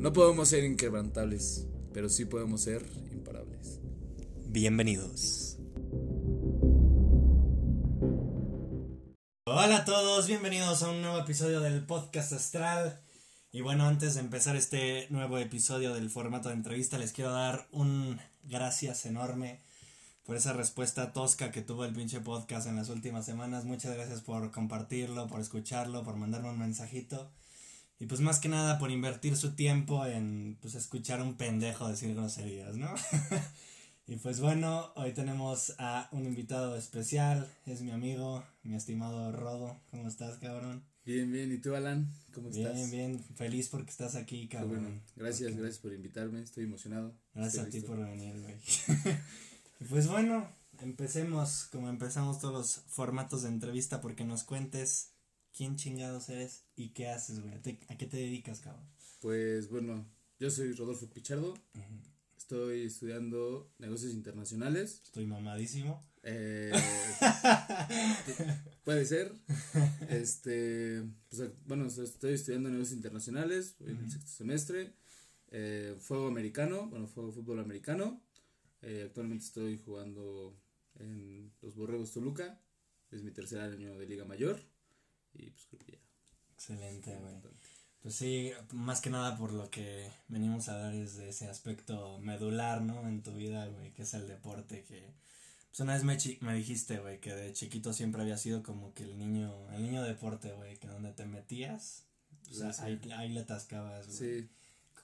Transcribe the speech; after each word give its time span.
No 0.00 0.14
podemos 0.14 0.48
ser 0.48 0.64
inquebrantables, 0.64 1.66
pero 1.92 2.08
sí 2.08 2.24
podemos 2.24 2.62
ser 2.62 2.82
imparables. 3.12 3.80
Bienvenidos. 4.46 5.58
Hola 9.44 9.76
a 9.76 9.84
todos, 9.84 10.26
bienvenidos 10.26 10.82
a 10.82 10.90
un 10.90 11.02
nuevo 11.02 11.18
episodio 11.18 11.60
del 11.60 11.84
podcast 11.84 12.32
astral. 12.32 12.98
Y 13.52 13.60
bueno, 13.60 13.84
antes 13.84 14.14
de 14.14 14.20
empezar 14.20 14.56
este 14.56 15.06
nuevo 15.10 15.36
episodio 15.36 15.92
del 15.92 16.08
formato 16.08 16.48
de 16.48 16.54
entrevista, 16.54 16.96
les 16.96 17.12
quiero 17.12 17.32
dar 17.32 17.68
un 17.70 18.18
gracias 18.44 19.04
enorme 19.04 19.60
por 20.24 20.34
esa 20.34 20.54
respuesta 20.54 21.12
tosca 21.12 21.50
que 21.50 21.60
tuvo 21.60 21.84
el 21.84 21.92
pinche 21.92 22.20
podcast 22.20 22.66
en 22.66 22.76
las 22.76 22.88
últimas 22.88 23.26
semanas. 23.26 23.66
Muchas 23.66 23.94
gracias 23.94 24.22
por 24.22 24.50
compartirlo, 24.50 25.26
por 25.26 25.42
escucharlo, 25.42 26.04
por 26.04 26.16
mandarme 26.16 26.48
un 26.48 26.58
mensajito. 26.58 27.30
Y 28.00 28.06
pues 28.06 28.22
más 28.22 28.40
que 28.40 28.48
nada 28.48 28.78
por 28.78 28.90
invertir 28.90 29.36
su 29.36 29.54
tiempo 29.54 30.06
en 30.06 30.56
pues 30.62 30.74
escuchar 30.74 31.20
un 31.20 31.34
pendejo 31.36 31.86
decir 31.86 32.14
groserías, 32.14 32.74
¿no? 32.78 32.94
y 34.06 34.16
pues 34.16 34.40
bueno, 34.40 34.90
hoy 34.96 35.12
tenemos 35.12 35.74
a 35.78 36.08
un 36.10 36.24
invitado 36.24 36.78
especial, 36.78 37.46
es 37.66 37.82
mi 37.82 37.90
amigo, 37.90 38.42
mi 38.62 38.74
estimado 38.74 39.30
Rodo. 39.32 39.78
¿Cómo 39.90 40.08
estás, 40.08 40.38
cabrón? 40.38 40.82
Bien, 41.04 41.30
bien. 41.30 41.52
¿Y 41.52 41.58
tú, 41.58 41.74
Alan? 41.74 42.10
¿Cómo 42.32 42.48
estás? 42.48 42.72
Bien, 42.72 42.90
bien. 42.90 43.24
Feliz 43.34 43.68
porque 43.68 43.90
estás 43.90 44.14
aquí, 44.14 44.48
cabrón. 44.48 44.82
Bueno, 44.82 45.00
gracias, 45.16 45.54
gracias 45.54 45.78
por 45.78 45.92
invitarme. 45.92 46.40
Estoy 46.40 46.64
emocionado. 46.64 47.14
Gracias 47.34 47.66
a 47.66 47.68
ti 47.68 47.82
por 47.82 47.98
venir, 47.98 48.34
güey. 48.40 48.56
pues 49.90 50.08
bueno, 50.08 50.48
empecemos 50.78 51.64
como 51.70 51.90
empezamos 51.90 52.38
todos 52.38 52.54
los 52.54 52.76
formatos 52.86 53.42
de 53.42 53.48
entrevista 53.48 54.00
porque 54.00 54.24
nos 54.24 54.44
cuentes 54.44 55.09
quién 55.60 55.76
chingados 55.76 56.30
eres 56.30 56.64
y 56.74 56.94
qué 56.94 57.08
haces, 57.08 57.42
güey. 57.42 57.52
¿A 57.52 57.98
qué 57.98 58.06
te 58.06 58.16
dedicas, 58.16 58.60
cabrón? 58.60 58.88
Pues 59.20 59.68
bueno, 59.68 60.10
yo 60.38 60.50
soy 60.50 60.72
Rodolfo 60.72 61.10
Pichardo. 61.10 61.52
Estoy 62.34 62.86
estudiando 62.86 63.70
negocios 63.76 64.14
internacionales. 64.14 65.02
Estoy 65.04 65.26
mamadísimo. 65.26 66.02
Eh, 66.22 66.72
puede 68.84 69.04
ser. 69.04 69.34
Este, 70.08 71.02
pues, 71.28 71.50
bueno, 71.66 71.88
estoy 71.88 72.32
estudiando 72.32 72.70
negocios 72.70 72.96
internacionales 72.96 73.76
en 73.80 73.98
el 73.98 74.10
sexto 74.10 74.30
semestre. 74.30 74.94
Eh, 75.48 75.94
fuego 76.00 76.26
americano, 76.26 76.86
bueno, 76.88 77.06
fuego 77.06 77.32
fútbol 77.32 77.60
americano. 77.60 78.22
Eh, 78.80 79.02
actualmente 79.04 79.44
estoy 79.44 79.76
jugando 79.76 80.58
en 80.94 81.52
los 81.60 81.76
Borregos 81.76 82.12
Toluca. 82.12 82.58
Es 83.10 83.22
mi 83.22 83.30
tercer 83.30 83.60
año 83.60 83.98
de 83.98 84.06
Liga 84.06 84.24
Mayor. 84.24 84.58
Y 85.34 85.50
pues 85.50 85.66
creo 85.66 85.80
que 85.80 85.92
ya. 85.92 85.98
Excelente, 86.54 87.16
güey. 87.16 87.34
Pues 88.02 88.14
sí, 88.14 88.52
más 88.72 89.00
que 89.00 89.10
nada 89.10 89.36
por 89.36 89.52
lo 89.52 89.70
que 89.70 90.10
venimos 90.28 90.68
a 90.68 90.78
dar 90.78 90.94
es 90.94 91.16
de 91.16 91.28
ese 91.28 91.48
aspecto 91.48 92.18
medular, 92.20 92.80
¿no? 92.80 93.06
En 93.06 93.22
tu 93.22 93.34
vida, 93.34 93.66
güey, 93.66 93.92
que 93.92 94.02
es 94.02 94.14
el 94.14 94.26
deporte 94.26 94.84
que... 94.84 95.12
Pues 95.68 95.80
una 95.80 95.94
vez 95.94 96.04
me, 96.04 96.18
me 96.40 96.54
dijiste, 96.54 96.98
güey, 96.98 97.20
que 97.20 97.34
de 97.34 97.52
chiquito 97.52 97.92
siempre 97.92 98.22
había 98.22 98.38
sido 98.38 98.62
como 98.62 98.92
que 98.94 99.04
el 99.04 99.18
niño, 99.18 99.70
el 99.70 99.82
niño 99.82 100.02
deporte, 100.02 100.50
güey, 100.52 100.78
que 100.78 100.88
donde 100.88 101.12
te 101.12 101.26
metías, 101.26 102.06
ahí, 102.80 103.00
ahí, 103.14 103.28
le 103.28 103.40
atascabas, 103.40 104.06
güey. 104.06 104.18
Sí. 104.18 104.48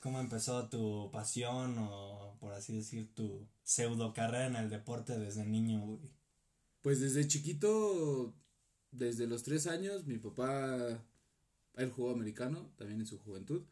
¿Cómo 0.01 0.19
empezó 0.19 0.69
tu 0.69 1.11
pasión 1.13 1.77
o, 1.79 2.37
por 2.41 2.53
así 2.53 2.77
decir, 2.77 3.15
tu 3.15 3.47
pseudo 3.63 4.13
carrera 4.13 4.47
en 4.47 4.57
el 4.57 4.71
deporte 4.71 5.19
desde 5.19 5.45
niño, 5.45 5.81
güey? 5.85 6.11
Pues 6.83 7.01
desde 7.01 7.29
chiquito 7.29 8.35
desde 8.97 9.27
los 9.27 9.43
tres 9.43 9.67
años 9.67 10.07
mi 10.07 10.19
papá, 10.19 11.03
él 11.75 11.91
jugó 11.91 12.11
americano 12.11 12.73
también 12.77 13.01
en 13.01 13.07
su 13.07 13.19
juventud 13.19 13.63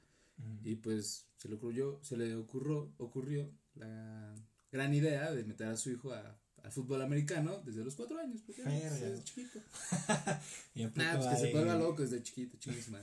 y 0.62 0.77
pues 0.77 1.27
se 1.36 1.48
le 1.48 1.55
ocurrió, 1.55 2.00
se 2.03 2.17
le 2.17 2.34
ocurrió, 2.34 2.92
ocurrió 2.98 3.51
la 3.74 4.35
gran 4.73 4.92
idea 4.92 5.33
de 5.33 5.45
meter 5.45 5.68
a 5.68 5.77
su 5.77 5.90
hijo 5.90 6.12
a, 6.12 6.39
al 6.62 6.73
fútbol 6.73 7.02
americano 7.02 7.62
desde 7.64 7.85
los 7.85 7.95
cuatro 7.95 8.18
años, 8.18 8.42
porque 8.45 8.62
desde 8.62 9.23
chiquito. 9.23 9.61
nah, 10.96 11.17
pues 11.17 11.27
que 11.29 11.36
se 11.36 11.52
vuelva 11.52 11.77
loco 11.77 12.02
desde 12.02 12.23
chiquito, 12.23 12.56
chiquísima. 12.58 12.98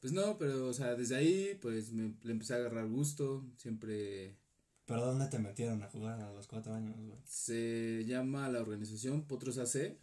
Pues 0.00 0.12
no, 0.12 0.38
pero 0.38 0.68
o 0.68 0.72
sea, 0.72 0.94
desde 0.94 1.16
ahí 1.16 1.58
pues 1.60 1.92
me, 1.92 2.14
le 2.22 2.32
empecé 2.32 2.54
a 2.54 2.56
agarrar 2.56 2.88
gusto, 2.88 3.44
siempre... 3.56 4.36
¿Pero 4.86 5.04
dónde 5.04 5.26
te 5.26 5.38
metieron 5.38 5.82
a 5.82 5.88
jugar 5.88 6.20
a 6.20 6.32
los 6.32 6.46
cuatro 6.46 6.74
años, 6.74 6.96
güey? 6.98 7.18
Se 7.24 8.04
llama 8.06 8.48
la 8.48 8.60
organización 8.60 9.26
Potros 9.26 9.58
AC, 9.58 9.98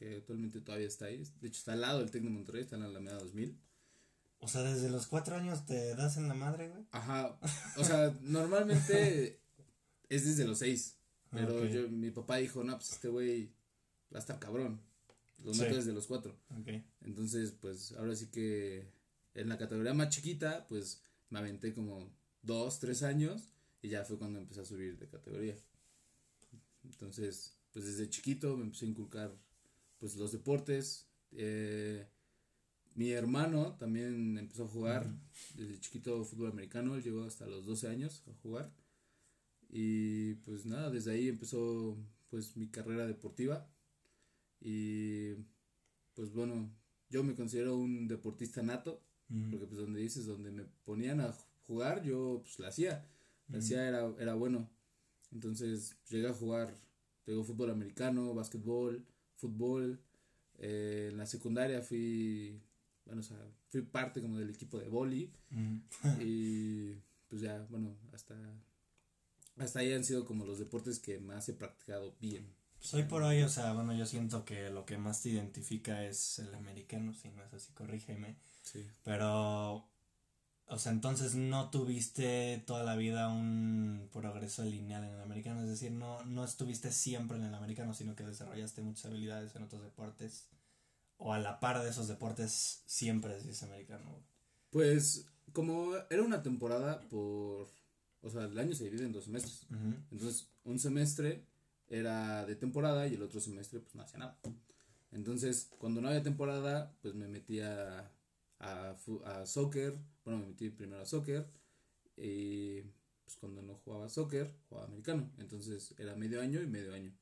que 0.00 0.16
actualmente 0.16 0.62
todavía 0.62 0.88
está 0.88 1.04
ahí. 1.04 1.22
De 1.42 1.48
hecho, 1.48 1.58
está 1.58 1.74
al 1.74 1.82
lado 1.82 1.98
del 1.98 2.10
Tec 2.10 2.22
de 2.22 2.30
Monterrey, 2.30 2.62
está 2.62 2.76
en 2.76 2.82
la 2.82 2.88
Alameda 2.88 3.18
2000. 3.18 3.54
O 4.38 4.48
sea, 4.48 4.62
desde 4.62 4.88
los 4.88 5.06
cuatro 5.06 5.36
años 5.36 5.66
te 5.66 5.94
das 5.94 6.16
en 6.16 6.26
la 6.26 6.32
madre, 6.32 6.70
güey. 6.70 6.86
Ajá. 6.90 7.38
O 7.76 7.84
sea, 7.84 8.16
normalmente 8.22 9.38
es 10.08 10.24
desde 10.24 10.46
los 10.46 10.58
seis. 10.58 10.96
Pero 11.30 11.66
yo, 11.66 11.86
mi 11.90 12.10
papá 12.10 12.38
dijo, 12.38 12.64
no, 12.64 12.78
pues 12.78 12.92
este 12.92 13.08
güey 13.08 13.52
va 14.12 14.16
a 14.16 14.20
estar 14.20 14.38
cabrón. 14.38 14.80
Lo 15.44 15.52
meto 15.52 15.76
desde 15.76 15.92
los 15.92 16.06
cuatro. 16.06 16.34
Okay. 16.60 16.82
Entonces, 17.02 17.52
pues 17.60 17.92
ahora 17.92 18.16
sí 18.16 18.28
que 18.28 18.90
en 19.34 19.50
la 19.50 19.58
categoría 19.58 19.92
más 19.92 20.08
chiquita, 20.08 20.66
pues 20.66 21.02
me 21.28 21.40
aventé 21.40 21.74
como 21.74 22.10
dos, 22.40 22.80
tres 22.80 23.02
años 23.02 23.50
y 23.82 23.90
ya 23.90 24.04
fue 24.06 24.18
cuando 24.18 24.38
empecé 24.38 24.62
a 24.62 24.64
subir 24.64 24.98
de 24.98 25.08
categoría. 25.08 25.56
Entonces, 26.84 27.58
pues 27.70 27.84
desde 27.84 28.08
chiquito 28.08 28.56
me 28.56 28.64
empecé 28.64 28.86
a 28.86 28.88
inculcar 28.88 29.49
pues 30.00 30.16
los 30.16 30.32
deportes. 30.32 31.06
Eh, 31.30 32.08
mi 32.94 33.12
hermano 33.12 33.76
también 33.78 34.36
empezó 34.36 34.64
a 34.64 34.68
jugar 34.68 35.14
desde 35.54 35.78
chiquito 35.78 36.24
fútbol 36.24 36.50
americano, 36.50 36.96
él 36.96 37.02
llegó 37.02 37.22
hasta 37.22 37.46
los 37.46 37.64
12 37.64 37.88
años 37.88 38.24
a 38.26 38.32
jugar. 38.42 38.72
Y 39.68 40.34
pues 40.46 40.66
nada, 40.66 40.90
desde 40.90 41.12
ahí 41.12 41.28
empezó 41.28 41.96
pues 42.28 42.56
mi 42.56 42.68
carrera 42.68 43.06
deportiva. 43.06 43.70
Y 44.60 45.34
pues 46.14 46.32
bueno, 46.32 46.70
yo 47.08 47.22
me 47.22 47.34
considero 47.34 47.76
un 47.76 48.08
deportista 48.08 48.62
nato, 48.62 49.02
porque 49.50 49.66
pues 49.66 49.80
donde 49.80 50.00
dices, 50.00 50.26
donde 50.26 50.50
me 50.50 50.64
ponían 50.84 51.20
a 51.20 51.32
jugar, 51.66 52.02
yo 52.02 52.40
pues 52.42 52.58
la 52.58 52.68
hacía, 52.68 53.06
la 53.48 53.58
hacía, 53.58 53.86
era, 53.86 54.12
era 54.18 54.34
bueno. 54.34 54.68
Entonces 55.30 55.96
llegué 56.08 56.26
a 56.26 56.34
jugar, 56.34 56.74
tengo 57.24 57.44
fútbol 57.44 57.70
americano, 57.70 58.34
básquetbol, 58.34 59.06
fútbol. 59.40 60.00
Eh, 60.58 61.08
en 61.10 61.18
la 61.18 61.26
secundaria 61.26 61.80
fui, 61.82 62.60
bueno, 63.04 63.20
o 63.20 63.24
sea, 63.24 63.38
fui 63.68 63.82
parte 63.82 64.20
como 64.20 64.38
del 64.38 64.50
equipo 64.50 64.78
de 64.78 64.88
boli. 64.88 65.32
Mm. 65.50 65.78
y 66.20 66.94
pues 67.28 67.42
ya, 67.42 67.66
bueno, 67.70 67.96
hasta, 68.12 68.36
hasta 69.56 69.80
ahí 69.80 69.92
han 69.92 70.04
sido 70.04 70.24
como 70.24 70.44
los 70.44 70.58
deportes 70.58 70.98
que 70.98 71.18
más 71.18 71.48
he 71.48 71.54
practicado 71.54 72.16
bien. 72.20 72.54
Pues 72.78 72.94
hoy 72.94 73.02
por 73.02 73.22
hoy, 73.22 73.42
o 73.42 73.48
sea, 73.48 73.74
bueno, 73.74 73.94
yo 73.94 74.06
siento 74.06 74.44
que 74.44 74.70
lo 74.70 74.86
que 74.86 74.96
más 74.96 75.22
te 75.22 75.28
identifica 75.30 76.04
es 76.04 76.38
el 76.38 76.54
americano, 76.54 77.12
si 77.12 77.28
no 77.30 77.44
es 77.44 77.52
así, 77.52 77.72
corrígeme. 77.72 78.38
Sí. 78.62 78.86
Pero 79.04 79.86
o 80.70 80.78
sea, 80.78 80.92
entonces 80.92 81.34
no 81.34 81.68
tuviste 81.70 82.62
toda 82.64 82.84
la 82.84 82.94
vida 82.94 83.28
un 83.28 84.08
progreso 84.12 84.64
lineal 84.64 85.04
en 85.04 85.14
el 85.14 85.20
americano, 85.20 85.62
es 85.62 85.68
decir, 85.68 85.90
no, 85.90 86.24
no 86.24 86.44
estuviste 86.44 86.92
siempre 86.92 87.36
en 87.36 87.44
el 87.44 87.54
americano, 87.54 87.92
sino 87.92 88.14
que 88.14 88.22
desarrollaste 88.22 88.80
muchas 88.80 89.06
habilidades 89.06 89.54
en 89.56 89.64
otros 89.64 89.82
deportes. 89.82 90.46
O 91.16 91.34
a 91.34 91.38
la 91.38 91.60
par 91.60 91.82
de 91.82 91.90
esos 91.90 92.08
deportes 92.08 92.82
siempre 92.86 93.36
es 93.36 93.62
americano. 93.62 94.22
Pues 94.70 95.26
como 95.52 95.92
era 96.08 96.22
una 96.22 96.42
temporada 96.42 97.00
por... 97.08 97.68
O 98.22 98.30
sea, 98.30 98.44
el 98.44 98.58
año 98.58 98.74
se 98.74 98.84
divide 98.84 99.04
en 99.04 99.12
dos 99.12 99.24
semestres. 99.24 99.66
Entonces, 100.10 100.48
un 100.64 100.78
semestre 100.78 101.44
era 101.88 102.46
de 102.46 102.54
temporada 102.54 103.06
y 103.08 103.14
el 103.14 103.22
otro 103.22 103.40
semestre 103.40 103.80
pues 103.80 103.94
no 103.94 104.02
hacía 104.02 104.20
nada. 104.20 104.38
Entonces, 105.10 105.68
cuando 105.78 106.00
no 106.00 106.08
había 106.08 106.22
temporada, 106.22 106.94
pues 107.02 107.14
me 107.14 107.26
metía 107.26 108.10
a, 108.60 108.96
a 109.24 109.46
soccer, 109.46 109.98
bueno, 110.24 110.40
me 110.40 110.46
metí 110.48 110.70
primero 110.70 111.02
a 111.02 111.06
soccer 111.06 111.46
y 112.16 112.82
pues 113.24 113.36
cuando 113.38 113.62
no 113.62 113.74
jugaba 113.76 114.08
soccer, 114.08 114.52
jugaba 114.68 114.86
americano, 114.86 115.30
entonces 115.38 115.94
era 115.98 116.14
medio 116.14 116.40
año 116.40 116.62
y 116.62 116.66
medio 116.66 116.94
año. 116.94 117.12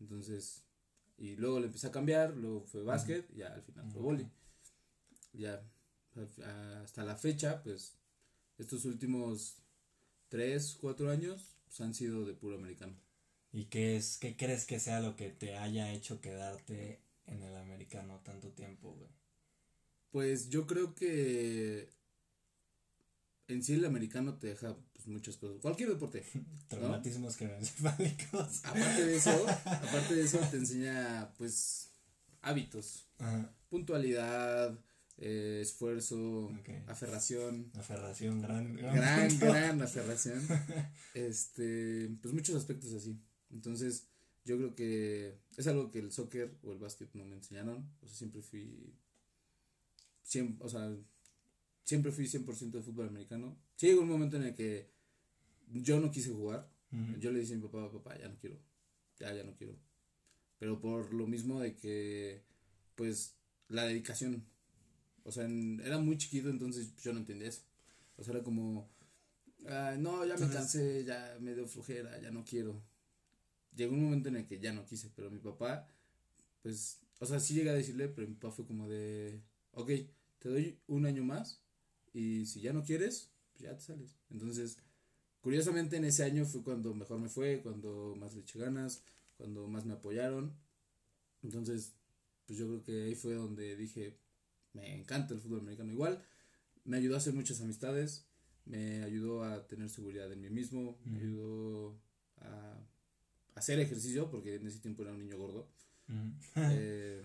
Entonces, 0.00 0.64
y 1.16 1.36
luego 1.36 1.60
le 1.60 1.66
empecé 1.66 1.86
a 1.86 1.92
cambiar, 1.92 2.36
luego 2.36 2.64
fue 2.64 2.82
básquet, 2.82 3.28
y 3.32 3.38
ya 3.38 3.48
al 3.48 3.62
final 3.62 3.90
fue 3.90 4.02
vóley. 4.02 4.30
Ya 5.32 5.62
hasta 6.82 7.04
la 7.04 7.16
fecha, 7.16 7.62
pues 7.62 7.96
estos 8.58 8.84
últimos 8.84 9.56
3, 10.28 10.76
4 10.80 11.10
años 11.10 11.56
pues, 11.64 11.80
han 11.80 11.94
sido 11.94 12.24
de 12.24 12.34
puro 12.34 12.56
americano. 12.56 12.94
¿Y 13.52 13.66
qué 13.66 13.96
es 13.96 14.18
qué 14.18 14.36
crees 14.36 14.66
que 14.66 14.80
sea 14.80 15.00
lo 15.00 15.16
que 15.16 15.30
te 15.30 15.56
haya 15.56 15.92
hecho 15.92 16.20
quedarte 16.20 17.00
en 17.26 17.42
el 17.42 17.56
americano 17.56 18.20
tanto 18.24 18.50
tiempo, 18.50 18.92
güey? 18.92 19.10
Pues 20.14 20.48
yo 20.48 20.64
creo 20.64 20.94
que 20.94 21.90
en 23.48 23.64
sí 23.64 23.72
el 23.72 23.84
americano 23.84 24.38
te 24.38 24.46
deja 24.46 24.76
pues, 24.92 25.08
muchas 25.08 25.36
cosas. 25.36 25.60
Cualquier 25.60 25.88
deporte. 25.88 26.22
Traumatismos 26.68 27.36
craneoencefálicos. 27.36 28.64
Aparte 28.64 29.06
de 29.06 29.16
eso, 29.16 29.48
aparte 29.64 30.14
de 30.14 30.22
eso 30.22 30.38
te 30.52 30.58
enseña 30.58 31.34
pues 31.36 31.90
hábitos. 32.42 33.08
Puntualidad, 33.68 34.78
eh, 35.18 35.58
esfuerzo, 35.60 36.52
aferración. 36.86 37.72
Aferración, 37.74 38.40
gran, 38.40 38.76
gran. 38.76 39.38
Gran, 39.40 39.82
aferración. 39.82 40.40
este, 41.14 42.16
pues 42.22 42.32
muchos 42.32 42.54
aspectos 42.54 42.92
así. 42.92 43.20
Entonces, 43.50 44.06
yo 44.44 44.58
creo 44.58 44.76
que 44.76 45.40
es 45.56 45.66
algo 45.66 45.90
que 45.90 45.98
el 45.98 46.12
soccer 46.12 46.56
o 46.62 46.70
el 46.70 46.78
básquet 46.78 47.12
no 47.14 47.24
me 47.24 47.34
enseñaron. 47.34 47.90
O 48.00 48.06
sea, 48.06 48.16
siempre 48.16 48.42
fui. 48.42 48.94
Siempre, 50.24 50.66
o 50.66 50.68
sea, 50.68 50.92
siempre 51.84 52.10
fui 52.10 52.24
100% 52.26 52.78
de 52.78 52.82
fútbol 52.82 53.08
americano. 53.08 53.56
Sí, 53.76 53.86
llegó 53.86 54.02
un 54.02 54.08
momento 54.08 54.36
en 54.36 54.42
el 54.44 54.54
que 54.56 54.90
yo 55.70 56.00
no 56.00 56.10
quise 56.10 56.30
jugar. 56.30 56.68
Yo 57.18 57.32
le 57.32 57.40
dije 57.40 57.54
a 57.54 57.56
mi 57.56 57.62
papá, 57.62 57.90
papá, 57.90 58.16
ya 58.18 58.28
no 58.28 58.36
quiero. 58.38 58.56
Ya, 59.18 59.32
ya 59.34 59.42
no 59.42 59.54
quiero. 59.54 59.76
Pero 60.58 60.80
por 60.80 61.12
lo 61.12 61.26
mismo 61.26 61.60
de 61.60 61.76
que, 61.76 62.44
pues, 62.94 63.36
la 63.68 63.84
dedicación. 63.84 64.44
O 65.24 65.32
sea, 65.32 65.44
era 65.82 65.98
muy 65.98 66.16
chiquito, 66.16 66.50
entonces 66.50 66.94
yo 66.96 67.12
no 67.12 67.18
entendía 67.18 67.48
eso. 67.48 67.62
O 68.16 68.22
sea, 68.22 68.34
era 68.34 68.44
como, 68.44 68.88
no, 69.98 70.24
ya 70.24 70.36
me 70.36 70.48
cansé, 70.48 71.04
ya 71.04 71.36
me 71.40 71.54
dio 71.54 71.66
flujera, 71.66 72.20
ya 72.20 72.30
no 72.30 72.44
quiero. 72.44 72.82
Llegó 73.74 73.94
un 73.94 74.04
momento 74.04 74.28
en 74.28 74.36
el 74.36 74.46
que 74.46 74.60
ya 74.60 74.72
no 74.72 74.84
quise, 74.84 75.10
pero 75.16 75.30
mi 75.30 75.40
papá, 75.40 75.88
pues, 76.62 77.00
o 77.18 77.26
sea, 77.26 77.40
sí 77.40 77.54
llegué 77.54 77.70
a 77.70 77.74
decirle, 77.74 78.08
pero 78.08 78.28
mi 78.28 78.34
papá 78.34 78.54
fue 78.54 78.66
como 78.66 78.88
de, 78.88 79.42
ok, 79.74 79.90
te 80.38 80.48
doy 80.48 80.78
un 80.86 81.06
año 81.06 81.24
más 81.24 81.60
y 82.12 82.46
si 82.46 82.60
ya 82.60 82.72
no 82.72 82.84
quieres, 82.84 83.30
pues 83.52 83.64
ya 83.64 83.76
te 83.76 83.82
sales. 83.82 84.16
Entonces, 84.30 84.78
curiosamente 85.40 85.96
en 85.96 86.04
ese 86.04 86.24
año 86.24 86.44
fue 86.44 86.62
cuando 86.62 86.94
mejor 86.94 87.18
me 87.18 87.28
fue, 87.28 87.60
cuando 87.62 88.14
más 88.18 88.34
le 88.34 88.40
eché 88.40 88.58
ganas, 88.58 89.02
cuando 89.36 89.66
más 89.68 89.84
me 89.84 89.94
apoyaron. 89.94 90.54
Entonces, 91.42 91.94
pues 92.46 92.58
yo 92.58 92.66
creo 92.66 92.82
que 92.82 93.04
ahí 93.04 93.14
fue 93.14 93.34
donde 93.34 93.76
dije, 93.76 94.18
me 94.72 94.94
encanta 94.94 95.34
el 95.34 95.40
fútbol 95.40 95.60
americano. 95.60 95.92
Igual, 95.92 96.22
me 96.84 96.96
ayudó 96.96 97.14
a 97.14 97.18
hacer 97.18 97.34
muchas 97.34 97.60
amistades, 97.60 98.26
me 98.66 99.02
ayudó 99.02 99.44
a 99.44 99.66
tener 99.66 99.88
seguridad 99.88 100.30
en 100.32 100.40
mí 100.40 100.50
mismo, 100.50 100.98
me 101.04 101.18
ayudó 101.18 101.98
a, 102.38 102.78
hacer 103.54 103.78
ejercicio, 103.78 104.30
porque 104.30 104.56
en 104.56 104.66
ese 104.66 104.80
tiempo 104.80 105.02
era 105.02 105.12
un 105.12 105.20
niño 105.20 105.38
gordo. 105.38 105.68
eh, 106.56 107.24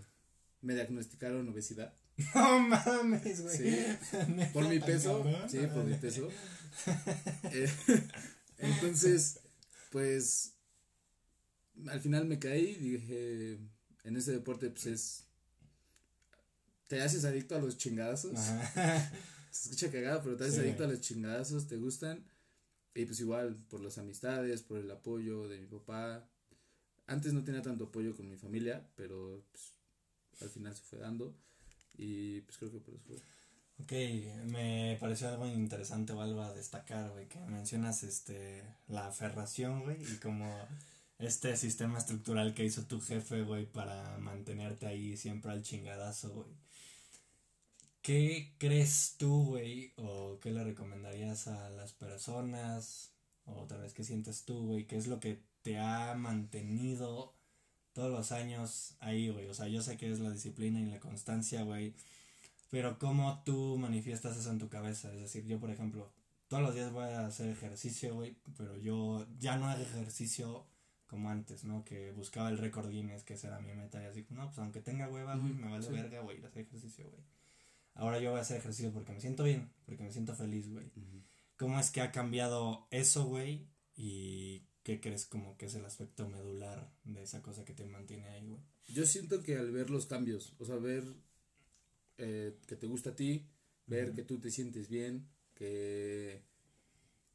me 0.61 0.73
diagnosticaron 0.73 1.47
obesidad. 1.49 1.93
No 2.35 2.59
mames, 2.59 3.41
güey. 3.41 3.57
Sí. 3.57 3.85
Por 4.53 4.67
mi 4.67 4.79
peso. 4.79 5.25
Sí, 5.47 5.59
por 5.73 5.83
mi 5.83 5.95
peso. 5.95 6.29
Eh, 7.51 7.69
entonces, 8.59 9.39
pues, 9.91 10.53
al 11.87 11.99
final 11.99 12.25
me 12.25 12.39
caí 12.39 12.77
y 12.79 12.89
dije, 12.91 13.59
en 14.03 14.15
ese 14.15 14.31
deporte, 14.31 14.69
pues 14.69 14.85
es, 14.85 15.23
te 16.87 17.01
haces 17.01 17.25
adicto 17.25 17.55
a 17.55 17.59
los 17.59 17.77
chingadazos. 17.77 18.37
Se 19.51 19.71
escucha 19.71 19.91
cagado, 19.91 20.21
pero 20.23 20.37
te 20.37 20.45
haces 20.45 20.59
adicto 20.59 20.83
a 20.85 20.87
los 20.87 21.01
chingadazos, 21.01 21.67
te 21.67 21.77
gustan. 21.77 22.23
Y 22.93 23.05
pues 23.05 23.19
igual, 23.19 23.55
por 23.69 23.81
las 23.81 23.97
amistades, 23.97 24.61
por 24.61 24.77
el 24.77 24.89
apoyo 24.91 25.47
de 25.47 25.59
mi 25.59 25.65
papá. 25.65 26.29
Antes 27.07 27.33
no 27.33 27.43
tenía 27.43 27.61
tanto 27.61 27.85
apoyo 27.85 28.15
con 28.15 28.29
mi 28.29 28.37
familia, 28.37 28.87
pero 28.95 29.43
pues, 29.51 29.73
al 30.41 30.49
final 30.49 30.75
se 30.75 30.83
fue 30.83 30.99
dando. 30.99 31.35
Y 31.99 32.41
pues 32.41 32.57
creo 32.57 32.71
que 32.71 32.79
por 32.79 32.95
eso 32.95 33.03
fue. 33.05 33.17
Ok, 33.81 33.91
me 34.45 34.97
pareció 34.99 35.29
algo 35.29 35.47
interesante 35.47 36.13
o 36.13 36.21
algo 36.21 36.41
a 36.41 36.53
destacar, 36.53 37.11
güey, 37.11 37.27
que 37.27 37.39
mencionas 37.39 38.03
este, 38.03 38.63
la 38.87 39.07
aferración, 39.07 39.83
güey, 39.83 40.01
y 40.01 40.17
como 40.17 40.67
este 41.17 41.55
sistema 41.57 41.97
estructural 41.97 42.53
que 42.53 42.65
hizo 42.65 42.85
tu 42.85 42.99
jefe, 43.01 43.43
güey, 43.43 43.65
para 43.65 44.17
mantenerte 44.19 44.87
ahí 44.87 45.17
siempre 45.17 45.51
al 45.51 45.63
chingadazo, 45.63 46.29
güey. 46.33 46.49
¿Qué 48.01 48.53
crees 48.57 49.15
tú, 49.17 49.45
güey, 49.45 49.93
o 49.97 50.39
qué 50.41 50.51
le 50.51 50.63
recomendarías 50.63 51.47
a 51.47 51.69
las 51.69 51.93
personas, 51.93 53.13
o 53.45 53.65
tal 53.65 53.81
vez 53.81 53.93
qué 53.93 54.03
sientes 54.03 54.45
tú, 54.45 54.67
güey, 54.67 54.87
qué 54.87 54.97
es 54.97 55.07
lo 55.07 55.19
que 55.19 55.41
te 55.61 55.77
ha 55.77 56.15
mantenido 56.15 57.33
todos 57.99 58.11
los 58.13 58.31
años 58.31 58.95
ahí, 59.01 59.29
güey. 59.29 59.47
O 59.47 59.53
sea, 59.53 59.67
yo 59.67 59.81
sé 59.81 59.97
que 59.97 60.09
es 60.09 60.21
la 60.21 60.31
disciplina 60.31 60.79
y 60.79 60.85
la 60.85 61.01
constancia, 61.01 61.63
güey. 61.63 61.93
Pero 62.71 62.97
cómo 62.97 63.43
tú 63.43 63.77
manifiestas 63.77 64.37
eso 64.37 64.51
en 64.51 64.57
tu 64.57 64.69
cabeza. 64.69 65.13
Es 65.13 65.19
decir, 65.19 65.45
yo, 65.45 65.59
por 65.59 65.69
ejemplo, 65.69 66.09
todos 66.47 66.63
los 66.63 66.73
días 66.73 66.93
voy 66.93 67.03
a 67.03 67.25
hacer 67.25 67.49
ejercicio, 67.49 68.15
güey. 68.15 68.37
Pero 68.57 68.77
yo 68.77 69.27
ya 69.37 69.57
no 69.57 69.67
hago 69.67 69.81
ejercicio 69.81 70.65
como 71.07 71.29
antes, 71.29 71.65
¿no? 71.65 71.83
Que 71.83 72.13
buscaba 72.13 72.47
el 72.47 72.57
récord 72.57 72.89
Guinness, 72.89 73.23
que 73.23 73.33
esa 73.33 73.47
era 73.47 73.59
mi 73.59 73.73
meta. 73.73 74.01
Y 74.01 74.05
así, 74.05 74.25
no, 74.29 74.45
pues 74.45 74.59
aunque 74.59 74.79
tenga 74.79 75.09
hueva, 75.09 75.35
güey, 75.35 75.51
me 75.51 75.69
vale 75.69 75.89
verga, 75.89 76.21
güey, 76.21 76.37
ir 76.37 76.45
a 76.45 76.47
hacer 76.47 76.61
ejercicio, 76.61 77.09
güey. 77.09 77.23
Ahora 77.95 78.21
yo 78.21 78.29
voy 78.29 78.39
a 78.39 78.43
hacer 78.43 78.59
ejercicio 78.59 78.93
porque 78.93 79.11
me 79.11 79.19
siento 79.19 79.43
bien, 79.43 79.73
porque 79.85 80.03
me 80.03 80.11
siento 80.11 80.33
feliz, 80.33 80.69
güey. 80.69 80.89
¿Cómo 81.57 81.77
es 81.77 81.91
que 81.91 81.99
ha 81.99 82.13
cambiado 82.13 82.87
eso, 82.91 83.25
güey? 83.25 83.67
Y 83.93 84.68
¿Qué 84.83 84.99
crees 85.01 85.25
como 85.25 85.57
que 85.57 85.65
es 85.65 85.75
el 85.75 85.85
aspecto 85.85 86.27
medular 86.27 86.91
de 87.03 87.23
esa 87.23 87.41
cosa 87.41 87.65
que 87.65 87.73
te 87.73 87.85
mantiene 87.85 88.27
ahí, 88.27 88.47
güey? 88.47 88.61
Yo 88.87 89.05
siento 89.05 89.43
que 89.43 89.57
al 89.57 89.71
ver 89.71 89.89
los 89.89 90.05
cambios, 90.05 90.55
o 90.57 90.65
sea, 90.65 90.77
ver 90.77 91.03
eh, 92.17 92.57
que 92.67 92.75
te 92.75 92.87
gusta 92.87 93.11
a 93.11 93.15
ti, 93.15 93.45
ver 93.87 94.13
que 94.13 94.23
tú 94.23 94.39
te 94.39 94.51
sientes 94.51 94.89
bien, 94.89 95.27
que, 95.53 96.41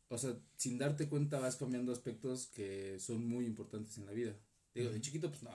o 0.08 0.18
sea, 0.18 0.36
sin 0.56 0.78
darte 0.78 1.08
cuenta 1.08 1.38
vas 1.38 1.56
cambiando 1.56 1.92
aspectos 1.92 2.46
que 2.46 2.98
son 2.98 3.26
muy 3.28 3.44
importantes 3.46 3.98
en 3.98 4.06
la 4.06 4.12
vida. 4.12 4.36
Digo, 4.74 4.90
de 4.90 5.00
chiquito, 5.00 5.30
pues 5.30 5.42
no, 5.42 5.50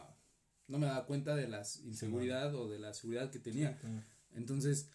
no 0.68 0.78
me 0.78 0.86
daba 0.86 1.06
cuenta 1.06 1.36
de 1.36 1.48
la 1.48 1.64
inseguridad 1.84 2.56
o 2.56 2.70
de 2.70 2.80
la 2.80 2.94
seguridad 2.94 3.32
que 3.32 3.40
tenía. 3.40 3.80
Entonces, 4.36 4.90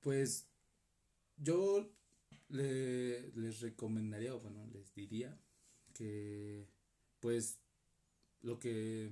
pues 0.00 0.48
yo 1.36 1.92
le, 2.48 3.30
les 3.32 3.60
recomendaría, 3.60 4.34
o 4.34 4.40
bueno, 4.40 4.66
les 4.72 4.94
diría 4.94 5.38
que 5.98 6.68
pues 7.18 7.58
lo 8.42 8.58
que 8.60 9.10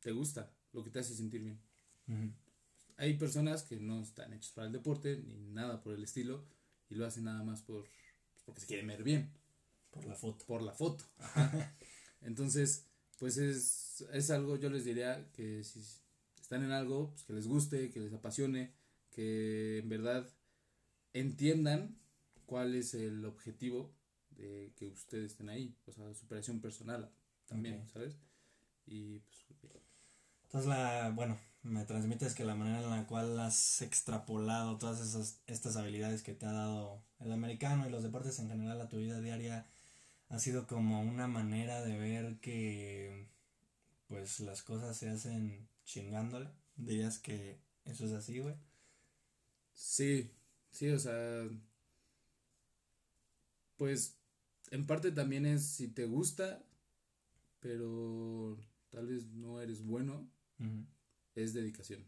te 0.00 0.12
gusta, 0.12 0.52
lo 0.72 0.84
que 0.84 0.90
te 0.90 1.00
hace 1.00 1.14
sentir 1.14 1.42
bien. 1.42 1.60
Hay 2.96 3.14
personas 3.14 3.64
que 3.64 3.76
no 3.76 4.00
están 4.00 4.32
hechas 4.32 4.52
para 4.52 4.68
el 4.68 4.72
deporte 4.72 5.18
ni 5.18 5.50
nada 5.50 5.82
por 5.82 5.94
el 5.94 6.04
estilo 6.04 6.46
y 6.88 6.94
lo 6.94 7.04
hacen 7.04 7.24
nada 7.24 7.42
más 7.42 7.60
por 7.62 7.86
porque 8.46 8.62
se 8.62 8.66
quieren 8.66 8.86
ver 8.86 9.02
bien. 9.02 9.30
Por 9.90 10.06
la 10.06 10.14
foto. 10.14 10.46
Por 10.46 10.62
la 10.62 10.72
foto. 10.72 11.04
Entonces, 12.22 12.86
pues 13.18 13.36
es, 13.36 14.06
es 14.12 14.30
algo, 14.30 14.56
yo 14.56 14.70
les 14.70 14.86
diría 14.86 15.30
que 15.32 15.62
si 15.64 15.80
están 16.40 16.64
en 16.64 16.72
algo, 16.72 17.10
pues 17.10 17.24
que 17.24 17.34
les 17.34 17.46
guste, 17.46 17.90
que 17.90 18.00
les 18.00 18.12
apasione, 18.14 18.72
que 19.10 19.78
en 19.78 19.88
verdad 19.90 20.26
entiendan 21.12 21.98
cuál 22.46 22.74
es 22.74 22.94
el 22.94 23.24
objetivo 23.26 23.92
de 24.38 24.72
que 24.76 24.88
ustedes 24.88 25.32
estén 25.32 25.48
ahí, 25.48 25.74
o 25.86 25.92
sea, 25.92 26.14
superación 26.14 26.60
personal 26.60 27.10
también, 27.46 27.86
¿sabes? 27.88 28.16
Y 28.86 29.18
pues... 29.20 29.44
Entonces, 30.44 30.68
la, 30.70 31.10
bueno, 31.10 31.38
me 31.62 31.84
transmites 31.84 32.34
que 32.34 32.44
la 32.44 32.54
manera 32.54 32.82
en 32.82 32.88
la 32.88 33.06
cual 33.06 33.38
has 33.38 33.82
extrapolado 33.82 34.78
todas 34.78 35.00
esas, 35.00 35.42
estas 35.46 35.76
habilidades 35.76 36.22
que 36.22 36.34
te 36.34 36.46
ha 36.46 36.52
dado 36.52 37.02
el 37.20 37.32
americano 37.32 37.86
y 37.86 37.90
los 37.90 38.02
deportes 38.02 38.38
en 38.38 38.48
general 38.48 38.80
a 38.80 38.88
tu 38.88 38.96
vida 38.96 39.20
diaria 39.20 39.66
ha 40.30 40.38
sido 40.38 40.66
como 40.66 41.02
una 41.02 41.26
manera 41.26 41.82
de 41.82 41.98
ver 41.98 42.38
que 42.40 43.28
pues 44.06 44.40
las 44.40 44.62
cosas 44.62 44.96
se 44.96 45.10
hacen 45.10 45.68
chingándole. 45.84 46.48
Dirías 46.76 47.18
que 47.18 47.58
eso 47.84 48.06
es 48.06 48.12
así, 48.12 48.38
güey. 48.38 48.54
Sí, 49.74 50.30
sí, 50.70 50.90
o 50.90 50.98
sea, 50.98 51.48
pues 53.76 54.18
en 54.70 54.86
parte 54.86 55.12
también 55.12 55.46
es 55.46 55.64
si 55.64 55.88
te 55.88 56.06
gusta, 56.06 56.62
pero 57.60 58.58
tal 58.90 59.06
vez 59.06 59.26
no 59.26 59.60
eres 59.60 59.84
bueno, 59.84 60.28
es 61.34 61.54
dedicación. 61.54 62.04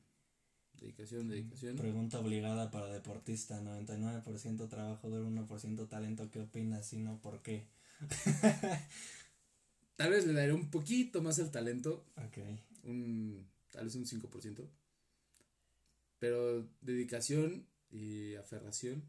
Dedicación, 0.74 1.28
dedicación. 1.28 1.76
Pregunta 1.76 2.20
obligada 2.20 2.70
para 2.70 2.86
deportista, 2.86 3.60
99% 3.60 4.68
trabajo 4.68 5.10
del 5.10 5.24
1% 5.24 5.88
talento, 5.88 6.30
¿qué 6.30 6.40
opinas? 6.40 6.86
Si 6.86 6.98
no, 6.98 7.20
¿por 7.20 7.42
qué? 7.42 7.66
tal 9.96 10.10
vez 10.10 10.26
le 10.26 10.32
daré 10.32 10.54
un 10.54 10.70
poquito 10.70 11.20
más 11.22 11.38
el 11.38 11.50
talento. 11.50 12.06
Ok. 12.16 12.38
Un, 12.84 13.46
tal 13.70 13.84
vez 13.84 13.94
un 13.94 14.06
5%. 14.06 14.66
Pero 16.18 16.66
dedicación 16.80 17.66
y 17.90 18.34
aferración, 18.36 19.02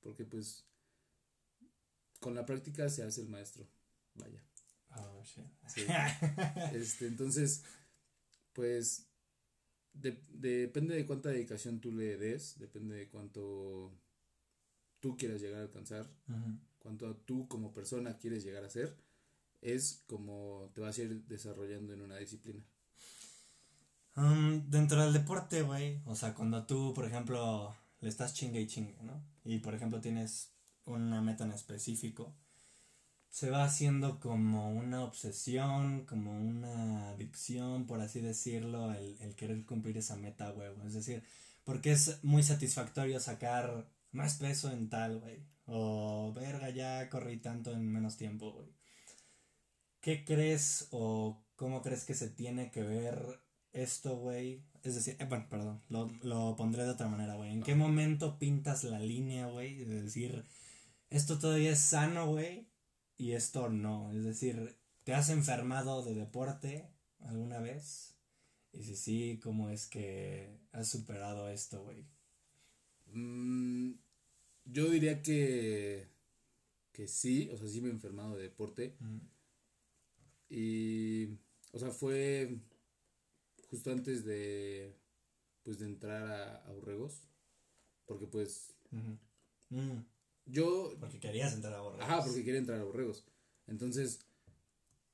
porque 0.00 0.24
pues 0.24 0.66
con 2.24 2.34
la 2.34 2.46
práctica 2.46 2.88
se 2.88 3.02
hace 3.02 3.20
el 3.20 3.28
maestro. 3.28 3.68
Vaya. 4.14 4.42
Oh, 4.96 5.22
shit. 5.22 5.44
este, 6.72 7.06
entonces, 7.06 7.64
pues, 8.54 9.10
depende 9.92 10.94
de 10.94 11.04
cuánta 11.04 11.28
dedicación 11.28 11.82
tú 11.82 11.92
le 11.92 12.16
des, 12.16 12.58
depende 12.58 12.96
de 12.96 13.08
cuánto 13.10 13.92
tú 15.00 15.18
quieras 15.18 15.42
llegar 15.42 15.60
a 15.60 15.64
alcanzar, 15.64 16.10
cuánto 16.78 17.14
tú 17.14 17.46
como 17.46 17.74
persona 17.74 18.16
quieres 18.16 18.42
llegar 18.42 18.64
a 18.64 18.70
ser, 18.70 18.96
es 19.60 20.02
como 20.06 20.72
te 20.74 20.80
vas 20.80 20.96
a 20.96 21.02
ir 21.02 21.26
desarrollando 21.26 21.92
en 21.92 22.00
una 22.00 22.16
disciplina. 22.16 22.64
Um, 24.16 24.70
dentro 24.70 25.02
del 25.02 25.12
deporte, 25.12 25.60
güey, 25.60 26.00
o 26.06 26.14
sea, 26.14 26.32
cuando 26.32 26.64
tú, 26.64 26.94
por 26.94 27.04
ejemplo, 27.04 27.76
le 28.00 28.08
estás 28.08 28.32
chingue 28.32 28.62
y 28.62 28.66
chingue, 28.66 28.96
¿no? 29.02 29.22
Y, 29.44 29.58
por 29.58 29.74
ejemplo, 29.74 30.00
tienes 30.00 30.53
una 30.86 31.20
meta 31.20 31.44
en 31.44 31.52
específico, 31.52 32.34
se 33.30 33.50
va 33.50 33.64
haciendo 33.64 34.20
como 34.20 34.70
una 34.70 35.02
obsesión, 35.02 36.06
como 36.06 36.38
una 36.38 37.10
adicción, 37.10 37.86
por 37.86 38.00
así 38.00 38.20
decirlo, 38.20 38.92
el, 38.92 39.16
el 39.20 39.34
querer 39.34 39.64
cumplir 39.64 39.98
esa 39.98 40.16
meta, 40.16 40.50
güey. 40.50 40.68
Es 40.86 40.94
decir, 40.94 41.24
porque 41.64 41.92
es 41.92 42.22
muy 42.22 42.42
satisfactorio 42.42 43.18
sacar 43.18 43.88
más 44.12 44.36
peso 44.36 44.70
en 44.70 44.88
tal, 44.88 45.18
güey. 45.18 45.42
O 45.66 46.32
verga, 46.34 46.70
ya 46.70 47.08
corrí 47.08 47.38
tanto 47.38 47.72
en 47.72 47.90
menos 47.90 48.16
tiempo, 48.16 48.52
güey. 48.52 48.68
¿Qué 50.00 50.24
crees 50.24 50.88
o 50.90 51.42
cómo 51.56 51.82
crees 51.82 52.04
que 52.04 52.14
se 52.14 52.28
tiene 52.28 52.70
que 52.70 52.82
ver 52.82 53.40
esto, 53.72 54.16
güey? 54.16 54.62
Es 54.82 54.94
decir, 54.94 55.16
eh, 55.18 55.24
bueno, 55.24 55.46
perdón, 55.48 55.82
lo, 55.88 56.12
lo 56.22 56.54
pondré 56.56 56.84
de 56.84 56.90
otra 56.90 57.08
manera, 57.08 57.34
güey. 57.34 57.50
¿En 57.50 57.62
qué 57.62 57.74
momento 57.74 58.38
pintas 58.38 58.84
la 58.84 59.00
línea, 59.00 59.46
güey? 59.46 59.84
De 59.84 60.02
decir, 60.02 60.44
esto 61.16 61.38
todavía 61.38 61.72
es 61.72 61.78
sano, 61.78 62.26
güey 62.26 62.66
y 63.16 63.32
esto 63.32 63.68
no. 63.68 64.12
Es 64.12 64.24
decir, 64.24 64.76
¿te 65.04 65.14
has 65.14 65.30
enfermado 65.30 66.02
de 66.02 66.14
deporte 66.14 66.88
alguna 67.20 67.60
vez? 67.60 68.16
Y 68.72 68.82
si 68.82 68.96
sí, 68.96 69.40
¿cómo 69.42 69.70
es 69.70 69.86
que 69.86 70.58
has 70.72 70.88
superado 70.88 71.48
esto, 71.48 71.82
güey? 71.82 72.04
Mm, 73.06 73.92
yo 74.64 74.90
diría 74.90 75.22
que, 75.22 76.08
que 76.92 77.06
sí, 77.06 77.48
o 77.52 77.56
sea, 77.56 77.68
sí 77.68 77.80
me 77.80 77.88
he 77.88 77.92
enfermado 77.92 78.36
de 78.36 78.42
deporte. 78.42 78.96
Y, 80.48 81.38
o 81.72 81.78
sea, 81.78 81.90
fue 81.90 82.58
justo 83.70 83.92
antes 83.92 84.24
de, 84.24 84.96
pues, 85.62 85.78
de 85.78 85.86
entrar 85.86 86.26
a, 86.26 86.56
a 86.56 86.72
Porque, 88.06 88.26
pues, 88.26 88.74
yo... 90.46 90.94
Porque 91.00 91.20
querías 91.20 91.54
entrar 91.54 91.74
a 91.74 91.80
borregos. 91.80 92.04
Ajá, 92.04 92.24
porque 92.24 92.44
quería 92.44 92.60
entrar 92.60 92.80
a 92.80 92.84
borregos. 92.84 93.24
Entonces, 93.66 94.20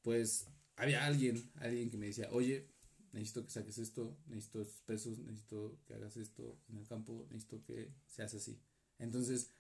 pues 0.02 0.46
había 0.76 1.04
alguien, 1.04 1.50
alguien 1.56 1.90
que 1.90 1.96
me 1.96 2.06
decía, 2.06 2.28
oye, 2.32 2.68
necesito 3.12 3.44
que 3.44 3.50
saques 3.50 3.78
esto, 3.78 4.16
necesito 4.26 4.62
estos 4.62 4.80
pesos, 4.82 5.18
necesito 5.18 5.78
que 5.86 5.94
hagas 5.94 6.16
esto 6.16 6.58
en 6.68 6.78
el 6.78 6.86
campo, 6.86 7.26
necesito 7.30 7.62
que 7.62 7.92
seas 8.06 8.34
así. 8.34 8.58
Entonces, 8.98 9.50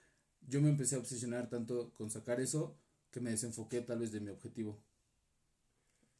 yo 0.48 0.60
me 0.60 0.70
empecé 0.70 0.96
a 0.96 0.98
obsesionar 0.98 1.48
tanto 1.48 1.92
con 1.94 2.10
sacar 2.10 2.40
eso 2.40 2.76
que 3.10 3.20
me 3.20 3.30
desenfoqué 3.30 3.80
tal 3.80 3.98
vez 3.98 4.12
de 4.12 4.20
mi 4.20 4.30
objetivo. 4.30 4.82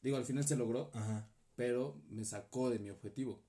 Digo, 0.01 0.17
al 0.17 0.25
final 0.25 0.47
se 0.47 0.55
logró, 0.55 0.91
Ajá. 0.93 1.29
pero 1.55 2.01
me 2.09 2.25
sacó 2.25 2.69
de 2.69 2.79
mi 2.79 2.89
objetivo. 2.89 3.43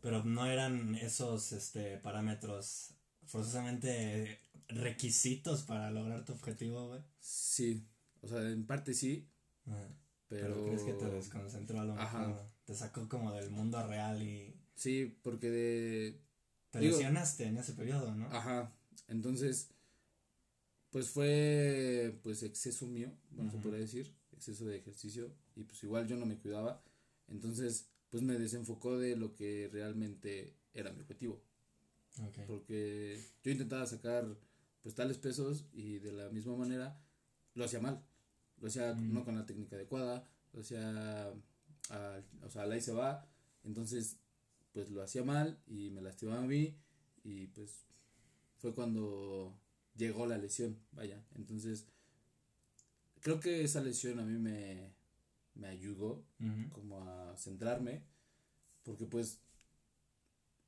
Pero 0.00 0.24
no 0.24 0.46
eran 0.46 0.94
esos 0.94 1.52
este 1.52 1.98
parámetros 1.98 2.94
forzosamente 3.26 4.40
requisitos 4.70 5.62
para 5.62 5.90
lograr 5.90 6.24
tu 6.24 6.32
objetivo, 6.32 6.88
güey. 6.88 7.00
Sí, 7.20 7.86
o 8.22 8.28
sea, 8.28 8.48
en 8.48 8.66
parte 8.66 8.94
sí. 8.94 9.28
pero... 10.28 10.64
crees 10.66 10.82
que 10.82 10.92
te 10.94 11.06
desconcentró 11.06 11.80
a 11.80 11.84
lo 11.84 11.94
mejor. 11.94 12.50
Te 12.64 12.74
sacó 12.74 13.08
como 13.08 13.32
del 13.32 13.50
mundo 13.50 13.84
real 13.86 14.22
y. 14.22 14.54
Sí, 14.74 15.18
porque 15.22 15.50
de. 15.50 16.20
Te 16.70 16.80
lesionaste 16.80 17.44
en 17.44 17.58
ese 17.58 17.72
periodo, 17.72 18.14
¿no? 18.14 18.26
Ajá. 18.26 18.72
Entonces, 19.08 19.70
pues 20.90 21.10
fue 21.10 22.18
pues 22.22 22.42
exceso 22.42 22.86
mío, 22.86 23.12
bueno, 23.30 23.50
se 23.50 23.58
podría 23.58 23.80
decir, 23.80 24.14
exceso 24.32 24.64
de 24.66 24.76
ejercicio 24.76 25.32
y 25.56 25.64
pues 25.64 25.82
igual 25.82 26.06
yo 26.06 26.16
no 26.16 26.26
me 26.26 26.38
cuidaba. 26.38 26.82
Entonces, 27.28 27.88
pues 28.08 28.22
me 28.22 28.38
desenfocó 28.38 28.98
de 28.98 29.16
lo 29.16 29.34
que 29.34 29.68
realmente 29.72 30.56
era 30.74 30.92
mi 30.92 31.00
objetivo. 31.00 31.42
Porque 32.46 33.20
yo 33.42 33.50
intentaba 33.52 33.86
sacar 33.86 34.36
pues 34.82 34.94
tales 34.94 35.18
pesos 35.18 35.66
y 35.72 35.98
de 35.98 36.12
la 36.12 36.28
misma 36.30 36.56
manera 36.56 37.00
lo 37.54 37.64
hacía 37.64 37.80
mal. 37.80 38.02
Lo 38.58 38.68
hacía 38.68 38.94
mm. 38.94 39.12
no 39.12 39.24
con 39.24 39.36
la 39.36 39.46
técnica 39.46 39.76
adecuada, 39.76 40.28
lo 40.52 40.60
hacía, 40.60 41.32
o 42.42 42.50
sea, 42.50 42.62
ahí 42.62 42.80
se 42.80 42.92
va. 42.92 43.26
Entonces, 43.64 44.18
pues 44.72 44.90
lo 44.90 45.02
hacía 45.02 45.24
mal 45.24 45.60
y 45.66 45.90
me 45.90 46.00
lastimaba 46.00 46.42
a 46.42 46.46
mí 46.46 46.76
y 47.22 47.46
pues 47.48 47.84
fue 48.58 48.74
cuando 48.74 49.58
llegó 49.96 50.26
la 50.26 50.38
lesión, 50.38 50.78
vaya. 50.92 51.24
Entonces, 51.34 51.86
creo 53.20 53.40
que 53.40 53.64
esa 53.64 53.80
lesión 53.80 54.18
a 54.18 54.24
mí 54.24 54.38
me, 54.38 54.94
me 55.54 55.68
ayudó 55.68 56.24
como 56.72 57.02
a 57.02 57.36
centrarme 57.36 58.02
porque 58.82 59.06
pues 59.06 59.40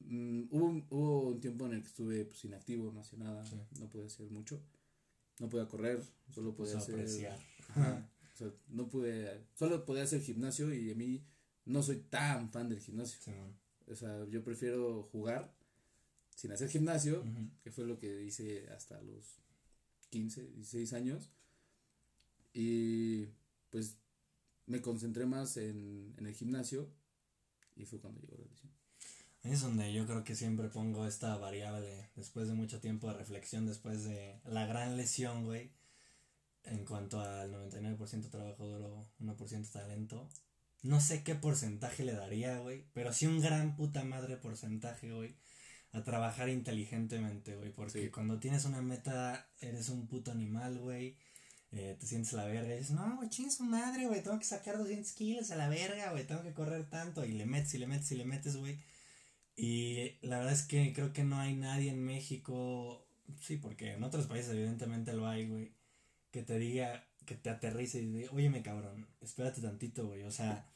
Mm, 0.06 0.44
hubo, 0.50 0.85
hubo, 0.90 1.28
un 1.28 1.40
tiempo 1.40 1.66
en 1.66 1.75
el 1.75 1.82
que 1.82 1.88
estuve 1.88 2.25
pues, 2.25 2.44
inactivo, 2.44 2.92
no 2.92 3.00
hacía 3.00 3.18
nada, 3.18 3.44
no 3.78 3.88
podía 3.88 4.06
hacer 4.06 4.30
mucho, 4.30 4.61
no 5.38 5.49
podía 5.49 5.66
correr, 5.68 6.02
solo 6.30 6.54
podía 6.54 6.78
hacer... 6.78 6.99
o 7.00 8.37
sea, 8.37 8.50
no 8.68 8.88
pude, 8.88 9.47
solo 9.54 9.85
podía 9.85 10.04
hacer 10.04 10.23
gimnasio 10.23 10.73
y 10.73 10.90
a 10.90 10.94
mí 10.94 11.23
no 11.64 11.82
soy 11.82 11.97
tan 11.97 12.50
fan 12.50 12.68
del 12.68 12.80
gimnasio. 12.80 13.18
o 13.87 13.94
sea, 13.94 14.25
yo 14.28 14.42
prefiero 14.42 15.04
jugar 15.12 15.54
sin 16.35 16.52
hacer 16.52 16.68
gimnasio, 16.68 17.25
que 17.62 17.71
fue 17.71 17.87
lo 17.87 17.99
que 17.99 18.23
hice 18.25 18.68
hasta 18.71 19.00
los 19.02 19.38
15, 20.11 20.49
16 20.49 20.92
años. 20.92 21.30
Y 22.54 23.26
pues 23.71 23.97
me 24.66 24.80
concentré 24.80 25.25
más 25.25 25.56
en, 25.56 26.14
en 26.18 26.26
el 26.26 26.35
gimnasio 26.35 26.90
y 27.76 27.85
fue 27.85 27.99
cuando 27.99 28.21
llegó 28.21 28.37
la 28.37 28.47
lesión. 28.47 28.73
Es 29.45 29.61
donde 29.61 29.93
yo 29.93 30.07
creo 30.07 30.23
que 30.23 30.37
siempre 30.37 30.69
pongo 30.69 31.05
esta 31.07 31.37
variable 31.37 32.09
después 32.15 32.47
de 32.47 32.55
mucho 32.55 32.81
tiempo 32.81 33.09
de 33.09 33.19
reflexión, 33.19 33.67
después 33.67 34.05
de 34.05 34.41
la 34.45 34.67
gran 34.67 34.97
lesión, 34.97 35.45
güey. 35.45 35.73
En 36.65 36.85
cuanto 36.85 37.21
al 37.21 37.53
99% 37.53 38.31
trabajo 38.31 38.69
duro, 38.69 39.05
1% 39.21 39.71
talento. 39.73 40.29
No 40.83 41.01
sé 41.01 41.25
qué 41.25 41.35
porcentaje 41.35 42.05
le 42.05 42.13
daría, 42.13 42.59
güey. 42.59 42.85
Pero 42.93 43.13
sí 43.13 43.27
un 43.27 43.41
gran 43.41 43.75
puta 43.75 44.05
madre 44.05 44.37
porcentaje, 44.37 45.13
güey. 45.13 45.35
A 45.91 46.05
trabajar 46.05 46.49
inteligentemente, 46.49 47.57
güey. 47.57 47.73
Porque 47.73 48.13
cuando 48.13 48.39
tienes 48.39 48.65
una 48.65 48.81
meta, 48.81 49.49
eres 49.61 49.89
un 49.89 50.07
puto 50.07 50.31
animal, 50.31 50.79
güey. 50.79 51.17
Eh, 51.73 51.97
te 51.99 52.07
sientes 52.07 52.33
a 52.35 52.37
la 52.37 52.45
verga 52.45 52.75
y 52.75 52.79
dices, 52.79 52.93
no, 52.93 53.17
güey, 53.17 53.29
chingue 53.29 53.51
su 53.51 53.65
madre, 53.65 54.07
güey. 54.07 54.23
Tengo 54.23 54.39
que 54.39 54.45
sacar 54.45 54.79
200 54.79 55.13
kilos 55.15 55.51
a 55.51 55.57
la 55.57 55.69
verga, 55.69 56.13
güey. 56.13 56.25
Tengo 56.29 56.43
que 56.45 56.55
correr 56.55 56.89
tanto. 56.89 57.25
Y 57.25 57.33
le 57.33 57.45
metes 57.45 57.75
y 57.75 57.79
le 57.79 57.89
metes 57.89 58.13
y 58.13 58.17
le 58.17 58.25
metes, 58.25 58.57
güey 58.57 58.79
y 59.56 60.16
la 60.23 60.38
verdad 60.38 60.54
es 60.54 60.62
que 60.62 60.92
creo 60.92 61.12
que 61.12 61.25
no 61.25 61.38
hay 61.38 61.54
nadie 61.54 61.90
en 61.90 62.04
México, 62.04 63.06
sí, 63.40 63.56
porque 63.56 63.92
en 63.92 64.02
otros 64.04 64.26
países 64.26 64.52
evidentemente 64.52 65.12
lo 65.12 65.28
hay, 65.28 65.49
güey, 65.49 65.73
que 66.30 66.42
te 66.42 66.59
diga, 66.59 67.06
que 67.26 67.37
te 67.37 67.50
aterrice 67.50 68.00
y 68.00 68.06
diga, 68.06 68.32
óyeme 68.32 68.62
cabrón, 68.62 69.09
espérate 69.21 69.61
tantito, 69.61 70.06
güey, 70.06 70.23
o 70.25 70.30
sea, 70.30 70.66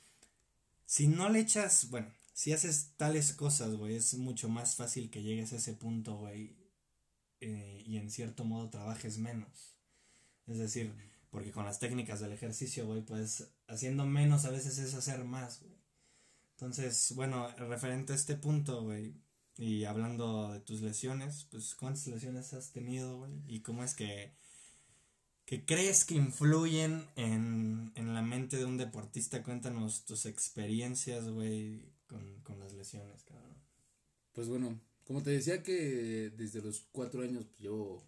si 0.85 1.09
no 1.09 1.29
le 1.29 1.41
echas, 1.41 1.91
bueno, 1.91 2.13
si 2.33 2.53
haces 2.53 2.93
tales 2.97 3.33
cosas, 3.33 3.75
güey, 3.75 3.97
es 3.97 4.15
mucho 4.15 4.49
más 4.49 4.77
fácil 4.77 5.11
que 5.11 5.23
llegues 5.23 5.53
a 5.53 5.57
ese 5.57 5.73
punto, 5.73 6.17
güey, 6.17 6.57
eh, 7.41 7.83
y 7.87 7.97
en 7.97 8.11
cierto 8.11 8.45
modo 8.45 8.71
trabajes 8.71 9.19
menos. 9.19 9.77
Es 10.47 10.59
decir, 10.59 10.93
porque 11.31 11.53
con 11.53 11.65
las 11.65 11.79
técnicas 11.79 12.21
del 12.21 12.33
ejercicio, 12.33 12.87
güey, 12.87 13.03
pues 13.03 13.49
haciendo 13.69 14.07
menos 14.07 14.45
a 14.45 14.51
veces 14.51 14.79
es 14.79 14.95
hacer 14.95 15.25
más, 15.25 15.61
güey. 15.61 15.76
Entonces, 16.57 17.13
bueno, 17.15 17.49
referente 17.59 18.15
a 18.15 18.17
este 18.17 18.35
punto, 18.35 18.83
güey, 18.83 19.15
y 19.59 19.85
hablando 19.85 20.53
de 20.53 20.61
tus 20.61 20.81
lesiones, 20.81 21.47
pues 21.51 21.75
¿cuántas 21.75 22.07
lesiones 22.07 22.55
has 22.55 22.73
tenido, 22.73 23.19
güey? 23.19 23.43
¿Y 23.47 23.61
cómo 23.61 23.85
es 23.85 23.95
que, 23.95 24.33
que 25.45 25.67
crees 25.67 26.07
que 26.07 26.15
influyen 26.15 27.07
en, 27.17 27.93
en 27.95 28.15
la 28.15 28.23
mente 28.23 28.57
de 28.57 28.65
un 28.65 28.79
deportista? 28.79 29.43
Cuéntanos 29.43 30.07
tus 30.07 30.25
experiencias, 30.25 31.29
güey, 31.29 31.93
con, 32.07 32.41
con 32.41 32.59
las 32.59 32.73
lesiones, 32.73 33.23
cabrón. 33.25 33.57
Pues 34.33 34.49
bueno, 34.49 34.81
como 35.05 35.23
te 35.23 35.31
decía 35.31 35.63
que 35.63 36.33
desde 36.37 36.63
los 36.63 36.87
cuatro 36.91 37.23
años 37.23 37.45
pues, 37.45 37.61
llevo 37.61 38.03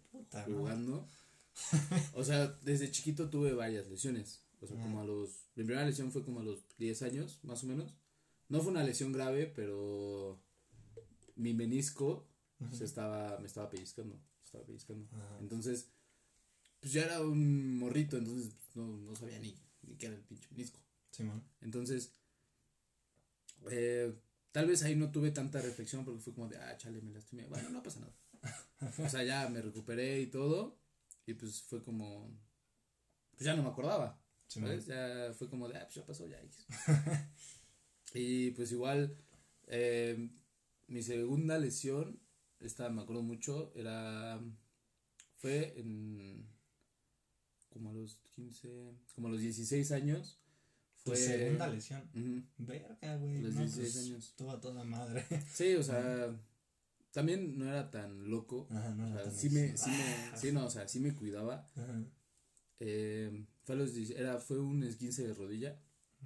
jugando. 0.45 1.07
o 2.13 2.23
sea, 2.23 2.47
desde 2.63 2.89
chiquito 2.89 3.29
tuve 3.29 3.53
varias 3.53 3.87
lesiones. 3.87 4.43
O 4.59 4.65
sea, 4.65 4.75
como 4.75 5.01
a 5.01 5.05
los... 5.05 5.45
Mi 5.55 5.63
primera 5.63 5.85
lesión 5.85 6.11
fue 6.11 6.25
como 6.25 6.39
a 6.39 6.43
los 6.43 6.65
10 6.77 7.03
años, 7.03 7.39
más 7.43 7.63
o 7.63 7.67
menos. 7.67 7.95
No 8.49 8.61
fue 8.61 8.71
una 8.71 8.83
lesión 8.83 9.11
grave, 9.11 9.47
pero 9.47 10.41
mi 11.35 11.53
menisco 11.53 12.27
se 12.71 12.83
estaba, 12.83 13.39
me 13.39 13.47
estaba 13.47 13.69
pellizcando. 13.69 14.19
Estaba 14.43 14.65
pellizcando. 14.65 15.07
Entonces, 15.39 15.91
pues 16.79 16.93
ya 16.93 17.05
era 17.05 17.21
un 17.21 17.77
morrito, 17.77 18.17
entonces 18.17 18.53
no, 18.75 18.97
no 18.97 19.15
sabía 19.15 19.39
ni, 19.39 19.55
ni 19.83 19.95
qué 19.95 20.07
era 20.07 20.15
el 20.15 20.23
pinche 20.23 20.47
menisco. 20.51 20.79
Sí, 21.11 21.23
Entonces, 21.61 22.13
eh, 23.71 24.13
tal 24.51 24.67
vez 24.67 24.83
ahí 24.83 24.95
no 24.95 25.11
tuve 25.11 25.31
tanta 25.31 25.61
reflexión 25.61 26.03
porque 26.03 26.21
fue 26.21 26.33
como 26.33 26.47
de, 26.47 26.57
ah, 26.57 26.77
chale, 26.77 27.01
me 27.01 27.11
lastimé. 27.11 27.45
Bueno, 27.47 27.69
no 27.69 27.83
pasa 27.83 27.99
nada. 27.99 28.15
o 29.05 29.09
sea, 29.09 29.23
ya 29.23 29.47
me 29.49 29.61
recuperé 29.61 30.21
y 30.21 30.27
todo. 30.27 30.77
Y 31.25 31.35
pues 31.35 31.61
fue 31.61 31.83
como, 31.83 32.29
pues 33.31 33.45
ya 33.45 33.55
no 33.55 33.63
me 33.63 33.69
acordaba. 33.69 34.19
¿sabes? 34.49 34.87
Ya 34.87 35.31
fue 35.37 35.47
como 35.49 35.67
de, 35.67 35.77
ah, 35.77 35.83
pues 35.83 35.95
ya 35.95 36.05
pasó, 36.05 36.27
ya. 36.27 36.39
Y 38.13 38.51
pues 38.51 38.71
igual, 38.71 39.15
Eh, 39.71 40.29
mi 40.87 41.03
segunda 41.03 41.59
lesión, 41.59 42.19
esta 42.59 42.89
me 42.89 43.03
acuerdo 43.03 43.21
mucho, 43.21 43.71
era. 43.75 44.41
Fue 45.37 45.79
en. 45.79 46.47
Como 47.69 47.91
a 47.91 47.93
los 47.93 48.17
15. 48.35 48.95
Como 49.13 49.27
a 49.27 49.31
los 49.31 49.41
16 49.41 49.91
años. 49.91 50.39
Fue. 50.95 51.15
Tu 51.15 51.21
segunda 51.21 51.67
lesión. 51.67 52.09
Verga, 52.57 53.15
güey. 53.17 53.41
Los 53.41 53.55
16 53.55 53.93
pues, 53.93 54.05
años. 54.05 54.25
Estuvo 54.25 54.51
a 54.51 54.59
toda 54.59 54.83
madre. 54.83 55.23
Sí, 55.53 55.75
o 55.75 55.83
sea. 55.89 56.35
También 57.11 57.57
no 57.57 57.65
era 57.67 57.89
tan 57.89 58.29
loco. 58.29 58.67
Ajá, 58.69 58.89
no 58.91 59.07
o 59.07 59.13
sea, 59.13 59.31
sí 59.31 59.49
me, 59.49 59.75
sí 59.77 59.89
me, 59.89 60.37
sí, 60.37 60.51
no, 60.51 60.65
o 60.65 60.69
sea, 60.69 60.87
sí 60.87 60.99
me 60.99 61.15
cuidaba. 61.15 61.67
Ajá. 61.75 62.03
Eh, 62.79 63.45
fue, 63.63 63.75
los, 63.75 63.95
era, 64.11 64.37
fue 64.39 64.59
un 64.59 64.83
esguince 64.83 65.27
de 65.27 65.33
rodilla. 65.33 65.79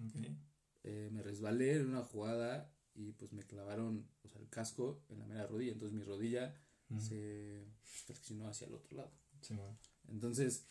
Okay. 0.09 0.37
Eh, 0.83 1.09
me 1.11 1.21
resbalé 1.23 1.75
en 1.75 1.89
una 1.89 2.03
jugada 2.03 2.71
y 2.93 3.13
pues 3.13 3.31
me 3.33 3.43
clavaron 3.43 4.07
o 4.23 4.27
sea, 4.29 4.41
el 4.41 4.49
casco 4.49 5.03
en 5.09 5.19
la 5.19 5.25
mera 5.25 5.47
rodilla. 5.47 5.73
Entonces 5.73 5.97
mi 5.97 6.03
rodilla 6.03 6.55
se 6.99 7.65
flexionó 7.81 8.47
hacia 8.47 8.67
el 8.67 8.73
otro 8.75 8.97
lado. 8.97 9.11
Entonces, 10.07 10.65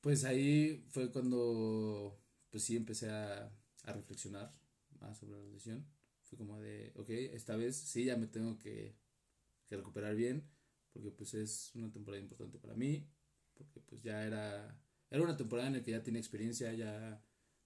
pues 0.00 0.24
ahí 0.24 0.84
fue 0.90 1.10
cuando 1.12 2.18
pues 2.50 2.64
sí 2.64 2.76
empecé 2.76 3.10
a, 3.10 3.50
a 3.84 3.92
reflexionar 3.92 4.52
más 5.00 5.18
sobre 5.18 5.40
la 5.40 5.48
lesión. 5.48 5.86
Fue 6.22 6.38
como 6.38 6.60
de, 6.60 6.92
ok, 6.96 7.10
esta 7.10 7.56
vez 7.56 7.76
sí 7.76 8.04
ya 8.04 8.16
me 8.16 8.26
tengo 8.26 8.58
que, 8.58 8.96
que 9.66 9.76
recuperar 9.76 10.14
bien 10.16 10.48
porque 10.92 11.10
pues 11.10 11.34
es 11.34 11.72
una 11.74 11.90
temporada 11.92 12.22
importante 12.22 12.58
para 12.58 12.74
mí 12.74 13.06
porque 13.54 13.80
pues 13.80 14.02
ya 14.02 14.24
era, 14.24 14.78
era 15.10 15.22
una 15.22 15.36
temporada 15.36 15.68
en 15.68 15.74
la 15.74 15.82
que 15.82 15.92
ya 15.92 16.02
tenía 16.02 16.20
experiencia, 16.20 16.72
ya, 16.72 17.22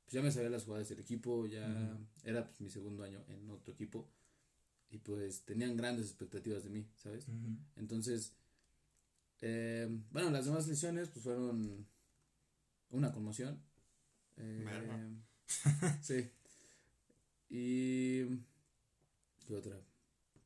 pues 0.09 0.15
ya 0.15 0.23
me 0.23 0.31
sabía 0.31 0.49
las 0.49 0.65
jugadas 0.65 0.89
del 0.89 1.01
equipo, 1.01 1.45
ya 1.45 1.95
era 2.25 2.43
pues 2.43 2.63
mi 2.63 2.71
segundo 2.71 3.03
año 3.05 3.23
en 3.29 3.51
otro 3.51 3.75
equipo 3.75 4.09
y 4.89 4.97
pues 4.97 5.43
tenían 5.45 5.77
grandes 5.77 6.07
expectativas 6.07 6.65
de 6.65 6.71
mí, 6.71 6.89
¿sabes? 6.97 7.27
Entonces, 7.77 8.33
eh, 9.43 9.87
bueno, 10.11 10.31
las 10.31 10.47
demás 10.47 10.67
lesiones 10.67 11.11
pues 11.11 11.23
fueron 11.23 11.87
una 12.89 13.13
conmoción. 13.13 13.61
Eh, 14.39 14.65
sí. 16.01 16.31
Y... 17.51 18.25
¿Qué 19.47 19.55
otra? 19.55 19.79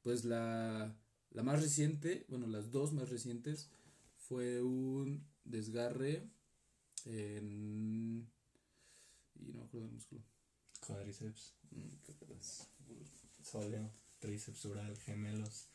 Pues 0.02 0.24
la, 0.24 0.92
la 1.30 1.42
más 1.44 1.62
reciente, 1.62 2.26
bueno, 2.28 2.48
las 2.48 2.72
dos 2.72 2.92
más 2.92 3.10
recientes 3.10 3.70
fue 4.16 4.60
un 4.60 5.24
desgarre 5.44 6.28
en... 7.04 8.31
Y 9.46 9.52
no 9.52 9.60
me 9.60 9.64
acuerdo 9.64 9.86
del 9.86 9.94
músculo. 9.94 10.22
Cuádriceps. 10.86 11.54
Mm, 11.70 13.42
Sóleo, 13.42 13.90
tríceps 14.18 14.64
oral, 14.66 14.96
gemelos. 14.98 15.68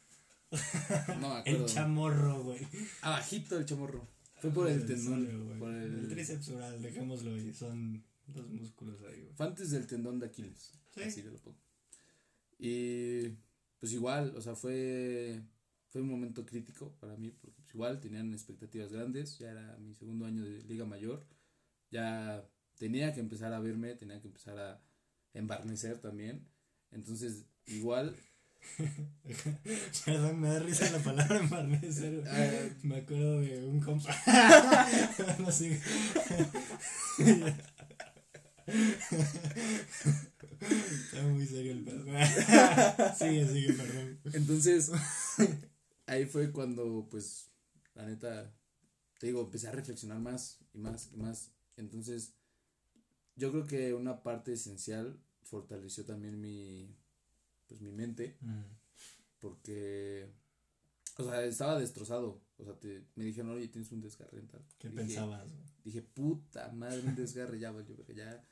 No 1.20 1.30
me 1.30 1.38
acuerdo. 1.40 1.66
El 1.66 1.66
chamorro, 1.66 2.44
güey. 2.44 2.66
Abajito 3.02 3.58
el 3.58 3.66
chamorro. 3.66 4.08
Fue 4.40 4.52
por 4.52 4.70
el, 4.70 4.86
tendón. 4.86 5.58
por 5.60 5.74
el... 5.74 6.00
el... 6.00 6.08
tríceps 6.10 6.50
oral, 6.50 6.82
dejémoslo 6.82 7.34
ahí. 7.34 7.54
Son 7.54 8.04
dos 8.28 8.50
músculos 8.50 9.02
ahí, 9.02 9.22
güey. 9.22 9.34
Fue 9.34 9.46
antes 9.46 9.72
del 9.72 9.88
tendón 9.88 10.20
de 10.20 10.28
Aquiles. 10.28 10.74
Sí. 10.94 11.02
Así 11.04 11.22
te 11.22 11.32
lo 11.32 11.38
pongo. 11.38 11.58
Y 12.60 13.30
pues 13.80 13.92
igual, 13.94 14.34
o 14.36 14.42
sea, 14.42 14.56
fue 14.56 15.42
fue 15.90 16.02
un 16.02 16.10
momento 16.10 16.46
crítico 16.46 16.94
para 17.00 17.16
mí, 17.16 17.32
porque 17.32 17.62
pues, 17.62 17.74
igual 17.74 18.00
tenían 18.00 18.34
expectativas 18.34 18.92
grandes, 18.92 19.38
ya 19.40 19.52
era 19.52 19.78
mi 19.78 19.94
segundo 19.94 20.26
año 20.26 20.44
de 20.44 20.62
Liga 20.64 20.86
Mayor, 20.86 21.26
ya 21.90 22.46
tenía 22.78 23.14
que 23.14 23.20
empezar 23.20 23.54
a 23.54 23.60
verme, 23.60 23.96
tenía 23.96 24.22
que 24.22 24.28
empezar 24.28 24.58
a 24.60 24.82
embarnecer 25.34 26.00
también, 26.00 26.48
entonces 26.92 27.46
igual... 27.66 28.16
Perdón, 30.06 30.42
me 30.42 30.50
da 30.50 30.60
risa 30.60 30.90
la 30.90 30.98
palabra 31.00 31.40
embarnecer. 31.40 32.24
Ah, 32.28 32.76
me 32.82 32.98
acuerdo 32.98 33.40
de 33.40 33.66
un 33.66 33.80
compa. 33.80 34.14
no. 35.40 35.50
Está 40.68 41.24
muy 41.24 41.46
serio 41.46 41.72
el 41.74 41.84
pedo. 41.84 42.04
sigue, 43.16 43.48
sigue, 43.48 43.74
perdón. 43.74 44.20
Entonces, 44.34 44.92
ahí 46.08 46.26
fue 46.26 46.52
cuando, 46.52 47.08
pues, 47.10 47.52
la 47.94 48.06
neta, 48.06 48.54
te 49.20 49.28
digo, 49.28 49.42
empecé 49.42 49.68
a 49.68 49.72
reflexionar 49.72 50.20
más 50.20 50.60
y 50.74 50.80
más 50.80 51.10
y 51.14 51.18
más. 51.18 51.52
Entonces, 51.78 52.34
yo 53.38 53.52
creo 53.52 53.66
que 53.66 53.94
una 53.94 54.22
parte 54.22 54.54
esencial 54.54 55.18
fortaleció 55.44 56.04
también 56.06 56.42
mi, 56.42 56.94
pues, 57.68 57.80
mi 57.80 57.92
mente. 57.92 58.38
Mm. 58.42 58.64
Porque, 59.40 60.28
o 61.18 61.24
sea, 61.24 61.46
estaba 61.46 61.80
destrozado. 61.80 62.42
O 62.58 62.66
sea, 62.66 62.74
te, 62.74 63.06
me 63.16 63.24
dijeron, 63.24 63.52
oye, 63.52 63.70
tienes 63.70 63.92
un 63.92 64.02
desgarre 64.02 64.42
tal. 64.42 64.66
¿Qué 64.78 64.90
pensabas? 64.90 65.48
Dije, 65.84 66.02
puta 66.02 66.70
madre, 66.74 67.00
un 67.02 67.16
desgarre, 67.16 67.60
ya, 67.60 67.72
yo 67.72 68.06
que 68.06 68.16
ya 68.16 68.44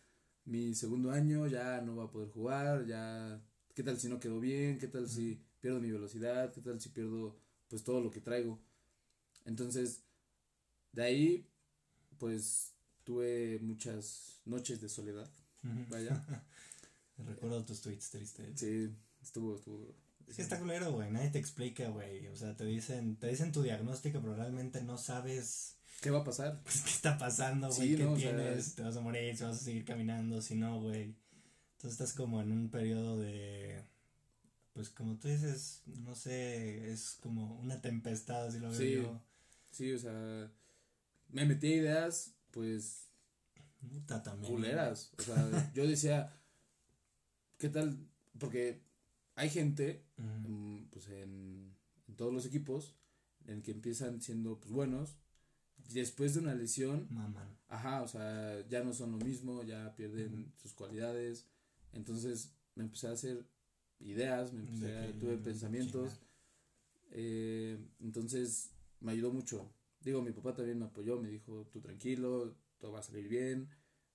mi 0.45 0.73
segundo 0.75 1.11
año 1.11 1.47
ya 1.47 1.81
no 1.81 1.95
va 1.95 2.05
a 2.05 2.11
poder 2.11 2.29
jugar, 2.29 2.85
ya, 2.85 3.41
¿qué 3.73 3.83
tal 3.83 3.99
si 3.99 4.07
no 4.07 4.19
quedó 4.19 4.39
bien? 4.39 4.77
¿Qué 4.77 4.87
tal 4.87 5.09
si 5.09 5.43
pierdo 5.59 5.81
mi 5.81 5.91
velocidad? 5.91 6.53
¿Qué 6.53 6.61
tal 6.61 6.79
si 6.79 6.89
pierdo 6.89 7.35
pues 7.67 7.83
todo 7.83 8.01
lo 8.01 8.11
que 8.11 8.21
traigo. 8.21 8.59
Entonces, 9.45 10.03
de 10.91 11.03
ahí, 11.03 11.49
pues 12.17 12.74
tuve 13.05 13.59
muchas 13.61 14.41
noches 14.43 14.81
de 14.81 14.89
soledad. 14.89 15.29
Vaya. 15.89 16.25
Recuerdo 17.17 17.63
tus 17.63 17.81
tweets 17.81 18.09
tristes. 18.09 18.59
Sí, 18.59 18.93
estuvo, 19.21 19.55
estuvo. 19.55 19.95
Es 20.27 20.35
que 20.35 20.41
está 20.41 20.59
culero, 20.59 20.91
güey. 20.91 21.09
Nadie 21.11 21.29
te 21.29 21.39
explica, 21.39 21.87
güey. 21.87 22.27
O 22.27 22.35
sea, 22.35 22.57
te 22.57 22.65
dicen, 22.65 23.15
te 23.15 23.27
dicen 23.27 23.53
tu 23.53 23.61
diagnóstico, 23.61 24.19
pero 24.19 24.35
realmente 24.35 24.83
no 24.83 24.97
sabes. 24.97 25.77
¿Qué 26.01 26.09
va 26.09 26.19
a 26.19 26.23
pasar? 26.23 26.61
Pues, 26.63 26.81
¿Qué 26.81 26.89
está 26.89 27.17
pasando, 27.17 27.69
güey? 27.69 27.95
¿Qué 27.95 28.05
tienes? 28.17 28.75
¿Te 28.75 28.83
vas 28.83 28.97
a 28.97 29.01
morir? 29.01 29.37
¿Te 29.37 29.45
vas 29.45 29.61
a 29.61 29.63
seguir 29.63 29.85
caminando? 29.85 30.41
Si 30.41 30.55
no, 30.55 30.81
güey. 30.81 31.15
Entonces 31.77 31.91
estás 31.91 32.13
como 32.13 32.41
en 32.41 32.51
un 32.51 32.69
periodo 32.69 33.17
de 33.17 33.83
pues 34.75 34.89
como 34.89 35.15
tú 35.17 35.29
dices, 35.29 35.83
no 35.85 36.15
sé, 36.15 36.91
es 36.91 37.17
como 37.21 37.57
una 37.61 37.79
tempestad, 37.79 38.51
si 38.51 38.59
lo 38.59 38.69
veo 38.69 38.77
sí, 38.77 39.07
Sí, 39.71 39.93
o 39.93 39.97
sea, 39.97 40.51
me 41.29 41.45
metí 41.45 41.67
a 41.67 41.75
ideas, 41.77 42.33
pues, 42.55 43.09
Puta, 43.81 44.23
también. 44.23 44.53
culeras. 44.53 45.11
O 45.19 45.21
sea, 45.21 45.73
yo 45.75 45.85
decía, 45.85 46.33
¿qué 47.57 47.67
tal? 47.67 47.97
Porque 48.39 48.81
hay 49.35 49.49
gente, 49.49 50.05
pues, 50.89 51.09
en, 51.09 51.75
en, 52.07 52.15
todos 52.15 52.33
los 52.33 52.45
equipos, 52.45 52.95
en 53.45 53.61
que 53.61 53.71
empiezan 53.71 54.21
siendo, 54.21 54.57
pues, 54.57 54.71
buenos, 54.71 55.17
después 55.89 56.33
de 56.33 56.39
una 56.39 56.55
lesión, 56.55 57.07
Maman. 57.09 57.57
ajá, 57.67 58.01
o 58.01 58.07
sea, 58.07 58.65
ya 58.69 58.83
no 58.83 58.93
son 58.93 59.11
lo 59.11 59.17
mismo, 59.17 59.61
ya 59.63 59.93
pierden 59.97 60.53
sus 60.55 60.71
cualidades, 60.73 61.45
entonces 61.91 62.53
me 62.75 62.85
empecé 62.85 63.07
a 63.07 63.11
hacer 63.11 63.45
ideas, 63.99 64.53
me 64.53 64.61
empecé, 64.61 65.13
tuve 65.19 65.37
pensamientos. 65.37 66.21
Eh, 67.11 67.77
entonces 67.99 68.71
me 69.01 69.11
ayudó 69.11 69.31
mucho. 69.31 69.69
Digo, 70.05 70.21
mi 70.21 70.31
papá 70.31 70.53
también 70.53 70.77
me 70.77 70.85
apoyó, 70.85 71.19
me 71.19 71.29
dijo, 71.29 71.67
tú 71.73 71.81
tranquilo, 71.81 72.55
todo 72.77 72.91
va 72.91 72.99
a 72.99 73.03
salir 73.03 73.27
bien, 73.27 73.67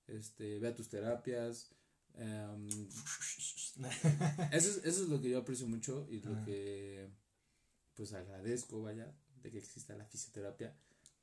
este, 0.07 0.57
ve 0.57 0.69
a 0.69 0.73
tus 0.73 0.87
terapias. 0.87 1.75
Em, 2.15 2.67
eso, 4.53 4.69
es, 4.69 4.77
eso 4.85 5.03
es 5.03 5.09
lo 5.09 5.21
que 5.21 5.29
yo 5.29 5.39
aprecio 5.39 5.67
mucho 5.67 6.07
y 6.09 6.21
lo 6.21 6.43
que 6.45 7.09
pues 7.93 8.13
agradezco, 8.13 8.81
vaya, 8.81 9.13
de 9.43 9.51
que 9.51 9.57
exista 9.57 9.93
la 9.95 10.05
fisioterapia. 10.05 10.73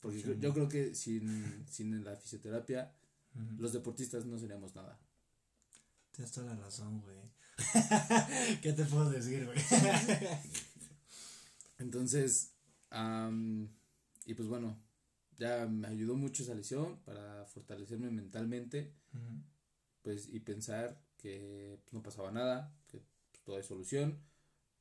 Porque 0.01 0.23
yo, 0.39 0.53
creo 0.53 0.69
que 0.69 0.95
sin, 0.95 1.67
sin 1.67 2.05
la 2.05 2.15
fisioterapia, 2.17 2.95
los 3.57 3.73
deportistas 3.73 4.27
no 4.27 4.39
seríamos 4.39 4.75
nada. 4.75 5.01
Tienes 6.13 6.31
toda 6.31 6.55
la 6.55 6.61
razón, 6.61 7.01
güey. 7.01 7.17
¿Qué 8.63 8.75
te 8.75 8.85
puedo 8.85 9.11
decir, 9.11 9.47
güey? 9.47 9.59
Entonces, 11.79 12.53
y 14.29 14.35
pues 14.35 14.47
bueno, 14.47 14.79
ya 15.39 15.67
me 15.67 15.89
ayudó 15.89 16.15
mucho 16.15 16.43
esa 16.43 16.55
lesión 16.55 17.01
para 17.03 17.47
fortalecerme 17.47 18.11
mentalmente, 18.11 18.93
pues 20.03 20.29
y 20.29 20.39
pensar 20.41 21.03
que 21.17 21.81
pues, 21.83 21.95
no 21.95 22.03
pasaba 22.03 22.31
nada, 22.31 22.77
que 22.89 22.99
pues, 23.31 23.43
todo 23.43 23.57
hay 23.57 23.63
solución. 23.63 24.21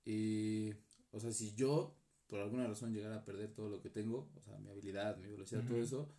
Y, 0.03 0.71
o 1.11 1.19
sea, 1.21 1.31
si 1.31 1.55
yo 1.55 1.95
por 2.27 2.41
alguna 2.41 2.67
razón 2.67 2.93
llegara 2.93 3.15
a 3.15 3.23
perder 3.23 3.53
todo 3.53 3.69
lo 3.69 3.79
que 3.79 3.89
tengo, 3.89 4.29
o 4.35 4.41
sea, 4.41 4.57
mi 4.57 4.69
habilidad, 4.69 5.15
mi 5.15 5.29
velocidad, 5.29 5.63
todo 5.65 5.81
eso, 5.81 6.13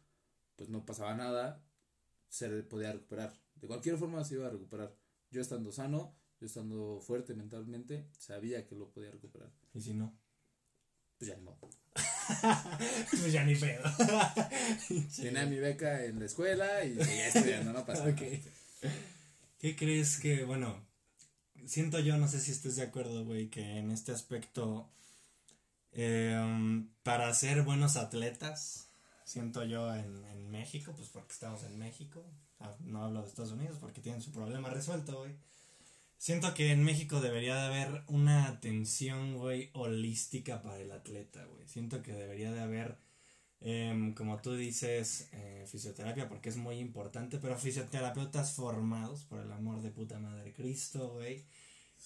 pues 0.57 0.71
no 0.71 0.87
pasaba 0.87 1.15
nada, 1.15 1.63
se 2.29 2.49
podía 2.63 2.93
recuperar. 2.93 3.39
De 3.57 3.67
cualquier 3.67 3.99
forma 3.99 4.25
se 4.25 4.37
iba 4.37 4.47
a 4.47 4.51
recuperar. 4.51 4.97
Yo 5.31 5.43
estando 5.43 5.71
sano, 5.71 6.17
yo 6.41 6.47
estando 6.47 6.99
fuerte 7.03 7.35
mentalmente, 7.35 8.09
sabía 8.17 8.67
que 8.67 8.75
lo 8.75 8.91
podía 8.91 9.11
recuperar. 9.11 9.53
¿Y 9.75 9.83
si 9.83 9.93
no? 9.93 10.19
Pues 11.19 11.31
ya 11.31 11.37
no. 11.39 11.57
pues 13.11 13.33
ya 13.33 13.45
ni 13.45 13.57
pedo. 13.57 13.83
Tenía 15.17 15.47
mi 15.47 15.59
beca 15.59 16.05
en 16.05 16.19
la 16.21 16.27
escuela 16.27 16.85
y 16.85 16.95
seguía 16.95 17.29
estudiando, 17.29 17.73
no 17.73 17.85
pasa 17.85 18.15
¿Qué 18.15 19.75
crees 19.75 20.19
que, 20.21 20.45
bueno, 20.45 20.87
siento 21.67 21.99
yo, 21.99 22.17
no 22.17 22.29
sé 22.29 22.39
si 22.39 22.53
estés 22.53 22.77
de 22.77 22.83
acuerdo, 22.83 23.25
güey, 23.25 23.49
que 23.49 23.79
en 23.79 23.91
este 23.91 24.13
aspecto, 24.13 24.89
em, 25.93 26.89
para 27.03 27.35
ser 27.35 27.63
buenos 27.63 27.97
atletas, 27.97 28.89
siento 29.25 29.65
yo 29.65 29.93
en, 29.93 30.25
en 30.27 30.51
México, 30.51 30.95
pues 30.97 31.09
porque 31.09 31.33
estamos 31.33 31.65
en 31.65 31.77
México, 31.77 32.25
no 32.81 33.05
hablo 33.05 33.23
de 33.23 33.29
Estados 33.29 33.53
Unidos 33.53 33.79
porque 33.81 34.01
tienen 34.01 34.23
su 34.23 34.31
problema 34.33 34.71
resuelto, 34.71 35.19
güey. 35.19 35.33
Siento 36.19 36.53
que 36.53 36.73
en 36.73 36.85
México 36.85 37.21
debería 37.21 37.55
de 37.55 37.67
haber 37.67 38.03
una 38.09 38.49
atención, 38.49 39.37
güey, 39.37 39.71
holística 39.73 40.63
para 40.63 40.79
el 40.79 40.93
atleta, 40.93 41.45
güey. 41.47 41.67
Siento 41.67 42.03
que 42.03 42.13
debería 42.13 42.53
de 42.53 42.61
haber 42.61 42.99
Em, 43.61 44.15
como 44.15 44.41
tú 44.41 44.55
dices, 44.55 45.29
eh, 45.33 45.65
fisioterapia 45.67 46.29
porque 46.29 46.49
es 46.49 46.57
muy 46.57 46.79
importante, 46.79 47.39
pero 47.39 47.59
fisioterapeutas 47.59 48.53
formados, 48.53 49.25
por 49.25 49.41
el 49.41 49.51
amor 49.51 49.83
de 49.83 49.91
puta 49.91 50.19
madre 50.19 50.53
Cristo, 50.53 51.11
güey. 51.15 51.45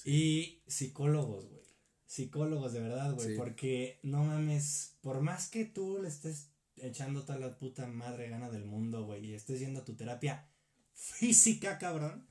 Y 0.05 0.63
psicólogos, 0.67 1.49
güey. 1.49 1.63
Psicólogos 2.07 2.73
de 2.73 2.81
verdad, 2.81 3.15
güey, 3.15 3.37
porque 3.37 3.99
no 4.03 4.25
mames, 4.25 4.97
por 5.03 5.21
más 5.21 5.49
que 5.49 5.65
tú 5.65 5.99
le 6.01 6.09
estés 6.09 6.49
echando 6.77 7.25
toda 7.25 7.39
la 7.39 7.59
puta 7.59 7.87
madre 7.87 8.29
gana 8.29 8.51
del 8.51 8.65
mundo, 8.65 9.05
güey, 9.05 9.27
y 9.27 9.35
estés 9.35 9.61
yendo 9.61 9.81
a 9.81 9.85
tu 9.85 9.95
terapia 9.95 10.47
física, 10.95 11.79
cabrón, 11.79 12.27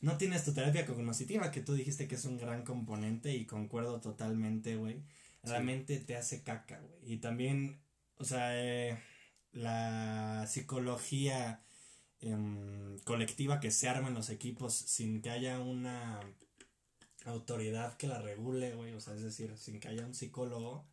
no 0.00 0.16
tienes 0.18 0.44
tu 0.44 0.52
terapia 0.52 0.86
cognitiva, 0.86 1.50
que 1.50 1.60
tú 1.60 1.74
dijiste 1.74 2.08
que 2.08 2.16
es 2.16 2.24
un 2.24 2.38
gran 2.38 2.62
componente 2.64 3.34
y 3.34 3.46
concuerdo 3.46 4.00
totalmente, 4.00 4.76
güey. 4.76 5.02
La 5.42 5.60
mente 5.60 5.98
te 6.00 6.16
hace 6.16 6.42
caca, 6.42 6.80
güey. 6.80 7.14
Y 7.14 7.18
también 7.18 7.80
o 8.18 8.24
sea, 8.24 8.56
eh, 8.56 8.98
la 9.52 10.46
psicología 10.48 11.62
em, 12.20 12.98
colectiva 13.00 13.60
que 13.60 13.70
se 13.70 13.88
arma 13.88 14.08
en 14.08 14.14
los 14.14 14.30
equipos 14.30 14.74
sin 14.74 15.22
que 15.22 15.30
haya 15.30 15.60
una 15.60 16.20
autoridad 17.26 17.96
que 17.96 18.06
la 18.06 18.20
regule, 18.20 18.74
güey, 18.74 18.94
o 18.94 19.00
sea, 19.00 19.14
es 19.14 19.22
decir, 19.22 19.56
sin 19.58 19.80
que 19.80 19.88
haya 19.88 20.06
un 20.06 20.14
psicólogo, 20.14 20.86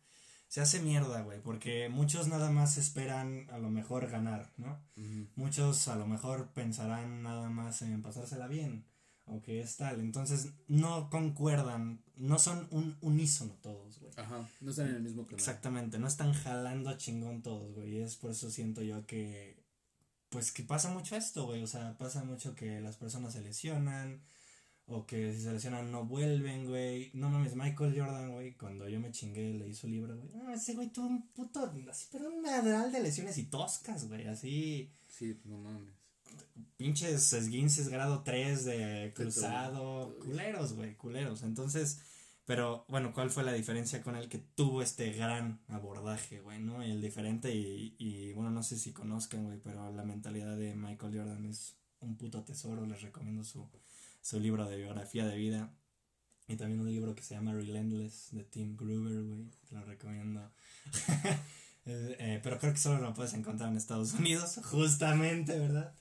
se 0.48 0.60
hace 0.60 0.80
mierda, 0.80 1.22
güey, 1.22 1.40
porque 1.40 1.88
muchos 1.88 2.28
nada 2.28 2.50
más 2.50 2.76
esperan 2.76 3.48
a 3.50 3.58
lo 3.58 3.70
mejor 3.70 4.08
ganar, 4.10 4.52
¿no? 4.56 4.80
Muchos 5.36 5.88
a 5.88 5.96
lo 5.96 6.06
mejor 6.06 6.52
pensarán 6.52 7.22
nada 7.22 7.48
más 7.50 7.82
en 7.82 8.02
pasársela 8.02 8.48
bien 8.48 8.84
o 9.26 9.40
que 9.40 9.60
es 9.60 9.76
tal. 9.76 10.00
Entonces 10.00 10.50
no 10.68 11.08
concuerdan, 11.10 12.02
no 12.16 12.38
son 12.38 12.66
un 12.70 12.96
unísono 13.00 13.54
todos, 13.62 13.98
güey. 14.00 14.12
Ajá, 14.16 14.48
no 14.60 14.70
están 14.70 14.88
en 14.88 14.96
el 14.96 15.02
mismo 15.02 15.24
canal. 15.24 15.38
Exactamente, 15.38 15.98
no 15.98 16.06
están 16.06 16.32
jalando 16.32 16.90
a 16.90 16.96
chingón 16.96 17.42
todos, 17.42 17.74
güey. 17.74 17.96
Y 17.96 17.98
es 18.00 18.16
por 18.16 18.30
eso 18.30 18.50
siento 18.50 18.82
yo 18.82 19.06
que, 19.06 19.56
pues 20.28 20.52
que 20.52 20.62
pasa 20.62 20.90
mucho 20.90 21.16
esto, 21.16 21.46
güey. 21.46 21.62
O 21.62 21.66
sea, 21.66 21.96
pasa 21.98 22.24
mucho 22.24 22.54
que 22.54 22.80
las 22.80 22.96
personas 22.96 23.32
se 23.32 23.42
lesionan. 23.42 24.22
O 24.86 25.06
que 25.06 25.32
si 25.32 25.40
se 25.40 25.50
lesionan 25.50 25.90
no 25.90 26.04
vuelven, 26.04 26.66
güey. 26.66 27.10
No 27.14 27.30
mames, 27.30 27.56
Michael 27.56 27.98
Jordan, 27.98 28.32
güey. 28.32 28.52
Cuando 28.52 28.86
yo 28.86 29.00
me 29.00 29.12
chingué, 29.12 29.54
leí 29.54 29.74
su 29.74 29.88
libro, 29.88 30.14
güey. 30.14 30.28
No, 30.34 30.52
ese 30.52 30.74
güey 30.74 30.90
tuvo 30.90 31.06
un 31.06 31.26
puto. 31.28 31.72
Así, 31.90 32.06
pero 32.12 32.28
un 32.28 32.42
madral 32.42 32.92
de 32.92 33.00
lesiones 33.00 33.38
y 33.38 33.44
toscas, 33.44 34.06
güey. 34.08 34.26
Así. 34.26 34.92
Sí, 35.08 35.40
no 35.44 35.56
mames 35.56 36.03
pinches 36.76 37.32
esguinces 37.32 37.88
grado 37.88 38.22
3 38.22 38.64
de 38.64 39.12
cruzado, 39.14 40.16
culeros, 40.18 40.74
güey, 40.74 40.96
culeros. 40.96 41.42
Entonces, 41.42 42.00
pero 42.44 42.84
bueno, 42.88 43.12
¿cuál 43.12 43.30
fue 43.30 43.42
la 43.42 43.52
diferencia 43.52 44.02
con 44.02 44.16
el 44.16 44.28
que 44.28 44.38
tuvo 44.38 44.82
este 44.82 45.12
gran 45.12 45.60
abordaje, 45.68 46.40
güey, 46.40 46.58
no? 46.60 46.82
El 46.82 47.00
diferente 47.00 47.54
y, 47.54 47.94
y 47.98 48.32
bueno, 48.32 48.50
no 48.50 48.62
sé 48.62 48.78
si 48.78 48.92
conozcan, 48.92 49.44
güey, 49.44 49.58
pero 49.62 49.90
la 49.92 50.04
mentalidad 50.04 50.56
de 50.56 50.74
Michael 50.74 51.16
Jordan 51.16 51.46
es 51.46 51.76
un 52.00 52.16
puto 52.16 52.44
tesoro. 52.44 52.86
Les 52.86 53.02
recomiendo 53.02 53.44
su, 53.44 53.68
su 54.20 54.40
libro 54.40 54.68
de 54.68 54.76
biografía 54.76 55.26
de 55.26 55.36
vida. 55.36 55.72
Y 56.46 56.56
también 56.56 56.80
un 56.80 56.90
libro 56.90 57.14
que 57.14 57.22
se 57.22 57.34
llama 57.34 57.54
Relentless 57.54 58.28
de 58.32 58.44
Tim 58.44 58.76
Gruber, 58.76 59.22
güey. 59.22 59.50
Te 59.68 59.74
lo 59.74 59.84
recomiendo. 59.84 60.52
Eh, 61.86 62.16
eh, 62.18 62.40
pero 62.42 62.58
creo 62.58 62.72
que 62.72 62.78
solo 62.78 62.98
lo 62.98 63.12
puedes 63.12 63.34
encontrar 63.34 63.68
en 63.68 63.76
Estados 63.76 64.14
Unidos, 64.14 64.58
justamente, 64.64 65.58
¿verdad? 65.58 65.94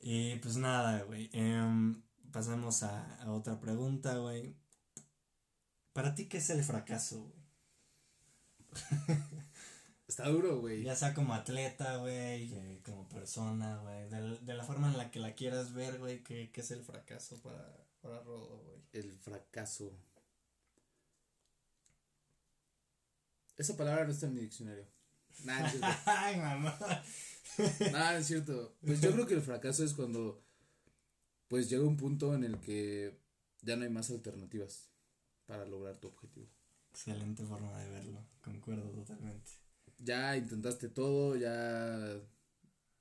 Y 0.00 0.36
pues 0.36 0.56
nada, 0.56 1.02
güey. 1.02 1.30
Em, 1.32 2.02
pasamos 2.32 2.82
a, 2.82 3.24
otra 3.28 3.60
pregunta, 3.60 4.16
güey. 4.18 4.56
¿Para 5.92 6.14
ti 6.14 6.28
qué 6.28 6.38
es 6.38 6.50
el 6.50 6.62
fracaso, 6.62 7.22
güey? 7.22 7.46
Está 10.08 10.28
duro, 10.28 10.60
güey. 10.60 10.82
Ya 10.82 10.94
sea 10.94 11.14
como 11.14 11.34
atleta, 11.34 11.96
güey, 11.96 12.52
eh, 12.52 12.80
como 12.84 13.08
persona, 13.08 13.78
güey. 13.78 14.08
De, 14.08 14.54
la 14.54 14.64
forma 14.64 14.88
en 14.88 14.98
la 14.98 15.10
que 15.10 15.18
la 15.18 15.34
quieras 15.34 15.72
ver, 15.72 15.98
güey, 15.98 16.22
¿qué, 16.22 16.50
es 16.54 16.70
el 16.70 16.84
fracaso 16.84 17.40
para, 17.42 17.76
para 18.00 18.20
Rodo, 18.20 18.62
güey? 18.62 18.82
El 18.92 19.12
fracaso. 19.18 19.92
Esa 23.56 23.76
palabra 23.76 24.04
no 24.04 24.12
está 24.12 24.26
en 24.26 24.34
mi 24.34 24.40
diccionario. 24.40 24.86
Ay, 26.06 26.36
mamá. 26.36 26.78
Nada, 27.92 28.18
es 28.18 28.26
cierto. 28.26 28.76
Pues 28.84 29.00
yo 29.00 29.12
creo 29.12 29.26
que 29.26 29.34
el 29.34 29.42
fracaso 29.42 29.84
es 29.84 29.94
cuando 29.94 30.42
pues 31.48 31.70
llega 31.70 31.84
un 31.84 31.96
punto 31.96 32.34
en 32.34 32.44
el 32.44 32.58
que 32.60 33.18
ya 33.62 33.76
no 33.76 33.84
hay 33.84 33.90
más 33.90 34.10
alternativas 34.10 34.90
para 35.46 35.64
lograr 35.64 35.96
tu 35.98 36.08
objetivo. 36.08 36.48
Excelente 36.90 37.44
forma 37.44 37.78
de 37.78 37.90
verlo, 37.90 38.26
concuerdo 38.42 38.90
totalmente. 38.90 39.50
Ya 39.98 40.36
intentaste 40.36 40.88
todo, 40.88 41.36
ya 41.36 42.20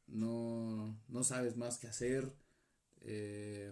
no, 0.07 1.01
no 1.07 1.23
sabes 1.23 1.55
más 1.57 1.77
qué 1.77 1.87
hacer. 1.87 2.31
Eh, 3.01 3.71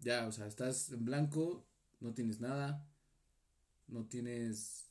ya, 0.00 0.26
o 0.26 0.32
sea, 0.32 0.46
estás 0.46 0.90
en 0.90 1.04
blanco, 1.04 1.66
no 2.00 2.14
tienes 2.14 2.40
nada, 2.40 2.88
no 3.86 4.06
tienes 4.06 4.86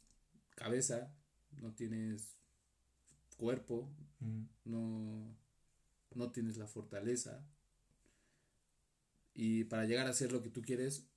cabeza, 0.55 1.13
no 1.61 1.73
tienes 1.73 2.35
cuerpo, 3.37 3.89
no, 4.65 5.35
no 6.13 6.31
tienes 6.31 6.57
la 6.57 6.67
fortaleza. 6.67 7.43
Y 9.33 9.63
para 9.65 9.85
llegar 9.85 10.07
a 10.07 10.11
hacer 10.11 10.31
lo 10.31 10.41
que 10.41 10.49
tú 10.49 10.61
quieres, 10.61 11.07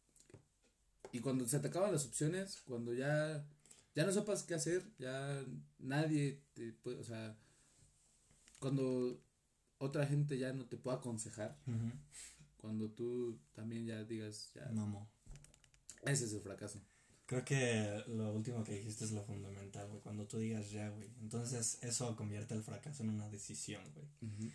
y 1.12 1.20
cuando 1.20 1.46
se 1.46 1.60
te 1.60 1.68
acaban 1.68 1.92
las 1.92 2.06
opciones, 2.06 2.62
cuando 2.66 2.92
ya, 2.94 3.46
ya 3.94 4.04
no 4.04 4.12
sepas 4.12 4.42
qué 4.42 4.54
hacer, 4.54 4.84
ya 4.98 5.44
nadie 5.78 6.42
te 6.54 6.72
puede, 6.72 6.98
o 6.98 7.04
sea, 7.04 7.36
cuando 8.58 9.22
otra 9.78 10.06
gente 10.06 10.38
ya 10.38 10.52
no 10.52 10.66
te 10.66 10.76
puede 10.76 10.96
aconsejar, 10.96 11.56
cuando 12.56 12.90
tú 12.90 13.38
también 13.52 13.86
ya 13.86 14.02
digas, 14.04 14.50
ya, 14.54 14.70
ese 16.02 16.24
es 16.24 16.32
el 16.32 16.40
fracaso. 16.40 16.80
Creo 17.26 17.44
que 17.44 18.04
lo 18.08 18.32
último 18.32 18.62
que 18.64 18.74
dijiste 18.74 19.04
es 19.04 19.12
lo 19.12 19.22
fundamental, 19.22 19.88
güey. 19.88 20.00
Cuando 20.00 20.26
tú 20.26 20.38
digas 20.38 20.70
ya, 20.70 20.88
güey. 20.90 21.08
Entonces 21.20 21.78
eso 21.82 22.14
convierte 22.16 22.54
el 22.54 22.62
fracaso 22.62 23.02
en 23.02 23.10
una 23.10 23.28
decisión, 23.28 23.82
güey. 23.94 24.52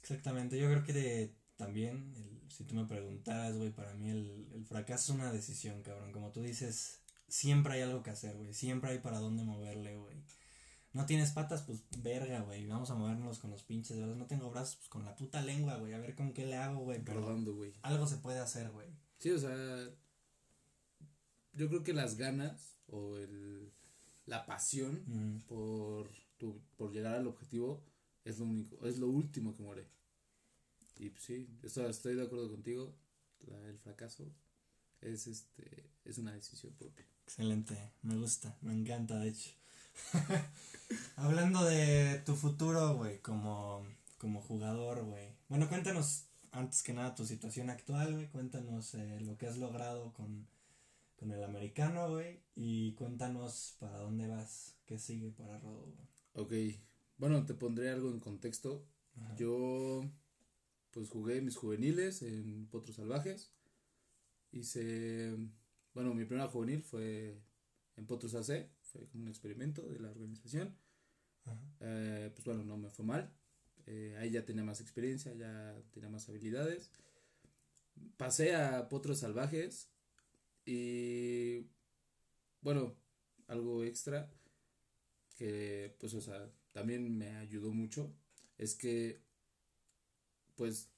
Exactamente. 0.00 0.58
Yo 0.58 0.68
creo 0.68 0.82
que 0.82 1.34
también, 1.56 2.14
si 2.48 2.64
tú 2.64 2.74
me 2.74 2.86
preguntaras, 2.86 3.56
güey, 3.56 3.70
para 3.70 3.94
mí 3.94 4.10
el, 4.10 4.48
el 4.54 4.64
fracaso 4.64 5.12
es 5.12 5.18
una 5.18 5.32
decisión, 5.32 5.82
cabrón. 5.82 6.10
Como 6.12 6.32
tú 6.32 6.42
dices, 6.42 7.02
siempre 7.28 7.74
hay 7.74 7.82
algo 7.82 8.02
que 8.02 8.10
hacer, 8.10 8.36
güey. 8.36 8.52
Siempre 8.52 8.90
hay 8.90 8.98
para 8.98 9.18
dónde 9.18 9.44
moverle, 9.44 9.96
güey. 9.96 10.16
No 10.92 11.06
tienes 11.06 11.30
patas, 11.30 11.62
pues 11.62 11.84
verga, 11.98 12.40
güey. 12.40 12.66
Vamos 12.66 12.90
a 12.90 12.94
movernos 12.94 13.38
con 13.38 13.50
los 13.50 13.62
pinches, 13.62 13.98
¿verdad? 13.98 14.16
No 14.16 14.26
tengo 14.26 14.50
brazos, 14.50 14.76
pues 14.76 14.88
con 14.88 15.04
la 15.04 15.14
puta 15.14 15.40
lengua, 15.42 15.76
güey. 15.76 15.92
A 15.92 15.98
ver 15.98 16.16
con 16.16 16.32
qué 16.32 16.46
le 16.46 16.56
hago, 16.56 16.80
güey. 16.80 17.00
Pero 17.04 17.36
güey. 17.54 17.74
Algo 17.82 18.06
se 18.06 18.16
puede 18.16 18.40
hacer, 18.40 18.70
güey. 18.70 18.88
Sí, 19.18 19.30
o 19.30 19.38
sea, 19.38 19.50
yo 21.58 21.68
creo 21.68 21.82
que 21.82 21.92
las 21.92 22.16
ganas 22.16 22.78
o 22.86 23.16
el, 23.18 23.70
la 24.26 24.46
pasión 24.46 25.42
por, 25.46 26.08
tu, 26.38 26.60
por 26.76 26.92
llegar 26.92 27.14
al 27.14 27.26
objetivo 27.26 27.82
es 28.24 28.38
lo 28.38 28.46
único, 28.46 28.86
es 28.86 28.98
lo 28.98 29.08
último 29.08 29.56
que 29.56 29.62
muere. 29.62 29.86
Y 30.98 31.10
pues 31.10 31.24
sí, 31.24 31.48
estoy 31.62 32.14
de 32.14 32.22
acuerdo 32.22 32.48
contigo. 32.50 32.94
el 33.66 33.78
fracaso 33.78 34.32
es 35.00 35.26
este 35.26 35.90
es 36.04 36.18
una 36.18 36.32
decisión 36.32 36.72
propia. 36.74 37.06
Excelente, 37.24 37.92
me 38.02 38.16
gusta, 38.16 38.56
me 38.62 38.72
encanta 38.72 39.18
de 39.18 39.28
hecho. 39.28 39.50
Hablando 41.16 41.64
de 41.64 42.22
tu 42.24 42.34
futuro, 42.34 42.96
güey, 42.96 43.20
como, 43.20 43.84
como 44.16 44.40
jugador, 44.40 45.04
güey. 45.04 45.36
Bueno, 45.48 45.68
cuéntanos 45.68 46.24
antes 46.52 46.82
que 46.82 46.92
nada 46.92 47.14
tu 47.14 47.26
situación 47.26 47.68
actual, 47.68 48.14
güey. 48.14 48.28
Cuéntanos 48.28 48.94
eh, 48.94 49.20
lo 49.20 49.36
que 49.36 49.46
has 49.46 49.58
logrado 49.58 50.12
con, 50.14 50.46
con 51.18 51.32
el 51.32 51.42
americano, 51.42 52.10
güey. 52.10 52.40
Y 52.54 52.92
cuéntanos 52.92 53.76
para 53.80 53.98
dónde 53.98 54.28
vas, 54.28 54.78
qué 54.86 54.98
sigue 54.98 55.30
para 55.32 55.58
Rodo, 55.58 55.92
Ok, 56.34 56.52
bueno, 57.16 57.44
te 57.44 57.54
pondré 57.54 57.90
algo 57.90 58.10
en 58.10 58.20
contexto. 58.20 58.86
Yo, 59.36 60.08
pues 60.92 61.08
jugué 61.10 61.40
mis 61.40 61.56
juveniles 61.56 62.22
en 62.22 62.68
Potros 62.68 62.96
Salvajes. 62.96 63.52
Hice, 64.52 65.36
bueno, 65.92 66.14
mi 66.14 66.24
primera 66.24 66.48
juvenil 66.48 66.82
fue 66.82 67.42
en 67.96 68.06
Potros 68.06 68.34
AC, 68.36 68.70
fue 68.82 69.08
como 69.08 69.24
un 69.24 69.28
experimento 69.28 69.82
de 69.82 69.98
la 69.98 70.10
organización. 70.10 70.76
Eh, 71.80 72.30
pues 72.32 72.44
bueno, 72.44 72.62
no 72.62 72.76
me 72.76 72.90
fue 72.90 73.04
mal. 73.04 73.34
Eh, 73.86 74.16
ahí 74.20 74.30
ya 74.30 74.44
tenía 74.44 74.62
más 74.62 74.80
experiencia, 74.80 75.34
ya 75.34 75.76
tenía 75.90 76.08
más 76.08 76.28
habilidades. 76.28 76.92
Pasé 78.16 78.54
a 78.54 78.88
Potros 78.88 79.18
Salvajes 79.18 79.90
Y 80.70 81.66
bueno, 82.60 82.94
algo 83.46 83.84
extra 83.84 84.30
que 85.34 85.96
pues 85.98 86.12
o 86.12 86.20
sea, 86.20 86.52
también 86.72 87.16
me 87.16 87.36
ayudó 87.36 87.72
mucho 87.72 88.12
es 88.58 88.74
que 88.74 89.18
pues 90.56 90.90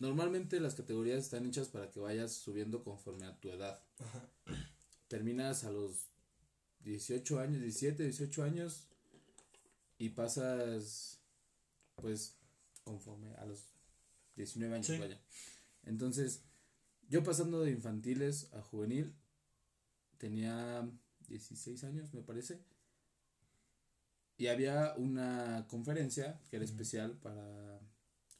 normalmente 0.00 0.60
las 0.60 0.74
categorías 0.74 1.24
están 1.24 1.46
hechas 1.46 1.68
para 1.68 1.90
que 1.90 1.98
vayas 1.98 2.34
subiendo 2.34 2.84
conforme 2.84 3.24
a 3.24 3.40
tu 3.40 3.48
edad. 3.48 3.82
Terminas 5.08 5.64
a 5.64 5.70
los 5.70 6.10
18 6.80 7.40
años, 7.40 7.62
17, 7.62 8.02
18 8.02 8.42
años 8.44 8.86
y 9.96 10.10
pasas 10.10 11.22
pues 11.94 12.36
conforme 12.84 13.34
a 13.36 13.46
los 13.46 13.64
19 14.34 14.74
años, 14.74 14.98
vaya. 14.98 15.18
Entonces, 15.84 16.42
yo 17.08 17.22
pasando 17.22 17.62
de 17.62 17.70
infantiles 17.70 18.52
a 18.52 18.62
juvenil, 18.62 19.14
tenía 20.18 20.88
16 21.28 21.84
años, 21.84 22.12
me 22.14 22.22
parece. 22.22 22.60
Y 24.38 24.48
había 24.48 24.94
una 24.96 25.66
conferencia 25.68 26.40
que 26.50 26.56
era 26.56 26.64
especial 26.64 27.16
para 27.18 27.80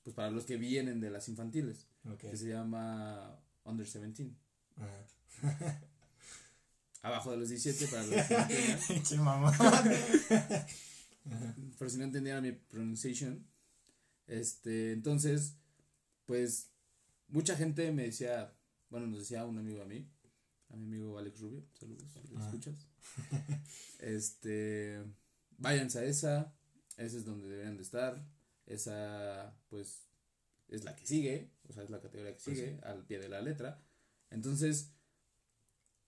pues 0.06 0.14
para 0.14 0.30
los 0.30 0.44
que 0.44 0.56
vienen 0.56 1.00
de 1.00 1.10
las 1.10 1.28
infantiles, 1.28 1.88
que 2.20 2.36
se 2.36 2.48
llama 2.50 3.40
Under 3.64 3.84
17. 3.84 4.30
Abajo 7.02 7.32
de 7.32 7.38
los 7.38 7.48
17 7.48 7.88
para 7.88 8.04
los 8.04 8.14
que 9.08 9.16
no 9.16 9.52
Por 11.76 11.90
si 11.90 11.98
no 11.98 12.04
entendieran 12.04 12.44
mi 12.44 12.52
pronunciation. 12.52 13.44
Este, 14.28 14.92
entonces, 14.92 15.56
pues 16.24 16.70
mucha 17.28 17.56
gente 17.56 17.90
me 17.92 18.04
decía, 18.04 18.52
bueno, 18.90 19.06
nos 19.06 19.20
decía 19.20 19.44
un 19.44 19.58
amigo 19.58 19.82
a 19.82 19.86
mí, 19.86 20.08
a 20.68 20.76
mi 20.76 20.84
amigo 20.84 21.18
Alex 21.18 21.40
Rubio, 21.40 21.64
saludos, 21.78 22.04
si 22.12 22.34
lo 22.34 22.44
escuchas. 22.44 22.86
este, 23.98 25.02
váyanse 25.58 25.98
a 26.00 26.04
esa, 26.04 26.54
esa 26.96 27.16
es 27.16 27.24
donde 27.24 27.48
deberían 27.48 27.76
de 27.76 27.82
estar, 27.82 28.24
esa 28.66 29.56
pues 29.68 30.02
es 30.68 30.84
la 30.84 30.96
que 30.96 31.06
sigue, 31.06 31.52
o 31.68 31.72
sea, 31.72 31.84
es 31.84 31.90
la 31.90 32.00
categoría 32.00 32.34
que 32.34 32.42
pues 32.42 32.56
sigue 32.56 32.80
al 32.82 33.04
pie 33.04 33.18
de 33.18 33.28
la 33.28 33.40
letra. 33.40 33.82
Entonces, 34.30 34.92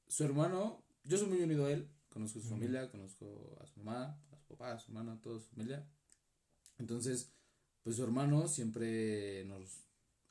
su 0.09 0.24
hermano, 0.24 0.85
yo 1.04 1.18
soy 1.18 1.28
muy 1.28 1.40
unido 1.40 1.66
a 1.66 1.72
él, 1.72 1.88
conozco 2.09 2.38
a 2.38 2.42
su 2.42 2.48
familia, 2.48 2.90
conozco 2.90 3.59
a 3.61 3.66
su 3.66 3.81
mamá, 3.81 4.20
a 4.33 4.37
su 4.37 4.46
papá, 4.48 4.72
a 4.72 4.78
su 4.78 4.90
hermana, 4.90 5.12
a 5.14 5.20
toda 5.20 5.38
su 5.38 5.46
familia. 5.46 5.87
Entonces, 6.78 7.33
pues 7.83 7.96
su 7.96 8.04
hermano 8.04 8.48
siempre 8.48 9.44
nos... 9.44 9.88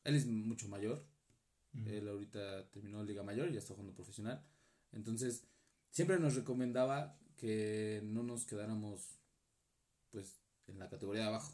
Él 0.08 0.16
es 0.16 0.26
mucho 0.26 0.70
mayor, 0.70 1.06
él 1.86 2.08
ahorita 2.08 2.70
terminó 2.72 3.04
Liga 3.04 3.24
Mayor 3.24 3.50
y 3.50 3.54
ya 3.54 3.60
está 3.60 3.74
jugando 3.74 3.94
profesional. 3.94 4.42
Entonces, 4.94 5.44
siempre 5.90 6.18
nos 6.18 6.36
recomendaba 6.36 7.20
que 7.36 8.02
no 8.06 8.24
nos 8.24 8.46
quedáramos, 8.46 9.20
pues, 10.10 10.40
en 10.68 10.80
la 10.80 10.88
categoría 10.88 11.24
de 11.24 11.28
abajo. 11.28 11.54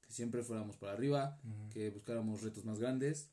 Que 0.00 0.12
siempre 0.12 0.44
fuéramos 0.44 0.76
para 0.76 0.92
arriba, 0.92 1.40
que 1.72 1.90
buscáramos 1.90 2.42
retos 2.42 2.64
más 2.64 2.78
grandes. 2.78 3.30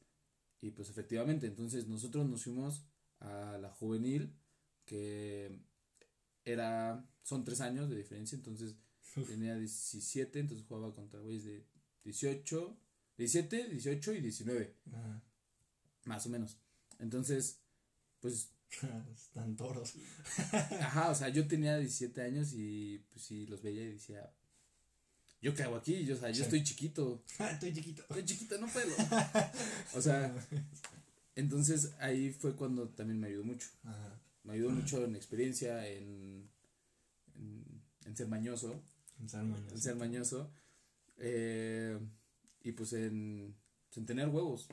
Y 0.62 0.72
pues 0.72 0.90
efectivamente, 0.90 1.46
entonces 1.46 1.88
nosotros 1.88 2.28
nos 2.28 2.44
fuimos 2.44 2.84
a 3.20 3.60
la 3.62 3.70
juvenil, 3.70 4.36
que 4.84 5.62
era, 6.44 7.08
son 7.22 7.44
tres 7.44 7.62
años 7.62 7.88
de 7.88 7.98
diferencia, 7.98 8.36
entonces 8.36 8.76
tenía 9.28 9.56
17, 9.56 10.40
entonces 10.40 10.66
jugaba 10.66 10.96
contra 10.96 11.20
güeyes 11.20 11.44
de 11.44 11.68
18, 12.06 12.80
17, 13.18 13.70
18 13.70 14.14
y 14.14 14.22
19. 14.22 14.76
Más 16.06 16.26
o 16.26 16.30
menos. 16.30 16.58
Entonces, 17.00 17.60
pues... 18.20 18.50
Están 19.14 19.56
toros. 19.56 19.94
Ajá, 20.82 21.12
o 21.12 21.16
sea, 21.16 21.30
yo 21.30 21.48
tenía 21.48 21.78
17 21.78 22.22
años 22.22 22.54
y 22.54 23.06
pues 23.12 23.24
sí, 23.24 23.46
los 23.46 23.62
veía 23.62 23.84
y 23.84 23.94
decía, 23.94 24.34
yo 25.42 25.54
qué 25.54 25.64
hago 25.64 25.76
aquí, 25.76 26.04
yo, 26.06 26.16
o 26.16 26.18
sea, 26.18 26.32
yo 26.32 26.44
estoy 26.44 26.64
chiquito. 26.64 27.24
estoy 27.40 27.72
chiquito. 27.72 28.02
Estoy 28.02 28.26
chiquito, 28.26 28.58
no 28.58 28.68
puedo. 28.68 28.96
o 29.94 30.02
sea, 30.02 30.34
entonces 31.36 31.94
ahí 32.00 32.32
fue 32.32 32.56
cuando 32.56 32.90
también 32.90 33.20
me 33.20 33.28
ayudó 33.28 33.44
mucho. 33.44 33.68
Ajá. 33.84 34.20
Me 34.44 34.54
ayudó 34.54 34.72
mucho 34.72 35.04
en 35.06 35.16
experiencia, 35.16 35.88
en, 35.88 36.50
en, 38.06 38.16
ser 38.18 38.28
mañoso. 38.28 38.84
En 39.20 39.30
ser 39.30 39.44
mañoso. 39.44 39.74
En 39.74 39.82
ser 39.82 39.96
mañoso. 39.96 40.52
Eh, 41.18 41.98
y 42.64 42.72
pues 42.72 42.94
en 42.94 43.56
en 43.98 44.06
tener 44.06 44.30
huevos, 44.30 44.68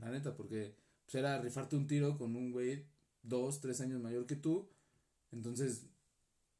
la 0.00 0.10
neta, 0.10 0.36
porque 0.36 0.74
pues 1.04 1.14
era 1.14 1.40
rifarte 1.40 1.76
un 1.76 1.86
tiro 1.86 2.18
con 2.18 2.36
un 2.36 2.52
güey 2.52 2.86
dos, 3.22 3.60
tres 3.60 3.80
años 3.80 4.00
mayor 4.00 4.26
que 4.26 4.36
tú, 4.36 4.68
entonces... 5.32 5.86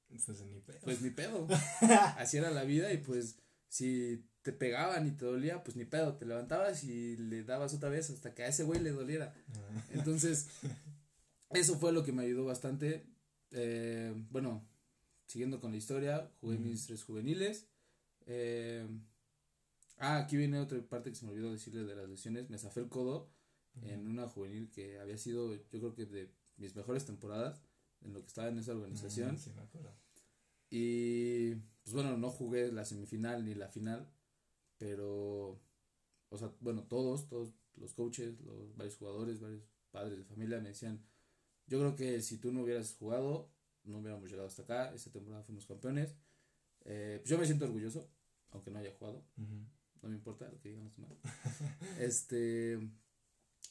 Pues 0.08 0.26
ni 0.40 0.60
pedo. 0.60 0.78
Pues 0.80 1.02
ni 1.02 1.10
pedo. 1.10 1.46
Así 2.16 2.38
era 2.38 2.50
la 2.50 2.64
vida 2.64 2.90
y 2.94 2.96
pues 2.96 3.36
si 3.68 4.24
te 4.40 4.52
pegaban 4.52 5.06
y 5.06 5.10
te 5.10 5.26
dolía, 5.26 5.62
pues 5.62 5.76
ni 5.76 5.84
pedo, 5.84 6.16
te 6.16 6.24
levantabas 6.24 6.82
y 6.84 7.18
le 7.18 7.44
dabas 7.44 7.74
otra 7.74 7.90
vez 7.90 8.08
hasta 8.08 8.34
que 8.34 8.42
a 8.42 8.48
ese 8.48 8.64
güey 8.64 8.80
le 8.80 8.90
doliera. 8.90 9.34
Ah. 9.52 9.84
Entonces, 9.92 10.48
eso 11.50 11.78
fue 11.78 11.92
lo 11.92 12.04
que 12.04 12.12
me 12.12 12.22
ayudó 12.22 12.46
bastante. 12.46 13.04
Eh, 13.50 14.14
bueno, 14.30 14.66
siguiendo 15.26 15.60
con 15.60 15.72
la 15.72 15.76
historia, 15.76 16.30
jugué 16.40 16.56
mis 16.56 16.86
tres 16.86 17.02
juveniles. 17.04 17.66
Eh, 18.24 18.86
Ah, 19.98 20.18
aquí 20.18 20.37
viene 20.37 20.61
otra 20.61 20.80
parte 20.82 21.11
que 21.11 21.16
se 21.16 21.26
me 21.26 21.32
olvidó 21.32 21.50
decirle 21.50 21.84
de 21.84 21.96
las 21.96 22.08
lesiones. 22.08 22.48
Me 22.50 22.58
zafé 22.58 22.80
el 22.80 22.88
codo 22.88 23.30
en 23.82 24.06
una 24.06 24.28
juvenil 24.28 24.70
que 24.70 24.98
había 24.98 25.16
sido, 25.18 25.54
yo 25.54 25.80
creo 25.80 25.94
que 25.94 26.06
de 26.06 26.30
mis 26.56 26.74
mejores 26.74 27.04
temporadas 27.04 27.62
en 28.02 28.12
lo 28.12 28.20
que 28.20 28.26
estaba 28.26 28.48
en 28.48 28.58
esa 28.58 28.72
organización. 28.72 29.38
sí, 29.38 29.50
me 29.54 29.62
acuerdo. 29.62 29.94
Y 30.70 31.54
pues 31.82 31.94
bueno, 31.94 32.16
no 32.16 32.30
jugué 32.30 32.70
la 32.72 32.84
semifinal 32.84 33.44
ni 33.44 33.54
la 33.54 33.68
final, 33.68 34.08
pero, 34.76 35.61
o 36.28 36.38
sea, 36.38 36.52
bueno, 36.61 36.82
todos, 36.84 37.28
todos 37.28 37.54
los 37.76 37.94
coaches, 37.94 38.40
los 38.40 38.76
varios 38.76 38.96
jugadores, 38.96 39.40
varios 39.40 39.62
padres 39.90 40.18
de 40.18 40.24
familia 40.24 40.61
me 40.61 40.70
decían, 40.70 41.02
yo 41.66 41.78
creo 41.78 41.96
que 41.96 42.20
si 42.20 42.38
tú 42.38 42.52
no 42.52 42.62
hubieras 42.62 42.94
jugado, 42.94 43.50
no 43.84 43.98
hubiéramos 43.98 44.28
llegado 44.28 44.48
hasta 44.48 44.62
acá, 44.62 44.94
esta 44.94 45.11
temporada 45.11 45.42
fuimos 45.44 45.66
campeones. 45.66 46.16
Eh, 46.84 47.18
pues 47.20 47.30
yo 47.30 47.38
me 47.38 47.46
siento 47.46 47.64
orgulloso, 47.64 48.11
aunque 48.50 48.70
no 48.70 48.78
haya 48.78 48.92
jugado 48.98 49.24
no 50.02 50.08
me 50.08 50.16
importa 50.16 50.48
lo 50.48 50.61
que 50.61 50.70
digan 50.70 50.84
los 50.84 50.96
demás. 50.96 51.12
este, 51.98 52.78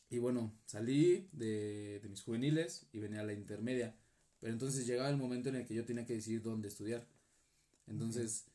y 0.09 0.17
bueno, 0.19 0.53
salí 0.65 1.29
de, 1.31 1.99
de 2.01 2.09
mis 2.09 2.23
juveniles 2.23 2.87
y 2.91 2.99
venía 2.99 3.21
a 3.21 3.25
la 3.25 3.33
intermedia. 3.33 3.95
Pero 4.39 4.53
entonces 4.53 4.85
llegaba 4.85 5.09
el 5.09 5.17
momento 5.17 5.49
en 5.49 5.55
el 5.55 5.65
que 5.65 5.73
yo 5.73 5.85
tenía 5.85 6.05
que 6.05 6.13
decidir 6.13 6.41
dónde 6.41 6.67
estudiar. 6.67 7.07
Entonces, 7.87 8.45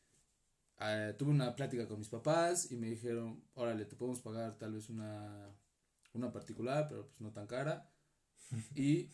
ah, 0.78 1.12
tuve 1.18 1.30
una 1.30 1.56
plática 1.56 1.88
con 1.88 1.98
mis 1.98 2.08
papás 2.08 2.70
y 2.70 2.76
me 2.76 2.88
dijeron, 2.88 3.42
órale, 3.54 3.85
te 3.85 3.96
podemos 3.96 4.20
pagar 4.20 4.56
tal 4.58 4.74
vez 4.74 4.88
una, 4.88 5.50
una 6.12 6.32
particular, 6.32 6.87
pero 6.88 7.08
pues 7.08 7.20
no 7.20 7.32
tan 7.32 7.46
cara. 7.46 7.90
y 8.76 9.11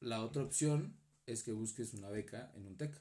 la 0.00 0.22
otra 0.22 0.42
opción 0.42 0.94
es 1.26 1.42
que 1.42 1.52
busques 1.52 1.94
una 1.94 2.10
beca 2.10 2.52
en 2.54 2.66
un 2.66 2.76
TEC. 2.76 3.00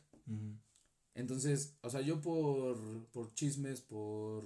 Entonces, 1.15 1.77
o 1.81 1.89
sea, 1.89 2.01
yo 2.01 2.21
por, 2.21 3.07
por 3.07 3.33
chismes, 3.33 3.81
por 3.81 4.45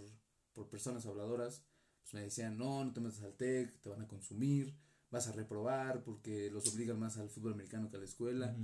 por 0.57 0.67
personas 0.69 1.05
habladoras, 1.05 1.61
pues 2.01 2.15
me 2.15 2.21
decían, 2.21 2.57
no, 2.57 2.83
no 2.83 2.91
te 2.91 2.99
metas 2.99 3.21
al 3.21 3.35
TEC, 3.35 3.79
te 3.79 3.89
van 3.89 4.01
a 4.01 4.07
consumir, 4.07 4.75
vas 5.11 5.27
a 5.27 5.31
reprobar 5.31 6.03
porque 6.03 6.49
los 6.49 6.67
obligan 6.73 6.99
más 6.99 7.15
al 7.17 7.29
fútbol 7.29 7.53
americano 7.53 7.91
que 7.91 7.97
a 7.97 7.99
la 7.99 8.05
escuela. 8.05 8.57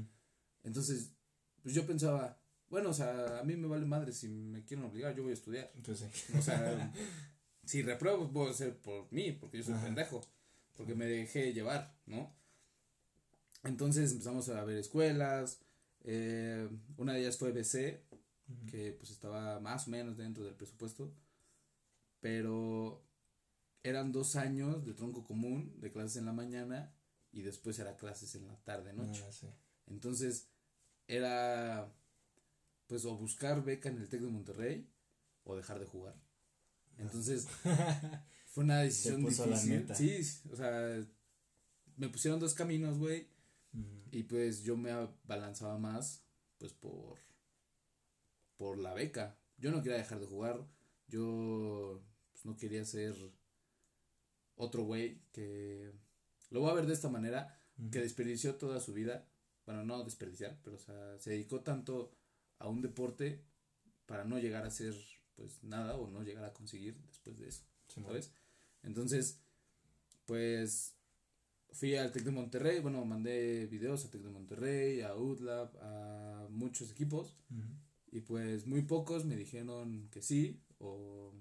Entonces, 0.64 1.12
pues 1.62 1.76
yo 1.76 1.86
pensaba, 1.86 2.42
bueno, 2.68 2.90
o 2.90 2.94
sea, 2.94 3.40
a 3.40 3.44
mí 3.44 3.56
me 3.56 3.68
vale 3.68 3.86
madre 3.86 4.12
si 4.12 4.28
me 4.28 4.66
quieren 4.66 4.88
obligar, 4.88 5.16
yo 5.16 5.22
voy 5.22 5.34
a 5.34 5.36
estudiar. 5.36 5.72
Entonces, 5.76 6.10
o 6.36 6.42
sea, 6.42 6.92
si 7.64 7.84
repruebo, 7.84 8.32
puedo 8.32 8.52
ser 8.54 8.76
por 8.82 9.12
mí, 9.14 9.32
porque 9.32 9.60
yo 9.60 9.64
soy 9.64 9.76
pendejo, 9.76 10.22
porque 10.76 10.96
me 10.96 11.06
dejé 11.06 11.54
llevar, 11.54 11.96
¿no? 12.08 12.36
Entonces 13.64 14.12
empezamos 14.12 14.50
a 14.50 14.66
ver 14.66 14.78
escuelas, 14.78 15.60
eh, 16.06 16.68
una 16.98 17.14
de 17.14 17.20
ellas 17.20 17.38
fue 17.38 17.52
BC, 17.52 18.04
que 18.72 18.94
pues 18.94 19.12
estaba 19.12 19.60
más 19.60 19.88
o 19.88 19.92
menos 19.92 20.18
dentro 20.18 20.44
del 20.44 20.56
presupuesto 20.56 21.14
pero 22.24 23.06
eran 23.84 24.14
dos 24.14 24.38
años 24.38 24.86
de 24.86 24.94
tronco 24.94 25.26
común, 25.26 25.76
de 25.82 25.92
clases 25.92 26.16
en 26.16 26.26
la 26.26 26.32
mañana 26.32 26.96
y 27.34 27.42
después 27.42 27.78
era 27.80 27.98
clases 27.98 28.34
en 28.36 28.48
la 28.48 28.56
tarde, 28.64 28.94
noche. 28.94 29.26
Ah, 29.28 29.54
Entonces 29.88 30.48
era 31.06 31.94
pues 32.88 33.04
o 33.04 33.18
buscar 33.18 33.62
beca 33.66 33.90
en 33.90 33.98
el 33.98 34.08
TEC 34.08 34.22
de 34.22 34.30
Monterrey 34.30 34.90
o 35.44 35.58
dejar 35.58 35.82
de 35.82 35.86
jugar. 35.86 36.16
Entonces 36.98 37.46
fue 38.46 38.64
una 38.64 38.80
decisión 38.80 39.26
difícil. 39.26 39.86
Sí, 39.94 40.48
o 40.50 40.56
sea, 40.56 41.06
me 41.98 42.08
pusieron 42.08 42.40
dos 42.40 42.54
caminos, 42.54 42.98
güey. 43.00 43.28
Y 44.12 44.24
pues 44.24 44.64
yo 44.64 44.78
me 44.78 44.92
balanzaba 45.26 45.78
más 45.78 46.24
pues 46.58 46.72
por 46.72 47.20
por 48.56 48.78
la 48.78 48.94
beca. 48.94 49.38
Yo 49.58 49.72
no 49.72 49.82
quería 49.84 49.98
dejar 49.98 50.22
de 50.22 50.28
jugar. 50.28 50.66
Yo 51.08 52.02
no 52.44 52.56
quería 52.58 52.86
ser 52.86 53.16
otro 54.56 54.84
güey 54.84 55.22
que... 55.32 55.94
Lo 56.50 56.60
voy 56.62 56.70
a 56.70 56.76
ver 56.76 56.86
de 56.86 56.94
esta 56.94 57.10
manera. 57.10 57.60
que 57.92 58.00
desperdició 58.00 58.56
toda 58.56 58.80
su 58.80 58.94
vida, 58.94 59.28
bueno, 59.66 59.84
no 59.84 60.04
desperdiciar, 60.04 60.60
pero 60.64 60.76
o 60.76 60.80
sea, 60.80 61.18
se 61.20 61.32
dedicó 61.32 61.62
tanto 61.62 62.12
a 62.60 62.68
un 62.68 62.82
deporte 62.82 63.44
para 64.06 64.24
no 64.26 64.38
llegar 64.38 64.66
a 64.66 64.72
ser 64.72 64.94
pues 65.36 65.64
nada 65.64 65.96
o 65.96 66.10
no 66.10 66.22
llegar 66.22 66.46
a 66.46 66.54
conseguir 66.54 66.96
después 67.08 67.40
de 67.40 67.48
eso, 67.48 67.64
¿sabes? 67.88 68.32
Entonces, 68.84 69.40
pues 70.26 70.96
fui 71.72 71.96
al 71.96 72.12
Tec 72.12 72.24
de 72.24 72.32
Monterrey, 72.32 72.80
bueno, 72.80 73.04
mandé 73.06 73.66
videos 73.66 74.06
a 74.06 74.12
Tec 74.12 74.22
de 74.22 74.30
Monterrey, 74.30 75.02
a 75.02 75.16
UTLAB, 75.16 75.78
a 75.82 76.48
muchos 76.50 76.92
equipos 76.92 77.36
y 78.12 78.22
pues 78.22 78.68
muy 78.68 78.84
pocos 78.84 79.26
me 79.26 79.36
dijeron 79.36 80.08
que 80.12 80.22
sí 80.22 80.62
o 80.78 81.34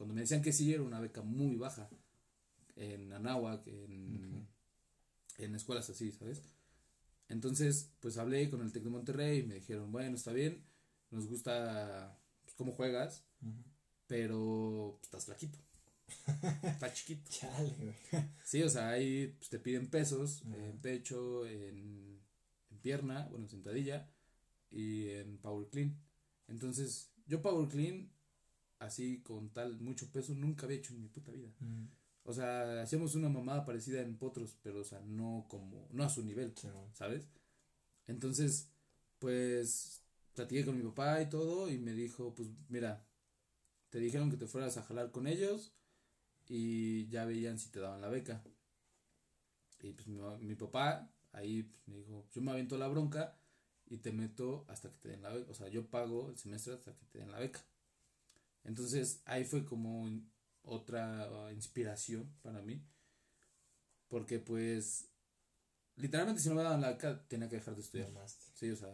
cuando 0.00 0.14
me 0.14 0.22
decían 0.22 0.40
que 0.40 0.54
sí 0.54 0.72
era 0.72 0.82
una 0.82 0.98
beca 0.98 1.20
muy 1.20 1.56
baja 1.56 1.90
en 2.74 3.12
Anáhuac, 3.12 3.66
en, 3.66 4.48
en 5.36 5.54
escuelas 5.54 5.90
así, 5.90 6.10
¿sabes? 6.10 6.40
Entonces, 7.28 7.92
pues 8.00 8.16
hablé 8.16 8.48
con 8.48 8.62
el 8.62 8.72
Tec 8.72 8.82
de 8.82 8.88
Monterrey 8.88 9.40
y 9.40 9.42
me 9.42 9.56
dijeron, 9.56 9.92
bueno, 9.92 10.16
está 10.16 10.32
bien, 10.32 10.64
nos 11.10 11.26
gusta 11.26 12.18
pues, 12.40 12.54
cómo 12.54 12.72
juegas, 12.72 13.26
pero 14.06 14.96
pues, 14.96 15.02
estás 15.02 15.26
flaquito. 15.26 15.58
Está 16.62 16.90
chiquito. 16.94 17.30
Chale, 17.30 17.76
güey. 17.78 18.24
Sí, 18.42 18.62
o 18.62 18.70
sea, 18.70 18.88
ahí 18.88 19.34
pues, 19.36 19.50
te 19.50 19.58
piden 19.58 19.90
pesos 19.90 20.42
en 20.46 20.78
pecho, 20.78 21.46
en, 21.46 22.18
en, 22.70 22.78
pierna, 22.80 23.26
bueno, 23.28 23.44
en 23.44 23.50
sentadilla 23.50 24.10
y 24.70 25.10
en 25.10 25.36
power 25.36 25.68
clean. 25.68 25.94
Entonces, 26.48 27.12
yo 27.26 27.42
power 27.42 27.68
clean, 27.68 28.10
así 28.80 29.20
con 29.22 29.50
tal 29.50 29.78
mucho 29.80 30.10
peso, 30.10 30.34
nunca 30.34 30.66
había 30.66 30.78
hecho 30.78 30.94
en 30.94 31.02
mi 31.02 31.08
puta 31.08 31.30
vida. 31.30 31.50
O 32.24 32.32
sea, 32.32 32.82
hacíamos 32.82 33.14
una 33.14 33.28
mamada 33.28 33.64
parecida 33.64 34.02
en 34.02 34.16
potros, 34.18 34.58
pero, 34.62 34.80
o 34.80 34.84
sea, 34.84 35.00
no 35.00 35.46
como, 35.48 35.88
no 35.92 36.04
a 36.04 36.08
su 36.08 36.24
nivel, 36.24 36.54
¿sabes? 36.92 37.28
Entonces, 38.06 38.70
pues, 39.18 40.02
platiqué 40.34 40.64
con 40.64 40.76
mi 40.76 40.82
papá 40.82 41.22
y 41.22 41.28
todo, 41.28 41.70
y 41.70 41.78
me 41.78 41.92
dijo, 41.92 42.34
pues, 42.34 42.48
mira, 42.68 43.06
te 43.90 44.00
dijeron 44.00 44.30
que 44.30 44.36
te 44.36 44.46
fueras 44.46 44.76
a 44.76 44.82
jalar 44.82 45.12
con 45.12 45.26
ellos, 45.26 45.72
y 46.48 47.08
ya 47.08 47.24
veían 47.24 47.58
si 47.58 47.70
te 47.70 47.80
daban 47.80 48.00
la 48.00 48.08
beca. 48.08 48.42
Y 49.82 49.92
pues 49.92 50.08
mi, 50.08 50.18
mi 50.40 50.54
papá 50.56 51.10
ahí 51.32 51.62
pues, 51.62 51.86
me 51.86 51.96
dijo, 51.98 52.26
yo 52.32 52.42
me 52.42 52.50
aviento 52.50 52.76
la 52.76 52.88
bronca 52.88 53.38
y 53.86 53.98
te 53.98 54.12
meto 54.12 54.64
hasta 54.68 54.90
que 54.90 54.98
te 54.98 55.08
den 55.10 55.22
la 55.22 55.30
beca. 55.30 55.50
O 55.50 55.54
sea, 55.54 55.68
yo 55.68 55.86
pago 55.88 56.28
el 56.28 56.36
semestre 56.36 56.74
hasta 56.74 56.92
que 56.94 57.06
te 57.06 57.18
den 57.20 57.30
la 57.30 57.38
beca. 57.38 57.60
Entonces 58.64 59.22
ahí 59.24 59.44
fue 59.44 59.64
como 59.64 60.08
otra 60.62 61.50
inspiración 61.52 62.32
para 62.42 62.62
mí. 62.62 62.84
Porque 64.08 64.38
pues 64.38 65.08
literalmente 65.96 66.40
si 66.40 66.48
no 66.48 66.54
me 66.54 66.62
daban 66.62 66.80
la 66.80 66.90
beca 66.90 67.26
tenía 67.28 67.48
que 67.48 67.56
dejar 67.56 67.74
de 67.74 67.82
estudiar. 67.82 68.10
Sí, 68.54 68.70
o 68.70 68.76
sea, 68.76 68.88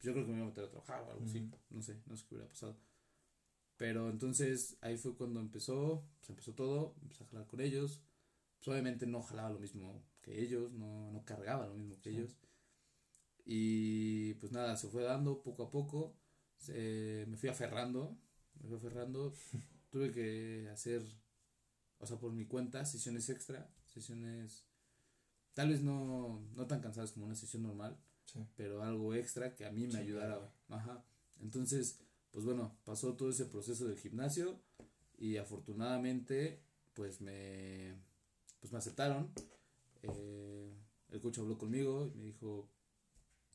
yo 0.00 0.12
creo 0.12 0.26
que 0.26 0.32
me 0.32 0.38
iba 0.38 0.46
a 0.46 0.48
meter 0.48 0.64
a 0.64 0.70
trabajar 0.70 1.02
o 1.02 1.10
algo 1.12 1.24
así. 1.24 1.50
No 1.70 1.82
sé, 1.82 2.00
no 2.06 2.16
sé 2.16 2.26
qué 2.26 2.34
hubiera 2.34 2.48
pasado. 2.48 2.78
Pero 3.76 4.08
entonces 4.10 4.78
ahí 4.80 4.96
fue 4.96 5.14
cuando 5.16 5.40
empezó, 5.40 6.08
pues 6.18 6.30
empezó 6.30 6.54
todo, 6.54 6.94
empecé 7.02 7.24
a 7.24 7.26
jalar 7.26 7.46
con 7.46 7.60
ellos. 7.60 8.02
Pues 8.58 8.68
obviamente 8.68 9.06
no 9.06 9.22
jalaba 9.22 9.50
lo 9.50 9.58
mismo 9.58 10.02
que 10.22 10.40
ellos, 10.40 10.72
no, 10.72 11.12
no 11.12 11.24
cargaba 11.24 11.66
lo 11.66 11.74
mismo 11.74 12.00
que 12.00 12.10
ellos. 12.10 12.36
Y 13.44 14.34
pues 14.34 14.50
nada, 14.50 14.76
se 14.76 14.88
fue 14.88 15.04
dando 15.04 15.42
poco 15.42 15.64
a 15.64 15.70
poco. 15.70 16.16
me 16.66 17.36
fui 17.36 17.48
aferrando, 17.48 18.18
me 18.60 18.68
fui 18.68 18.76
aferrando. 18.76 19.34
Tuve 19.90 20.10
que 20.10 20.68
hacer, 20.70 21.02
o 21.98 22.06
sea, 22.06 22.18
por 22.18 22.32
mi 22.32 22.46
cuenta, 22.46 22.84
sesiones 22.84 23.28
extra, 23.30 23.70
sesiones 23.86 24.64
tal 25.56 25.70
vez 25.70 25.82
no, 25.82 26.46
no 26.54 26.66
tan 26.66 26.80
cansadas 26.80 27.12
como 27.12 27.24
una 27.24 27.34
sesión 27.34 27.62
normal, 27.62 27.96
pero 28.56 28.82
algo 28.82 29.14
extra 29.14 29.54
que 29.54 29.64
a 29.64 29.72
mí 29.72 29.86
me 29.86 29.98
ayudara. 29.98 30.52
Ajá. 30.68 31.02
Entonces, 31.40 31.98
pues 32.30 32.44
bueno, 32.44 32.76
pasó 32.84 33.14
todo 33.14 33.30
ese 33.30 33.46
proceso 33.46 33.86
del 33.86 33.98
gimnasio 33.98 34.60
y 35.16 35.38
afortunadamente 35.38 36.60
pues 36.92 37.22
me, 37.22 37.94
pues 38.60 38.70
me 38.70 38.78
aceptaron. 38.78 39.32
Eh, 40.02 40.74
el 41.08 41.20
coach 41.22 41.38
habló 41.38 41.56
conmigo 41.56 42.10
y 42.14 42.18
me 42.18 42.24
dijo, 42.26 42.68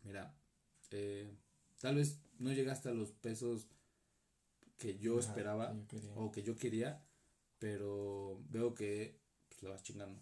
mira, 0.03 0.35
eh, 0.89 1.31
tal 1.79 1.97
vez 1.97 2.19
no 2.39 2.51
llegaste 2.51 2.89
a 2.89 2.93
los 2.93 3.11
pesos 3.11 3.67
que 4.81 4.97
yo 4.97 5.19
esperaba 5.19 5.77
o 6.15 6.31
que 6.31 6.41
yo 6.41 6.57
quería, 6.57 7.05
pero 7.59 8.43
veo 8.49 8.73
que 8.73 9.15
pues, 9.47 9.61
le 9.61 9.69
vas 9.69 9.83
chingando, 9.83 10.19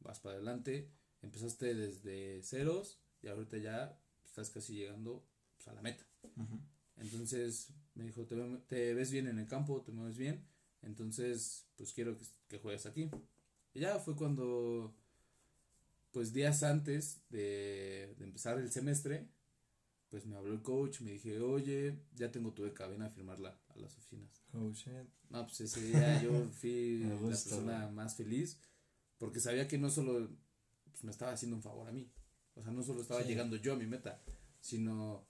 vas 0.00 0.20
para 0.20 0.34
adelante, 0.34 0.90
empezaste 1.22 1.74
desde 1.74 2.42
ceros 2.42 3.00
y 3.22 3.28
ahorita 3.28 3.56
ya 3.56 3.98
estás 4.22 4.50
casi 4.50 4.74
llegando 4.74 5.26
pues, 5.56 5.68
a 5.68 5.72
la 5.72 5.80
meta. 5.80 6.04
Entonces 6.98 7.70
me 7.94 8.04
dijo, 8.04 8.26
¿Te, 8.68 8.92
ves 8.92 9.10
bien 9.10 9.26
en 9.26 9.38
el 9.38 9.46
campo, 9.46 9.80
te 9.80 9.90
mueves 9.90 10.18
bien, 10.18 10.44
entonces 10.82 11.66
pues 11.76 11.94
quiero 11.94 12.18
que, 12.48 12.58
juegues 12.58 12.84
aquí. 12.84 13.10
Y 13.72 13.80
ya 13.80 13.98
fue 13.98 14.14
cuando, 14.14 14.94
pues 16.12 16.34
días 16.34 16.62
antes 16.62 17.22
de, 17.30 18.14
empezar 18.20 18.58
el 18.58 18.70
semestre, 18.70 19.26
pues 20.10 20.26
me 20.26 20.36
habló 20.36 20.52
el 20.52 20.60
coach, 20.60 21.00
me 21.00 21.12
dije, 21.12 21.40
oye, 21.40 21.98
ya 22.14 22.30
tengo 22.30 22.52
tu 22.52 22.64
beca, 22.64 22.86
ven 22.86 23.00
a 23.00 23.08
firmarla 23.08 23.58
a 23.74 23.78
las 23.78 23.96
oficinas. 23.96 24.42
Oh, 24.52 24.72
shit. 24.72 25.08
No, 25.30 25.46
pues 25.46 25.60
ese 25.60 25.80
día 25.82 26.22
yo 26.22 26.48
fui 26.60 26.98
la 26.98 27.16
persona 27.16 27.88
más 27.90 28.16
feliz, 28.16 28.60
porque 29.18 29.40
sabía 29.40 29.66
que 29.68 29.78
no 29.78 29.90
solo 29.90 30.28
pues, 30.90 31.04
me 31.04 31.10
estaba 31.10 31.32
haciendo 31.32 31.56
un 31.56 31.62
favor 31.62 31.88
a 31.88 31.92
mí, 31.92 32.10
o 32.54 32.62
sea, 32.62 32.72
no 32.72 32.82
solo 32.82 33.02
estaba 33.02 33.22
llegando 33.22 33.56
yo 33.56 33.72
a 33.72 33.76
mi 33.76 33.86
meta, 33.86 34.22
sino 34.60 35.26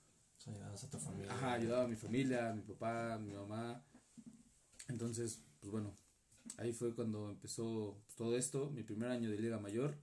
ayudabas 0.46 0.84
a 0.84 0.90
tu 0.90 0.98
familia. 0.98 1.32
Ajá, 1.32 1.54
ayudaba 1.54 1.84
a 1.84 1.88
mi 1.88 1.96
familia, 1.96 2.50
a 2.50 2.54
mi 2.54 2.62
papá, 2.62 3.14
a 3.14 3.18
mi 3.18 3.32
mamá. 3.32 3.84
Entonces, 4.88 5.42
pues 5.60 5.70
bueno, 5.70 5.96
ahí 6.58 6.72
fue 6.72 6.94
cuando 6.94 7.30
empezó 7.30 8.04
todo 8.16 8.36
esto, 8.36 8.70
mi 8.70 8.82
primer 8.82 9.10
año 9.10 9.30
de 9.30 9.38
Liga 9.38 9.58
Mayor. 9.58 9.96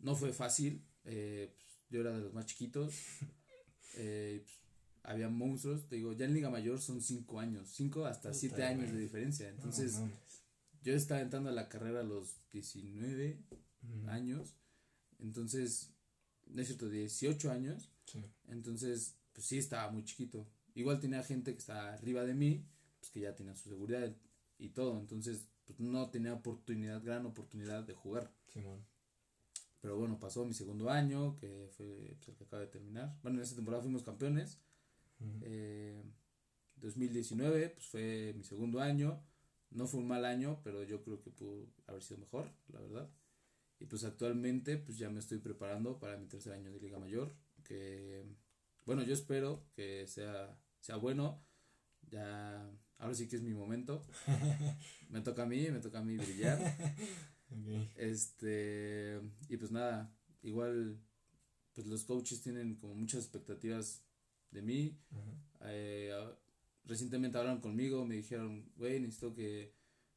No 0.00 0.16
fue 0.16 0.32
fácil, 0.32 0.84
eh, 1.04 1.54
pues, 1.56 1.78
yo 1.90 2.00
era 2.00 2.12
de 2.12 2.20
los 2.22 2.32
más 2.32 2.46
chiquitos. 2.46 2.94
Eh, 3.94 4.40
pues, 4.42 4.61
había 5.02 5.28
monstruos, 5.28 5.88
te 5.88 5.96
digo, 5.96 6.12
ya 6.12 6.26
en 6.26 6.34
Liga 6.34 6.50
Mayor 6.50 6.80
son 6.80 7.00
cinco 7.00 7.40
años, 7.40 7.68
cinco 7.70 8.06
hasta 8.06 8.32
siete 8.32 8.62
años 8.64 8.92
de 8.92 8.98
diferencia. 8.98 9.48
Entonces, 9.48 10.00
yo 10.82 10.94
estaba 10.94 11.20
entrando 11.20 11.50
a 11.50 11.52
la 11.52 11.68
carrera 11.68 12.00
a 12.00 12.04
los 12.04 12.36
19 12.52 13.38
años. 14.08 14.54
Entonces, 15.18 15.90
no 16.46 16.60
es 16.60 16.68
cierto, 16.68 16.88
18 16.88 17.50
años. 17.50 17.90
Entonces, 18.48 19.16
pues 19.32 19.46
sí 19.46 19.58
estaba 19.58 19.90
muy 19.90 20.04
chiquito. 20.04 20.46
Igual 20.74 21.00
tenía 21.00 21.22
gente 21.22 21.52
que 21.52 21.58
estaba 21.58 21.92
arriba 21.92 22.24
de 22.24 22.34
mí, 22.34 22.64
pues 23.00 23.10
que 23.10 23.20
ya 23.20 23.34
tenía 23.34 23.54
su 23.54 23.68
seguridad 23.68 24.14
y 24.58 24.68
todo, 24.70 24.98
entonces 24.98 25.48
pues 25.64 25.80
no 25.80 26.10
tenía 26.10 26.34
oportunidad, 26.34 27.02
gran 27.02 27.26
oportunidad 27.26 27.84
de 27.84 27.94
jugar. 27.94 28.30
Pero 29.80 29.96
bueno, 29.96 30.20
pasó 30.20 30.44
mi 30.44 30.54
segundo 30.54 30.90
año, 30.90 31.36
que 31.38 31.68
fue 31.76 31.86
pues, 31.86 32.28
el 32.30 32.36
que 32.36 32.44
acaba 32.44 32.62
de 32.62 32.68
terminar. 32.68 33.18
Bueno, 33.22 33.38
en 33.38 33.44
esa 33.44 33.56
temporada 33.56 33.82
fuimos 33.82 34.02
campeones. 34.02 34.60
2019, 36.76 37.64
eh, 37.64 37.68
pues 37.70 37.86
fue 37.86 38.34
mi 38.36 38.44
segundo 38.44 38.80
año. 38.80 39.22
No 39.70 39.86
fue 39.86 40.00
un 40.00 40.08
mal 40.08 40.24
año, 40.24 40.60
pero 40.62 40.82
yo 40.82 41.02
creo 41.02 41.22
que 41.22 41.30
pudo 41.30 41.66
haber 41.86 42.02
sido 42.02 42.20
mejor, 42.20 42.50
la 42.68 42.80
verdad. 42.80 43.10
Y 43.80 43.86
pues 43.86 44.04
actualmente, 44.04 44.76
pues 44.76 44.98
ya 44.98 45.10
me 45.10 45.18
estoy 45.18 45.38
preparando 45.38 45.98
para 45.98 46.16
mi 46.16 46.26
tercer 46.26 46.52
año 46.52 46.70
de 46.70 46.78
Liga 46.78 46.98
Mayor, 46.98 47.34
que 47.64 48.24
bueno, 48.84 49.02
yo 49.02 49.14
espero 49.14 49.64
que 49.74 50.06
sea, 50.06 50.58
sea 50.80 50.96
bueno. 50.96 51.44
Ya, 52.10 52.70
ahora 52.98 53.14
sí 53.14 53.28
que 53.28 53.36
es 53.36 53.42
mi 53.42 53.54
momento. 53.54 54.04
me 55.08 55.20
toca 55.20 55.44
a 55.44 55.46
mí, 55.46 55.70
me 55.70 55.80
toca 55.80 56.00
a 56.00 56.04
mí 56.04 56.16
brillar. 56.16 56.58
Este, 57.96 59.20
y 59.50 59.58
pues 59.58 59.70
nada, 59.70 60.10
igual, 60.42 60.98
pues 61.74 61.86
los 61.86 62.02
coaches 62.04 62.40
tienen 62.40 62.76
como 62.76 62.94
muchas 62.94 63.24
expectativas 63.24 64.02
de 64.52 64.62
mí. 64.62 64.96
Eh, 65.62 66.14
recientemente 66.84 67.38
hablaron 67.38 67.60
conmigo, 67.60 68.04
me 68.04 68.16
dijeron, 68.16 68.70
güey, 68.76 69.00
necesito 69.00 69.34
que 69.34 69.74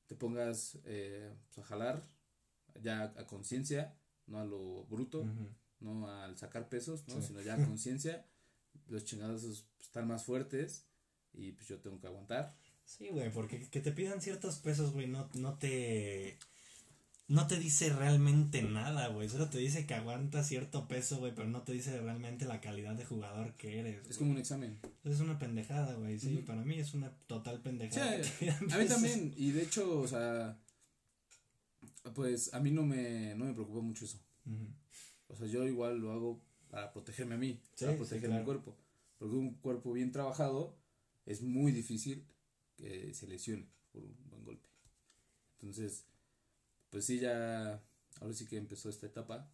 te 0.08 0.16
pongas 0.16 0.78
eh, 0.86 1.34
pues, 1.48 1.66
a 1.66 1.68
jalar 1.68 2.04
ya 2.82 3.04
a 3.04 3.26
conciencia, 3.26 3.96
no 4.28 4.40
a 4.40 4.46
lo 4.46 4.86
bruto, 4.86 5.26
no 5.80 6.10
al 6.10 6.38
sacar 6.38 6.70
pesos, 6.70 7.08
¿no? 7.08 7.22
sino 7.22 7.42
ya 7.42 7.56
a 7.56 7.58
conciencia 7.66 8.26
los 8.88 9.06
chingados 9.06 9.66
están 9.80 10.08
más 10.08 10.24
fuertes 10.24 10.86
y 11.34 11.52
pues 11.54 11.68
yo 11.68 11.80
tengo 11.80 12.00
que 12.00 12.08
aguantar. 12.08 12.56
Sí, 12.84 13.10
güey, 13.10 13.32
porque 13.32 13.68
que 13.70 13.82
te 13.82 13.92
pidan 13.92 14.22
ciertos 14.22 14.60
pesos, 14.60 14.92
güey, 14.94 15.08
no, 15.08 15.30
no 15.34 15.58
te... 15.58 16.38
No 17.28 17.48
te 17.48 17.58
dice 17.58 17.90
realmente 17.90 18.62
nada, 18.62 19.08
güey. 19.08 19.28
Solo 19.30 19.50
te 19.50 19.58
dice 19.58 19.88
que 19.88 19.96
aguanta 19.96 20.44
cierto 20.44 20.88
peso, 20.88 21.18
güey, 21.18 21.34
pero 21.34 21.48
no 21.48 21.64
te 21.64 21.74
dice 21.74 22.00
realmente 22.00 22.46
la 22.46 22.62
calidad 22.62 22.96
de 22.96 23.04
jugador 23.04 23.56
que 23.56 23.80
eres. 23.80 24.08
Es 24.08 24.18
como 24.20 24.32
un 24.32 24.38
examen. 24.38 24.78
Es 25.04 25.20
una 25.20 25.40
pendejada, 25.40 25.96
güey. 25.96 26.20
Sí, 26.20 26.44
para 26.46 26.64
mí 26.64 26.76
es 26.80 26.94
una 26.94 27.10
total 27.26 27.62
pendejada. 27.62 28.24
Sí, 28.24 28.48
a 28.48 28.60
mí 28.78 28.86
también. 28.86 29.34
Y 29.38 29.52
de 29.52 29.64
hecho, 29.64 30.02
o 30.02 30.08
sea, 30.08 30.60
pues 32.14 32.54
a 32.54 32.60
mí 32.60 32.70
no 32.70 32.84
me, 32.84 33.34
no 33.34 33.46
me 33.46 33.54
preocupa 33.54 33.82
mucho 33.82 34.06
eso. 34.06 34.20
o 35.28 35.36
sea, 35.36 35.48
yo 35.48 35.66
igual 35.66 35.98
lo 35.98 36.12
hago 36.12 36.42
para 36.70 36.94
protegerme 36.94 37.36
a 37.36 37.38
mí, 37.40 37.60
para 37.80 37.96
proteger 37.96 38.30
mi 38.30 38.44
cuerpo. 38.44 38.76
Porque 39.18 39.36
un 39.36 39.56
cuerpo 39.56 39.94
bien 39.94 40.12
trabajado 40.12 40.78
es 41.26 41.42
muy 41.42 41.72
difícil 41.72 42.24
que 42.78 43.16
se 43.16 43.26
lesione 43.26 43.66
por 43.92 44.04
un 44.04 44.16
buen 44.30 44.44
golpe. 44.44 44.70
Entonces, 45.54 46.06
pues 46.96 47.08
sí, 47.08 47.20
ya, 47.20 47.84
ahora 48.22 48.34
sí 48.34 48.46
que 48.48 48.56
empezó 48.56 48.88
esta 48.88 49.06
etapa. 49.06 49.52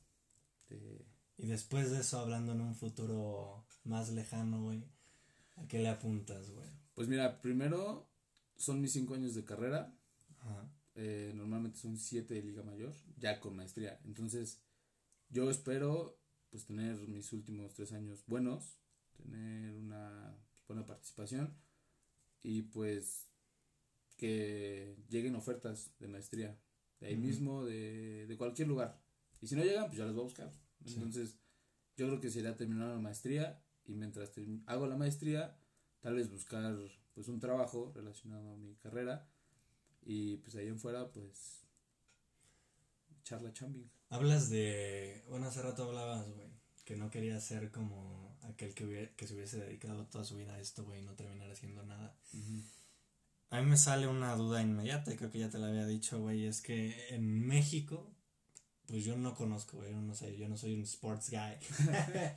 Y 1.40 1.48
después 1.48 1.90
de 1.90 2.02
eso, 2.02 2.20
hablando 2.20 2.52
en 2.52 2.62
un 2.62 2.76
futuro 2.76 3.66
más 3.84 4.12
lejano, 4.12 4.62
güey, 4.62 4.84
¿a 5.56 5.68
qué 5.68 5.80
le 5.80 5.90
apuntas, 5.90 6.52
güey? 6.52 6.70
Pues 6.94 7.08
mira, 7.08 7.42
primero 7.42 8.08
son 8.58 8.80
mis 8.80 8.92
cinco 8.92 9.16
años 9.16 9.34
de 9.34 9.44
carrera. 9.44 9.92
Eh, 10.94 11.32
normalmente 11.34 11.80
son 11.80 11.98
siete 11.98 12.36
de 12.36 12.44
Liga 12.44 12.62
Mayor, 12.62 12.94
ya 13.18 13.40
con 13.40 13.56
maestría. 13.56 14.00
Entonces, 14.06 14.62
yo 15.30 15.50
espero 15.50 16.22
pues 16.52 16.66
tener 16.66 16.96
mis 17.08 17.34
últimos 17.34 17.74
tres 17.74 17.92
años 17.92 18.24
buenos, 18.28 18.78
tener 19.18 19.74
una 19.78 20.38
buena 20.68 20.86
participación 20.86 21.58
y 22.44 22.62
pues 22.62 23.32
que 24.16 24.96
lleguen 25.10 25.36
ofertas 25.36 25.90
de 25.98 26.08
maestría, 26.08 26.56
de 27.02 27.08
ahí 27.08 27.18
mismo, 27.18 27.66
de, 27.66 28.28
de, 28.28 28.38
cualquier 28.38 28.70
lugar. 28.70 29.02
Y 29.42 29.48
si 29.48 29.56
no 29.56 29.64
llegan, 29.64 29.88
pues 29.88 29.98
ya 29.98 30.06
las 30.06 30.14
voy 30.14 30.22
a 30.22 30.26
buscar. 30.26 30.52
Entonces, 30.86 31.38
yo 31.98 32.08
creo 32.08 32.22
que 32.22 32.30
sería 32.30 32.56
terminar 32.56 32.90
la 32.90 33.00
maestría 33.00 33.62
y 33.86 33.96
mientras 33.96 34.32
hago 34.68 34.88
la 34.88 34.96
maestría, 34.96 35.58
tal 36.00 36.16
vez 36.16 36.30
buscar 36.32 36.76
pues 37.14 37.28
un 37.28 37.40
trabajo 37.40 37.92
relacionado 37.94 38.54
a 38.54 38.58
mi 38.58 38.76
carrera 38.76 39.28
y 40.04 40.38
pues 40.38 40.56
ahí 40.56 40.68
en 40.68 40.80
fuera 40.80 41.12
pues 41.12 41.64
charla 43.24 43.54
chambing. 43.54 43.90
Hablas 44.10 44.50
de, 44.50 45.24
bueno, 45.28 45.48
hace 45.48 45.62
rato 45.62 45.84
hablabas, 45.84 46.30
güey, 46.30 46.50
que 46.86 46.96
no 46.96 47.10
quería 47.10 47.40
ser 47.40 47.72
como 47.72 48.38
aquel 48.44 48.74
que, 48.74 49.14
que 49.16 49.28
se 49.28 49.36
hubiese 49.36 49.60
dedicado 49.60 50.06
toda 50.08 50.24
su 50.24 50.36
vida 50.36 50.54
a 50.56 50.60
esto, 50.60 50.84
güey, 50.84 51.02
y 51.02 51.06
no 51.06 51.16
terminar 51.16 51.50
haciendo 51.52 51.84
nada. 51.84 52.18
A 53.52 53.60
mí 53.60 53.70
me 53.70 53.76
sale 53.76 54.08
una 54.08 54.34
duda 54.36 54.62
inmediata, 54.62 55.14
y 55.14 55.18
creo 55.18 55.30
que 55.30 55.40
ya 55.40 55.50
te 55.50 55.60
la 55.60 55.68
había 55.68 55.86
dicho, 55.86 56.22
güey, 56.22 56.46
es 56.46 56.62
que 56.62 56.96
en 57.10 57.46
México, 57.46 58.10
pues 58.88 59.04
yo 59.04 59.18
no 59.18 59.36
conozco, 59.36 59.76
güey, 59.78 59.94
no 59.94 60.16
sé, 60.16 60.38
yo 60.38 60.48
no 60.48 60.56
soy 60.56 60.76
un 60.76 60.84
sports 60.84 61.30
guy. 61.30 61.58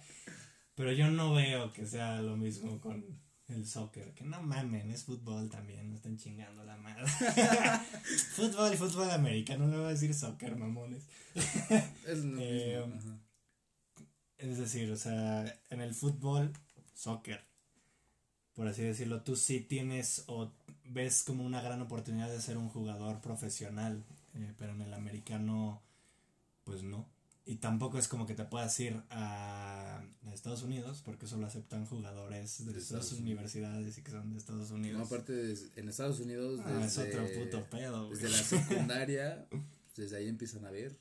Pero 0.75 0.91
yo 0.91 1.09
no 1.09 1.33
veo 1.33 1.73
que 1.73 1.87
sea 1.87 2.21
lo 2.21 2.37
mismo 2.37 2.81
con 2.81 3.05
el 3.47 3.65
soccer, 3.65 4.13
que 4.15 4.25
no 4.25 4.43
mamen, 4.43 4.91
es 4.91 5.05
fútbol 5.05 5.49
también, 5.49 5.89
me 5.89 5.95
están 5.95 6.17
chingando 6.17 6.65
la 6.65 6.77
madre. 6.79 7.07
fútbol 8.35 8.75
y 8.75 8.77
fútbol 8.77 9.09
americano, 9.13 9.67
no 9.67 9.71
le 9.71 9.79
voy 9.79 9.87
a 9.87 9.91
decir 9.91 10.13
soccer, 10.15 10.57
mamones. 10.57 11.05
es, 11.37 12.25
eh, 12.41 12.85
es 14.39 14.59
decir, 14.59 14.91
o 14.91 14.97
sea, 14.97 15.61
en 15.71 15.81
el 15.81 15.95
fútbol, 15.95 16.53
soccer, 16.93 17.45
por 18.55 18.67
así 18.67 18.83
decirlo, 18.83 19.23
tú 19.23 19.37
sí 19.37 19.61
tienes 19.61 20.25
o 20.27 20.51
ves 20.85 21.23
como 21.23 21.45
una 21.45 21.63
gran 21.63 21.81
oportunidad 21.81 22.31
de 22.31 22.41
ser 22.41 22.57
un 22.57 22.69
jugador 22.69 23.21
profesional, 23.21 24.05
eh, 24.35 24.53
pero 24.59 24.73
en 24.73 24.83
el 24.83 24.95
americano, 24.95 25.83
pues 26.65 26.83
no. 26.83 27.09
Y 27.47 27.57
tampoco 27.57 27.99
es 27.99 28.09
como 28.09 28.27
que 28.27 28.35
te 28.35 28.45
puedas 28.45 28.79
ir 28.81 29.03
a, 29.11 30.03
Estados 30.33 30.63
Unidos, 30.63 31.03
porque 31.05 31.27
solo 31.27 31.47
aceptan 31.47 31.85
jugadores 31.87 32.65
de, 32.65 32.79
estas 32.79 33.13
universidades 33.13 33.99
y 33.99 34.03
que 34.03 34.11
son 34.11 34.33
de 34.33 34.39
Estados 34.39 34.71
Unidos. 34.71 34.99
No, 34.99 35.05
aparte, 35.05 35.55
en 35.77 35.89
Estados 35.89 36.21
Unidos. 36.21 36.61
Ah, 36.65 36.85
es 36.85 36.99
otro 36.99 37.27
puto 37.35 37.65
pedo, 37.71 38.11
Desde 38.11 38.31
la 38.31 38.39
secundaria, 38.43 39.47
desde 39.95 40.17
ahí 40.17 40.29
empiezan 40.29 40.65
a 40.65 40.71
ver 40.71 40.99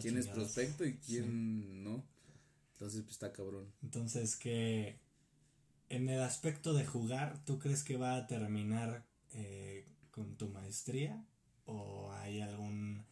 quién 0.00 0.16
es 0.16 0.26
prospecto 0.28 0.84
y 0.84 0.96
quién 0.96 1.84
no. 1.84 2.02
Entonces, 2.72 3.02
pues 3.02 3.12
está 3.12 3.32
cabrón. 3.32 3.70
Entonces, 3.82 4.36
que 4.36 4.98
en 5.88 6.08
el 6.08 6.22
aspecto 6.22 6.74
de 6.74 6.84
jugar, 6.84 7.42
¿tú 7.44 7.58
crees 7.58 7.84
que 7.84 7.96
va 7.96 8.16
a 8.16 8.26
terminar 8.26 9.05
eh, 9.36 9.86
con 10.10 10.36
tu 10.36 10.48
maestría? 10.48 11.24
¿O 11.64 12.10
hay 12.12 12.40
algún 12.40 13.04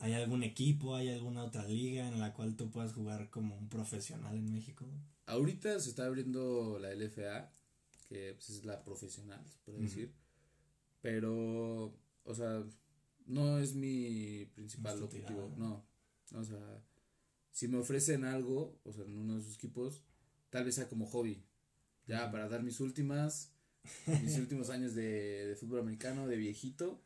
¿Hay 0.00 0.14
algún 0.14 0.42
equipo, 0.42 0.96
hay 0.96 1.10
alguna 1.10 1.44
otra 1.44 1.66
liga 1.66 2.08
en 2.08 2.20
la 2.20 2.32
cual 2.32 2.56
tú 2.56 2.70
puedas 2.70 2.94
jugar 2.94 3.28
como 3.28 3.54
un 3.58 3.68
profesional 3.68 4.34
en 4.34 4.50
México? 4.50 4.86
Ahorita 5.26 5.78
se 5.78 5.90
está 5.90 6.06
abriendo 6.06 6.78
la 6.78 6.90
LFA, 6.94 7.52
que 8.08 8.32
pues, 8.32 8.48
es 8.48 8.64
la 8.64 8.82
profesional, 8.82 9.46
se 9.46 9.58
puede 9.58 9.80
decir. 9.80 10.14
Pero, 11.02 11.94
o 12.24 12.34
sea, 12.34 12.64
no 13.26 13.58
es 13.58 13.74
mi 13.74 14.46
principal 14.54 15.02
objetivo. 15.02 15.54
No, 15.58 15.86
o 16.34 16.44
sea, 16.44 16.82
si 17.50 17.68
me 17.68 17.76
ofrecen 17.76 18.24
algo, 18.24 18.80
o 18.84 18.92
sea, 18.94 19.04
en 19.04 19.18
uno 19.18 19.36
de 19.36 19.42
sus 19.42 19.56
equipos, 19.56 20.02
tal 20.48 20.64
vez 20.64 20.76
sea 20.76 20.88
como 20.88 21.04
hobby. 21.06 21.44
Ya, 22.06 22.30
para 22.30 22.48
dar 22.48 22.62
mis 22.62 22.80
últimas, 22.80 23.52
mis 24.06 24.36
últimos 24.38 24.70
años 24.70 24.94
de, 24.94 25.46
de 25.46 25.56
fútbol 25.56 25.80
americano, 25.80 26.26
de 26.26 26.36
viejito. 26.36 27.00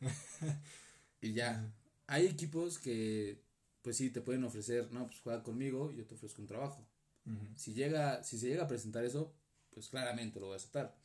y 1.21 1.33
ya 1.33 1.73
hay 2.07 2.25
equipos 2.25 2.79
que, 2.79 3.41
pues 3.81 3.97
sí, 3.97 4.09
te 4.09 4.21
pueden 4.21 4.43
ofrecer, 4.43 4.91
no, 4.91 5.05
pues 5.07 5.19
juega 5.21 5.43
conmigo 5.43 5.91
y 5.91 5.97
yo 5.97 6.05
te 6.05 6.15
ofrezco 6.15 6.41
un 6.41 6.47
trabajo. 6.47 6.87
Si 7.55 7.73
llega, 7.73 8.23
si 8.23 8.37
se 8.37 8.47
llega 8.47 8.65
a 8.65 8.67
presentar 8.67 9.03
eso, 9.03 9.33
pues 9.71 9.89
claramente 9.89 10.39
lo 10.39 10.47
voy 10.47 10.53
a 10.53 10.57
aceptar. 10.57 10.95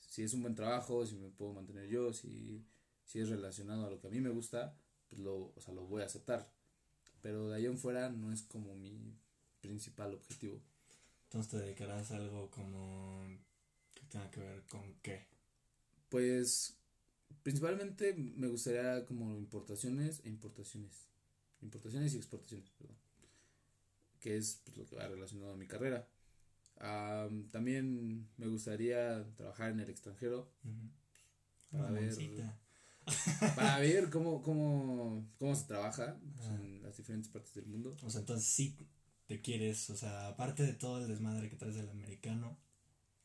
Si 0.00 0.22
es 0.22 0.32
un 0.32 0.40
buen 0.40 0.54
trabajo, 0.54 1.04
si 1.04 1.14
me 1.16 1.28
puedo 1.28 1.52
mantener 1.52 1.86
yo, 1.88 2.14
si, 2.14 2.64
si 3.04 3.20
es 3.20 3.28
relacionado 3.28 3.86
a 3.86 3.90
lo 3.90 4.00
que 4.00 4.06
a 4.06 4.10
mí 4.10 4.20
me 4.20 4.30
gusta, 4.30 4.74
pues 5.08 5.20
lo, 5.20 5.52
o 5.54 5.60
sea, 5.60 5.74
lo 5.74 5.84
voy 5.84 6.00
a 6.02 6.06
aceptar. 6.06 6.50
Pero 7.20 7.50
de 7.50 7.56
ahí 7.56 7.66
en 7.66 7.76
fuera 7.76 8.08
no 8.08 8.32
es 8.32 8.42
como 8.42 8.74
mi 8.74 9.14
principal 9.60 10.14
objetivo. 10.14 10.58
Entonces 11.24 11.50
te 11.50 11.58
dedicarás 11.58 12.10
a 12.12 12.16
algo 12.16 12.50
como 12.50 13.26
tenga 14.08 14.30
que 14.30 14.40
ver 14.40 14.62
con 14.66 14.94
qué. 15.02 15.26
Pues 16.08 16.78
Principalmente 17.42 18.14
me 18.14 18.48
gustaría 18.48 19.06
como 19.06 19.36
importaciones 19.38 20.20
e 20.24 20.28
importaciones. 20.28 21.08
Importaciones 21.62 22.12
y 22.14 22.18
exportaciones, 22.18 22.68
perdón. 22.70 22.96
Que 24.20 24.36
es 24.36 24.60
pues, 24.64 24.76
lo 24.76 24.86
que 24.86 24.96
va 24.96 25.08
relacionado 25.08 25.52
a 25.52 25.56
mi 25.56 25.66
carrera. 25.66 26.06
también 27.50 28.28
me 28.36 28.48
gustaría 28.48 29.24
trabajar 29.36 29.70
en 29.70 29.80
el 29.80 29.88
extranjero. 29.88 30.52
Para 31.70 31.90
ver. 31.90 32.14
para 33.56 33.78
ver 33.78 34.10
cómo, 34.10 34.42
cómo, 34.42 35.26
cómo 35.38 35.56
se 35.56 35.64
trabaja 35.64 36.20
en 36.50 36.82
las 36.82 36.98
diferentes 36.98 37.30
partes 37.30 37.54
del 37.54 37.64
mundo. 37.64 37.96
O 38.02 38.10
sea, 38.10 38.20
entonces 38.20 38.46
sí 38.46 38.76
te 39.26 39.40
quieres, 39.40 39.88
o 39.88 39.96
sea, 39.96 40.28
aparte 40.28 40.64
de 40.64 40.74
todo 40.74 41.00
el 41.00 41.08
desmadre 41.08 41.48
que 41.48 41.56
traes 41.56 41.76
del 41.76 41.88
americano, 41.88 42.58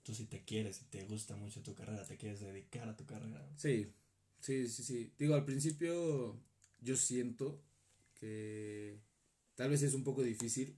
tú 0.04 0.14
sí 0.14 0.26
te 0.26 0.43
quieres 0.43 0.82
y 0.82 0.86
te 0.86 1.04
gusta 1.06 1.36
mucho 1.36 1.62
tu 1.62 1.74
carrera, 1.74 2.06
te 2.06 2.18
quieres 2.18 2.41
dedicar 2.41 2.88
a 2.88 2.95
tu 2.95 3.06
carrera. 3.06 3.47
Sí, 3.58 3.91
Sí, 4.43 4.68
sí, 4.68 4.84
sí. 4.84 5.14
Digo, 5.18 5.36
al 5.36 5.45
principio 5.45 6.38
yo 6.82 6.97
siento 6.97 7.62
que 8.20 8.99
tal 9.56 9.70
vez 9.70 9.84
es 9.84 9.93
un 9.93 10.04
poco 10.04 10.22
difícil 10.22 10.76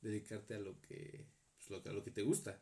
dedicarte 0.00 0.54
a 0.54 0.58
lo 0.58 0.80
que, 0.80 1.24
pues, 1.56 1.70
lo, 1.70 1.88
a 1.88 1.94
lo 1.94 2.02
que 2.02 2.10
te 2.10 2.22
gusta. 2.22 2.58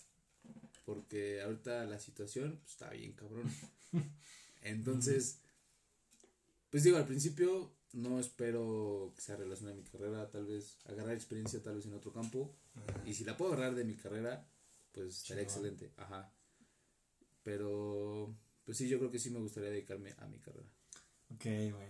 Porque 0.84 1.40
ahorita 1.40 1.84
la 1.84 1.98
situación 1.98 2.58
pues, 2.58 2.72
está 2.72 2.90
bien 2.90 3.14
cabrón. 3.14 3.50
Entonces, 4.62 5.38
pues 6.68 6.84
digo, 6.84 6.98
al 6.98 7.06
principio 7.06 7.72
no 7.94 8.20
espero 8.20 9.14
que 9.16 9.22
sea 9.22 9.36
relacionado 9.36 9.78
a 9.78 9.82
mi 9.82 9.88
carrera, 9.88 10.30
tal 10.30 10.44
vez 10.44 10.76
agarrar 10.84 11.14
experiencia 11.14 11.62
tal 11.62 11.76
vez 11.76 11.86
en 11.86 11.94
otro 11.94 12.12
campo. 12.12 12.54
Y 13.06 13.14
si 13.14 13.24
la 13.24 13.38
puedo 13.38 13.54
agarrar 13.54 13.74
de 13.76 13.84
mi 13.84 13.94
carrera, 13.94 14.46
pues 14.92 15.18
estaría 15.18 15.42
excelente. 15.42 15.92
Ajá. 15.96 16.32
Pero 17.42 18.34
pues 18.64 18.78
sí, 18.78 18.88
yo 18.88 18.98
creo 18.98 19.10
que 19.10 19.18
sí 19.18 19.30
me 19.30 19.40
gustaría 19.40 19.70
dedicarme 19.70 20.14
a 20.18 20.26
mi 20.26 20.38
carrera. 20.38 20.68
Ok, 21.34 21.44
güey. 21.44 21.88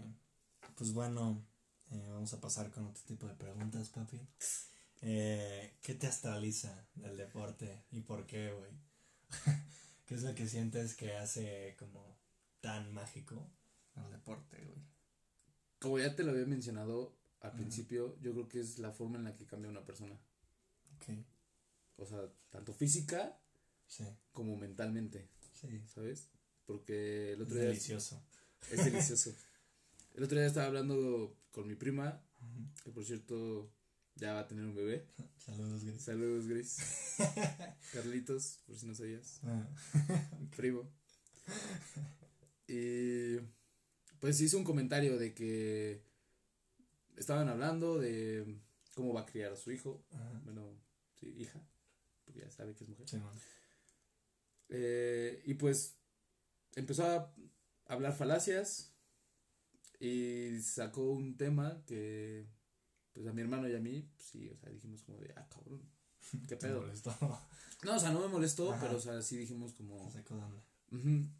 Pues 0.76 0.92
bueno, 0.92 1.46
eh, 1.90 2.08
vamos 2.08 2.32
a 2.32 2.40
pasar 2.40 2.70
con 2.70 2.86
otro 2.86 3.02
tipo 3.04 3.26
de 3.26 3.34
preguntas, 3.34 3.88
papi. 3.90 4.20
Eh, 5.02 5.78
¿Qué 5.82 5.94
te 5.94 6.06
astraliza 6.06 6.88
del 6.94 7.16
deporte 7.16 7.84
y 7.90 8.00
por 8.02 8.26
qué, 8.26 8.52
güey? 8.52 8.70
¿Qué 10.06 10.14
es 10.14 10.22
lo 10.22 10.34
que 10.34 10.46
sientes 10.46 10.94
que 10.94 11.16
hace 11.16 11.76
como 11.78 12.18
tan 12.60 12.92
mágico 12.92 13.50
el 13.96 14.10
deporte, 14.10 14.56
güey? 14.64 14.78
Como 15.78 15.98
ya 15.98 16.14
te 16.14 16.22
lo 16.22 16.32
había 16.32 16.46
mencionado 16.46 17.16
al 17.40 17.52
principio, 17.52 18.18
yo 18.20 18.32
creo 18.32 18.48
que 18.48 18.60
es 18.60 18.78
la 18.78 18.92
forma 18.92 19.18
en 19.18 19.24
la 19.24 19.34
que 19.34 19.46
cambia 19.46 19.70
una 19.70 19.84
persona. 19.84 20.18
Ok. 20.96 21.08
O 22.00 22.06
sea, 22.06 22.28
tanto 22.50 22.72
física 22.72 23.38
como 24.32 24.56
mentalmente. 24.56 25.28
Sí. 25.54 25.82
¿Sabes? 25.86 26.28
porque 26.70 27.32
el 27.32 27.42
otro 27.42 27.56
día... 27.56 27.64
Delicioso. 27.64 28.22
Es 28.70 28.84
delicioso. 28.84 29.34
El 30.14 30.22
otro 30.22 30.38
día 30.38 30.46
estaba 30.46 30.66
hablando 30.66 31.36
con 31.50 31.66
mi 31.66 31.74
prima, 31.74 32.22
que 32.84 32.92
por 32.92 33.04
cierto 33.04 33.72
ya 34.14 34.34
va 34.34 34.40
a 34.40 34.46
tener 34.46 34.64
un 34.64 34.76
bebé. 34.76 35.04
Saludos, 35.36 35.84
Grace. 35.84 36.00
Saludos, 36.00 36.46
Grace. 36.46 36.82
Carlitos, 37.92 38.60
por 38.66 38.78
si 38.78 38.86
no 38.86 38.94
sabías. 38.94 39.40
Ah. 39.42 39.68
Primo. 40.56 40.88
Y 42.68 43.38
pues 44.20 44.40
hizo 44.40 44.56
un 44.56 44.64
comentario 44.64 45.18
de 45.18 45.34
que 45.34 46.04
estaban 47.16 47.48
hablando 47.48 47.98
de 47.98 48.60
cómo 48.94 49.12
va 49.12 49.22
a 49.22 49.26
criar 49.26 49.52
a 49.52 49.56
su 49.56 49.72
hijo. 49.72 50.04
Bueno, 50.44 50.70
sí, 51.18 51.34
hija, 51.36 51.60
ya 52.40 52.50
sabe 52.50 52.74
que 52.74 52.84
es 52.84 52.90
mujer. 52.90 53.06
Eh, 54.68 55.42
y 55.46 55.54
pues 55.54 55.96
empezó 56.74 57.04
a 57.04 57.34
hablar 57.86 58.14
falacias 58.14 58.92
y 59.98 60.60
sacó 60.62 61.10
un 61.10 61.36
tema 61.36 61.82
que 61.86 62.46
pues 63.12 63.26
a 63.26 63.32
mi 63.32 63.42
hermano 63.42 63.68
y 63.68 63.74
a 63.74 63.80
mí, 63.80 64.08
pues 64.14 64.28
sí, 64.28 64.48
o 64.48 64.56
sea, 64.56 64.70
dijimos 64.70 65.02
como 65.02 65.18
de, 65.18 65.32
ah, 65.36 65.46
cabrón, 65.48 65.82
qué 66.48 66.56
pedo. 66.56 66.86
No, 67.82 67.96
o 67.96 67.98
sea, 67.98 68.12
no 68.12 68.20
me 68.20 68.28
molestó, 68.28 68.74
pero 68.80 68.96
o 68.96 69.00
sea, 69.00 69.20
sí 69.22 69.36
dijimos 69.36 69.72
como... 69.72 70.10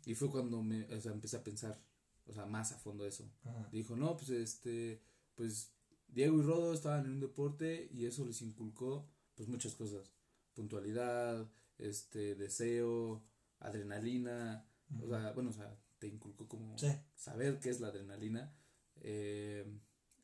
Y 0.05 0.15
fue 0.15 0.31
cuando 0.31 0.63
me, 0.63 0.85
o 0.95 1.01
sea, 1.01 1.13
empecé 1.13 1.37
a 1.37 1.45
pensar, 1.45 1.81
o 2.27 2.33
sea, 2.33 2.47
más 2.47 2.73
a 2.73 2.79
fondo 2.79 3.07
eso. 3.07 3.31
Dijo, 3.73 3.97
no, 3.97 4.17
pues 4.17 4.31
este, 4.31 5.03
pues 5.35 5.73
Diego 6.09 6.39
y 6.39 6.43
Rodo 6.43 6.73
estaban 6.73 7.05
en 7.05 7.13
un 7.13 7.21
deporte 7.21 7.89
y 7.93 8.07
eso 8.07 8.25
les 8.25 8.43
inculcó, 8.43 9.09
pues 9.35 9.49
muchas 9.49 9.75
cosas. 9.75 10.13
Puntualidad, 10.61 11.51
este, 11.79 12.35
deseo, 12.35 13.25
adrenalina, 13.61 14.69
o 15.03 15.09
sea, 15.09 15.33
bueno, 15.33 15.49
o 15.49 15.53
sea, 15.55 15.75
te 15.99 16.07
inculcó 16.07 16.47
como 16.47 16.77
saber 17.15 17.61
qué 17.61 17.71
es 17.71 17.81
la 17.81 17.89
adrenalina, 17.89 18.55
eh, 19.01 19.65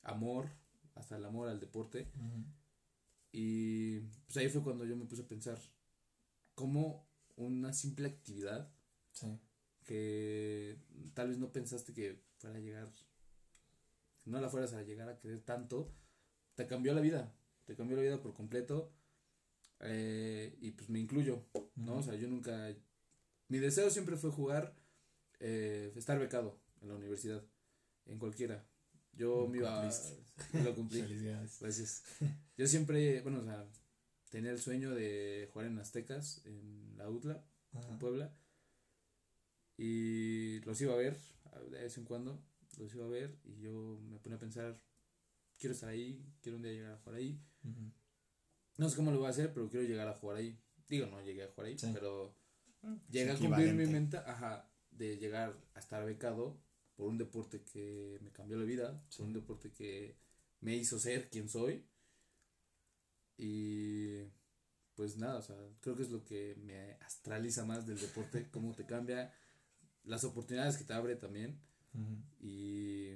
amor, 0.03 0.51
hasta 0.95 1.17
el 1.17 1.25
amor 1.25 1.49
al 1.49 1.59
deporte. 1.59 2.13
Y 3.33 4.01
pues 4.01 4.37
ahí 4.37 4.51
fue 4.51 4.63
cuando 4.63 4.85
yo 4.85 4.95
me 4.95 5.07
puse 5.07 5.23
a 5.23 5.27
pensar 5.27 5.59
cómo 6.55 7.09
una 7.37 7.73
simple 7.73 8.07
actividad 8.07 8.71
que 9.85 10.79
tal 11.15 11.29
vez 11.29 11.39
no 11.39 11.51
pensaste 11.51 11.95
que 11.95 12.23
fuera 12.37 12.59
a 12.59 12.61
llegar, 12.61 12.93
no 14.27 14.39
la 14.39 14.51
fueras 14.51 14.75
a 14.75 14.83
llegar 14.83 15.09
a 15.09 15.19
querer 15.19 15.41
tanto, 15.41 15.95
te 16.57 16.67
cambió 16.67 16.93
la 16.93 17.01
vida, 17.01 17.35
te 17.65 17.75
cambió 17.75 17.97
la 17.97 18.03
vida 18.03 18.21
por 18.21 18.35
completo. 18.35 18.93
Eh, 19.81 20.57
y 20.61 20.71
pues 20.73 20.89
me 20.89 20.99
incluyo, 20.99 21.45
¿no? 21.75 21.97
O 21.97 22.03
sea, 22.03 22.15
yo 22.15 22.29
nunca, 22.29 22.75
mi 23.49 23.59
deseo 23.59 23.91
siempre 23.91 24.17
fue 24.17 24.31
jugar, 24.31 24.75
eh, 25.41 25.93
estar 25.97 26.19
becado 26.19 26.59
en 26.81 26.89
la 26.89 26.95
universidad, 26.95 27.45
en 28.07 28.19
cualquiera. 28.19 28.67
Yo 29.13 29.49
me 29.49 29.59
iba, 29.59 29.91
lo 30.65 30.75
cumplí. 30.75 31.01
Gracias. 31.61 32.05
Yo 32.57 32.67
siempre, 32.67 33.21
bueno, 33.23 33.41
o 33.41 33.45
sea, 33.45 33.67
tenía 34.31 34.51
el 34.51 34.59
sueño 34.59 34.95
de 34.95 35.49
jugar 35.53 35.69
en 35.69 35.79
Aztecas, 35.79 36.43
en 36.45 36.97
la 36.97 37.09
UTLA, 37.09 37.45
en 37.73 37.99
Puebla. 37.99 38.35
Y 39.79 40.61
los 40.61 40.81
iba 40.81 40.95
a 40.95 40.97
ver 40.97 41.17
de 41.71 41.83
vez 41.83 41.99
en 41.99 42.05
cuando, 42.05 42.43
los 42.79 42.95
iba 42.95 43.05
a 43.05 43.09
ver 43.09 43.39
y 43.45 43.61
yo 43.61 43.99
me 44.11 44.19
ponía 44.19 44.37
a 44.37 44.41
pensar, 44.41 44.81
quiero 45.59 45.75
estar 45.75 45.89
ahí, 45.89 46.25
quiero 46.43 46.57
un 46.57 46.63
día 46.63 46.73
llegar 46.73 46.93
a 46.93 46.99
jugar 46.99 47.17
ahí. 47.17 47.41
No 48.77 48.89
sé 48.89 48.97
cómo 48.97 49.11
lo 49.11 49.19
voy 49.19 49.27
a 49.27 49.31
hacer, 49.31 49.53
pero 49.53 49.69
quiero 49.69 49.87
llegar 49.87 50.09
a 50.09 50.15
jugar 50.15 50.39
ahí. 50.39 50.59
Digo, 50.89 51.07
no 51.07 51.21
llegué 51.23 51.45
a 51.45 51.49
jugar 51.49 51.67
ahí, 51.67 51.77
pero 51.93 52.37
mm, 52.83 52.95
llega 53.11 53.35
a 53.35 53.39
cumplir 53.39 53.75
mi 53.75 53.87
meta, 53.87 54.25
ajá, 54.27 54.71
de 54.91 55.17
llegar 55.17 55.57
a 55.75 55.79
estar 55.79 56.05
becado 56.05 56.61
por 56.95 57.09
un 57.09 57.19
deporte 57.19 57.63
que 57.63 58.19
me 58.23 58.31
cambió 58.31 58.59
la 58.59 58.65
vida, 58.65 59.03
por 59.17 59.27
un 59.27 59.33
deporte 59.33 59.73
que 59.73 60.17
me 60.61 60.77
hizo 60.77 60.99
ser 60.99 61.29
quien 61.29 61.49
soy. 61.49 61.85
Y 63.37 64.23
pues 64.95 65.17
nada, 65.19 65.39
o 65.39 65.43
sea, 65.43 65.57
creo 65.81 65.95
que 65.95 66.03
es 66.03 66.11
lo 66.11 66.25
que 66.25 66.57
me 66.57 66.95
astraliza 67.05 67.65
más 67.65 67.87
del 67.87 68.01
deporte, 68.01 68.49
cómo 68.51 68.75
te 68.75 68.87
cambia, 68.87 69.33
las 70.05 70.25
oportunidades 70.25 70.79
que 70.79 70.85
te 70.85 70.95
abre 70.95 71.17
también. 71.17 71.61
Y 72.41 73.15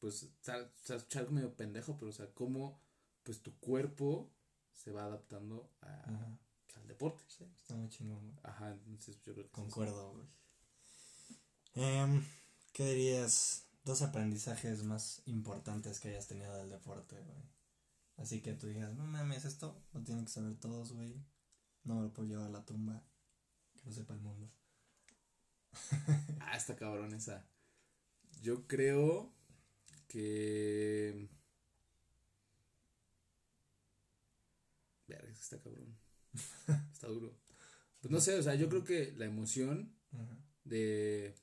pues, 0.00 0.24
o 0.24 0.30
sea, 0.40 0.68
algo 1.14 1.32
medio 1.32 1.54
pendejo, 1.54 1.96
pero 1.96 2.10
o 2.10 2.12
sea, 2.12 2.26
cómo 2.34 2.80
pues 3.22 3.42
tu 3.42 3.56
cuerpo 3.58 4.30
se 4.72 4.92
va 4.92 5.04
adaptando 5.04 5.70
a, 5.82 6.36
al 6.76 6.86
deporte. 6.86 7.22
Sí, 7.28 7.44
está 7.56 7.74
muy 7.74 7.88
chingón, 7.88 8.38
Ajá, 8.42 8.70
entonces 8.70 9.20
yo 9.22 9.34
creo 9.34 9.46
que 9.46 9.52
Concuerdo, 9.52 10.12
güey. 10.12 10.26
Eh, 11.74 12.22
¿Qué 12.72 12.84
dirías? 12.94 13.66
Dos 13.84 14.02
aprendizajes 14.02 14.82
más 14.82 15.22
importantes 15.26 16.00
que 16.00 16.08
hayas 16.08 16.28
tenido 16.28 16.54
del 16.56 16.70
deporte, 16.70 17.20
güey. 17.20 17.42
Así 18.16 18.42
que 18.42 18.52
tú 18.52 18.66
digas, 18.66 18.94
no 18.94 19.06
mames, 19.06 19.44
esto 19.44 19.82
lo 19.92 20.02
tienen 20.02 20.24
que 20.26 20.30
saber 20.30 20.54
todos, 20.56 20.92
güey. 20.92 21.14
No 21.84 21.94
me 21.94 22.02
lo 22.02 22.12
puedo 22.12 22.28
llevar 22.28 22.46
a 22.46 22.50
la 22.50 22.64
tumba. 22.64 23.02
Que 23.72 23.86
lo 23.86 23.92
sepa 23.92 24.14
el 24.14 24.20
mundo. 24.20 24.50
ah, 26.40 26.56
está 26.56 26.76
cabrón 26.76 27.14
esa. 27.14 27.46
Yo 28.42 28.66
creo 28.66 29.32
que. 30.08 31.28
Verga, 35.10 35.32
está 35.32 35.60
cabrón. 35.60 35.96
está 36.92 37.08
duro. 37.08 37.36
Pues 38.00 38.10
no 38.10 38.20
sé, 38.20 38.38
o 38.38 38.42
sea, 38.42 38.54
yo 38.54 38.68
creo 38.68 38.84
que 38.84 39.12
la 39.12 39.26
emoción 39.26 39.94
de 40.64 41.34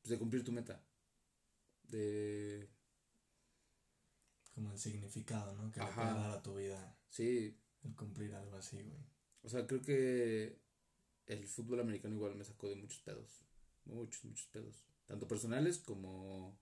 pues, 0.00 0.10
de 0.10 0.18
cumplir 0.18 0.44
tu 0.44 0.52
meta. 0.52 0.82
De... 1.84 2.68
Como 4.54 4.72
el 4.72 4.78
significado, 4.78 5.54
¿no? 5.54 5.70
Que 5.70 5.80
le 5.80 5.86
puede 5.86 6.06
dar 6.08 6.30
a 6.30 6.42
tu 6.42 6.56
vida. 6.56 6.98
Sí. 7.08 7.56
El 7.82 7.94
cumplir 7.94 8.34
algo 8.34 8.56
así, 8.56 8.82
güey. 8.82 9.00
O 9.42 9.48
sea, 9.48 9.66
creo 9.66 9.80
que 9.80 10.58
el 11.26 11.46
fútbol 11.46 11.80
americano 11.80 12.14
igual 12.14 12.34
me 12.34 12.44
sacó 12.44 12.68
de 12.68 12.76
muchos 12.76 13.00
pedos. 13.00 13.42
Muchos, 13.84 14.24
muchos 14.24 14.46
pedos. 14.48 14.84
Tanto 15.06 15.26
personales 15.26 15.78
como, 15.78 16.58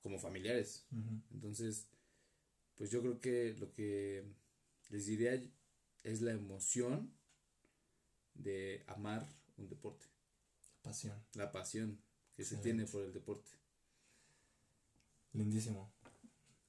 como 0.00 0.18
familiares. 0.18 0.86
Entonces, 1.30 1.88
pues 2.74 2.90
yo 2.90 3.00
creo 3.00 3.20
que 3.20 3.54
lo 3.58 3.72
que 3.72 4.24
les 4.92 5.06
diría 5.06 5.42
es 6.04 6.20
la 6.20 6.32
emoción 6.32 7.10
de 8.34 8.84
amar 8.86 9.26
un 9.56 9.68
deporte. 9.68 10.06
La 10.76 10.90
pasión. 10.90 11.24
La 11.34 11.50
pasión 11.50 11.98
que 12.36 12.44
se 12.44 12.58
tiene 12.58 12.84
por 12.84 13.02
el 13.02 13.12
deporte. 13.12 13.50
Lindísimo. 15.32 15.90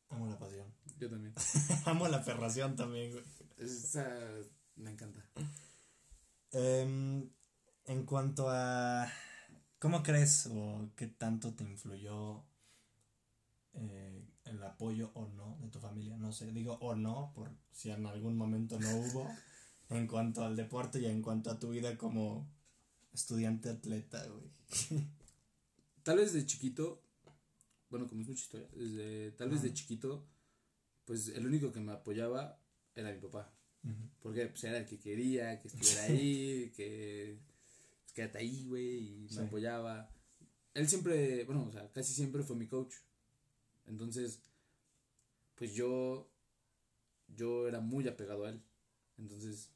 Amo 0.10 0.28
la 0.28 0.40
pasión. 0.40 0.74
Yo 0.98 1.10
también. 1.10 1.34
Amo 1.86 2.08
la 2.08 2.24
perración 2.24 2.78
también, 2.78 3.12
güey. 3.12 3.26
Esa 3.58 4.10
me 4.78 4.92
encanta. 4.92 5.26
Em, 6.52 7.30
en 7.86 8.06
cuanto 8.06 8.50
a. 8.50 9.12
¿Cómo 9.80 10.02
crees 10.02 10.48
o 10.48 10.90
qué 10.96 11.08
tanto 11.08 11.54
te 11.56 11.66
influyó 11.66 12.46
eh, 13.74 14.23
el 14.54 14.64
apoyo 14.64 15.12
o 15.14 15.28
no 15.28 15.58
de 15.62 15.70
tu 15.70 15.80
familia? 15.80 16.18
No 16.18 16.32
sé, 16.32 16.52
digo 16.52 16.74
o 16.82 16.96
no, 16.96 17.32
por 17.36 17.50
si 17.72 17.92
en 17.92 18.06
algún 18.06 18.38
momento 18.38 18.80
no 18.80 18.90
hubo, 18.98 19.28
en 19.90 20.08
cuanto 20.08 20.44
al 20.44 20.56
deporte 20.56 21.00
y 21.00 21.06
en 21.06 21.22
cuanto 21.22 21.52
a 21.52 21.60
tu 21.60 21.70
vida 21.70 21.98
como 21.98 22.48
estudiante 23.14 23.70
atleta, 23.70 24.26
güey. 24.28 24.50
tal 26.04 26.18
vez 26.18 26.34
de 26.34 26.46
chiquito, 26.46 27.02
bueno, 27.90 28.08
como 28.08 28.22
es 28.22 28.28
mucha 28.28 28.42
historia, 28.42 28.68
desde, 28.76 29.32
tal 29.32 29.50
vez 29.50 29.62
de 29.62 29.74
chiquito, 29.74 30.26
pues 31.06 31.30
el 31.30 31.46
único 31.46 31.72
que 31.72 31.80
me 31.80 31.92
apoyaba 31.92 32.60
era 32.96 33.12
mi 33.12 33.20
papá. 33.20 33.52
Porque 34.22 34.48
pues, 34.48 34.64
era 34.64 34.78
el 34.78 34.86
que 34.86 34.98
quería 34.98 35.60
que 35.60 35.68
estuviera 35.68 36.04
ahí, 36.06 36.72
que 36.76 37.38
pues, 38.02 38.14
quédate 38.14 38.38
ahí, 38.38 38.66
güey, 38.66 39.26
y 39.26 39.28
me 39.36 39.42
apoyaba. 39.44 40.10
Él 40.74 40.88
siempre, 40.88 41.44
bueno, 41.44 41.66
o 41.68 41.72
sea, 41.72 41.92
casi 41.92 42.14
siempre 42.14 42.44
fue 42.44 42.56
mi 42.56 42.68
coach. 42.68 42.94
Entonces, 43.86 44.40
pues 45.56 45.74
yo, 45.74 46.30
yo 47.28 47.68
era 47.68 47.80
muy 47.80 48.08
apegado 48.08 48.46
a 48.46 48.50
él. 48.50 48.62
Entonces, 49.18 49.70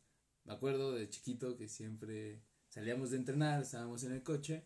me 0.46 0.54
acuerdo 0.54 0.94
de 0.94 1.10
chiquito 1.10 1.58
que 1.58 1.68
siempre 1.68 2.42
salíamos 2.70 3.12
de 3.12 3.18
entrenar, 3.18 3.62
estábamos 3.62 4.04
en 4.04 4.14
el 4.14 4.24
coche 4.24 4.64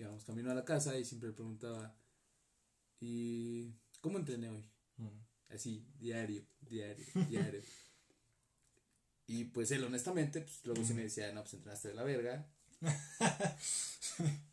íbamos 0.00 0.24
camino 0.24 0.50
a 0.50 0.54
la 0.54 0.64
casa 0.64 0.98
y 0.98 1.04
siempre 1.04 1.32
preguntaba, 1.32 1.94
¿y 3.00 3.70
cómo 4.00 4.18
entrené 4.18 4.48
hoy? 4.48 4.64
Así, 5.48 5.84
diario, 5.98 6.44
diario, 6.60 7.06
diario. 7.28 7.60
y 9.26 9.44
pues 9.44 9.70
él 9.72 9.84
honestamente, 9.84 10.40
pues 10.40 10.60
luego 10.64 10.84
sí 10.84 10.94
me 10.94 11.02
decía, 11.02 11.32
no, 11.32 11.42
pues 11.42 11.54
entrenaste 11.54 11.88
de 11.88 11.94
la 11.94 12.04
verga. 12.04 12.46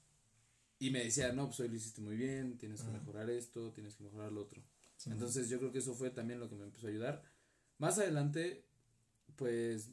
y 0.79 0.91
me 0.91 1.03
decía, 1.03 1.31
no, 1.33 1.47
pues 1.47 1.59
hoy 1.59 1.69
lo 1.69 1.75
hiciste 1.75 2.01
muy 2.01 2.15
bien, 2.15 2.57
tienes 2.57 2.81
que 2.81 2.89
mejorar 2.89 3.29
esto, 3.29 3.71
tienes 3.73 3.95
que 3.95 4.03
mejorar 4.03 4.31
lo 4.31 4.41
otro. 4.41 4.63
Entonces 5.05 5.49
yo 5.49 5.59
creo 5.59 5.71
que 5.71 5.79
eso 5.79 5.93
fue 5.93 6.09
también 6.09 6.39
lo 6.39 6.49
que 6.49 6.55
me 6.55 6.63
empezó 6.65 6.87
a 6.87 6.89
ayudar. 6.89 7.23
Más 7.77 7.97
adelante, 7.99 8.65
pues 9.35 9.89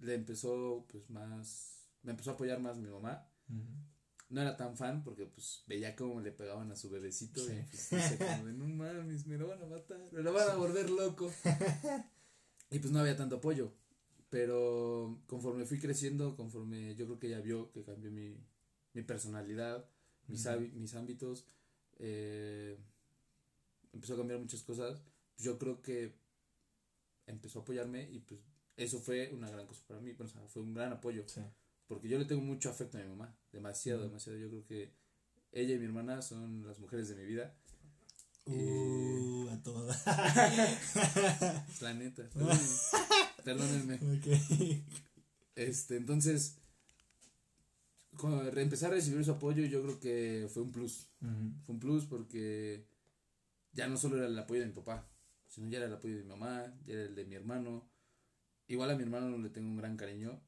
le 0.00 0.14
empezó, 0.14 0.86
pues 0.88 1.08
más, 1.10 1.88
me 2.02 2.12
empezó 2.12 2.30
a 2.30 2.34
apoyar 2.34 2.60
más 2.60 2.78
mi 2.78 2.88
mamá 2.88 3.28
no 4.30 4.42
era 4.42 4.56
tan 4.56 4.76
fan 4.76 5.02
porque 5.02 5.26
pues 5.26 5.64
veía 5.66 5.96
cómo 5.96 6.20
le 6.20 6.32
pegaban 6.32 6.70
a 6.70 6.76
su 6.76 6.90
bebecito 6.90 7.40
y 7.50 7.62
pues, 7.70 7.88
como 8.18 8.46
de, 8.46 8.52
no 8.52 8.66
mames, 8.66 9.26
me 9.26 9.38
lo 9.38 9.48
van 9.48 9.62
a 9.62 9.66
matar, 9.66 10.00
me 10.12 10.22
lo 10.22 10.32
van 10.32 10.50
a 10.50 10.54
volver 10.56 10.90
loco. 10.90 11.32
y 12.70 12.78
pues 12.78 12.92
no 12.92 13.00
había 13.00 13.16
tanto 13.16 13.36
apoyo. 13.36 13.72
Pero 14.30 15.22
conforme 15.26 15.64
fui 15.64 15.78
creciendo, 15.78 16.36
conforme 16.36 16.94
yo 16.94 17.06
creo 17.06 17.18
que 17.18 17.28
ella 17.28 17.40
vio 17.40 17.72
que 17.72 17.82
cambió 17.82 18.10
mi, 18.10 18.36
mi 18.94 19.02
personalidad, 19.02 19.88
mis, 20.26 20.46
mis 20.74 20.94
ámbitos, 20.94 21.46
eh, 21.98 22.76
empezó 23.92 24.14
a 24.14 24.18
cambiar 24.18 24.40
muchas 24.40 24.62
cosas, 24.62 25.02
yo 25.36 25.58
creo 25.58 25.82
que 25.82 26.14
empezó 27.26 27.60
a 27.60 27.62
apoyarme 27.62 28.08
y 28.10 28.20
pues 28.20 28.40
eso 28.76 29.00
fue 29.00 29.30
una 29.32 29.50
gran 29.50 29.66
cosa 29.66 29.82
para 29.86 30.00
mí, 30.00 30.14
o 30.18 30.26
sea, 30.26 30.40
fue 30.46 30.62
un 30.62 30.74
gran 30.74 30.92
apoyo. 30.92 31.24
Porque 31.88 32.08
yo 32.08 32.18
le 32.18 32.26
tengo 32.26 32.42
mucho 32.42 32.70
afecto 32.70 32.98
a 32.98 33.00
mi 33.00 33.08
mamá, 33.08 33.34
demasiado, 33.50 34.02
demasiado. 34.02 34.38
Yo 34.38 34.48
creo 34.50 34.64
que 34.66 34.92
ella 35.52 35.74
y 35.74 35.78
mi 35.78 35.86
hermana 35.86 36.22
son 36.22 36.66
las 36.66 36.78
mujeres 36.78 37.08
de 37.08 37.16
mi 37.16 37.24
vida. 37.24 37.54
Uh, 38.46 39.48
a 39.50 39.62
todas. 39.62 40.04
la 41.80 41.94
neta. 41.94 42.28
Perdónenme. 43.44 43.98
Este, 45.56 45.96
entonces, 45.96 46.58
empezar 48.56 48.90
a 48.90 48.94
recibir 48.94 49.24
su 49.24 49.32
apoyo 49.32 49.64
yo 49.64 49.82
creo 49.82 50.00
que 50.00 50.48
fue 50.52 50.62
un 50.62 50.72
plus. 50.72 51.08
Fue 51.64 51.74
un 51.74 51.80
plus 51.80 52.06
porque 52.06 52.86
ya 53.72 53.88
no 53.88 53.96
solo 53.96 54.16
era 54.16 54.26
el 54.26 54.38
apoyo 54.38 54.60
de 54.60 54.66
mi 54.66 54.72
papá, 54.72 55.08
sino 55.46 55.68
ya 55.68 55.78
era 55.78 55.86
el 55.86 55.94
apoyo 55.94 56.16
de 56.16 56.22
mi 56.22 56.28
mamá, 56.28 56.74
ya 56.84 56.94
era 56.94 57.02
el 57.04 57.14
de 57.14 57.24
mi 57.24 57.34
hermano. 57.34 57.88
Igual 58.66 58.90
a 58.90 58.96
mi 58.96 59.02
hermano 59.02 59.38
le 59.38 59.50
tengo 59.50 59.68
un 59.68 59.76
gran 59.76 59.96
cariño. 59.96 60.40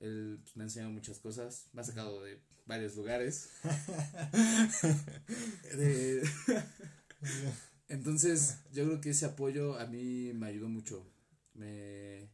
Él 0.00 0.38
pues, 0.42 0.56
me 0.56 0.62
ha 0.62 0.66
enseñado 0.66 0.92
muchas 0.92 1.18
cosas, 1.18 1.68
me 1.72 1.80
ha 1.80 1.84
sacado 1.84 2.22
de 2.22 2.38
varios 2.66 2.94
lugares. 2.96 3.50
Entonces, 7.88 8.58
yo 8.72 8.84
creo 8.84 9.00
que 9.00 9.10
ese 9.10 9.26
apoyo 9.26 9.78
a 9.78 9.86
mí 9.86 10.32
me 10.34 10.48
ayudó 10.48 10.68
mucho. 10.68 11.06
Me 11.54 12.28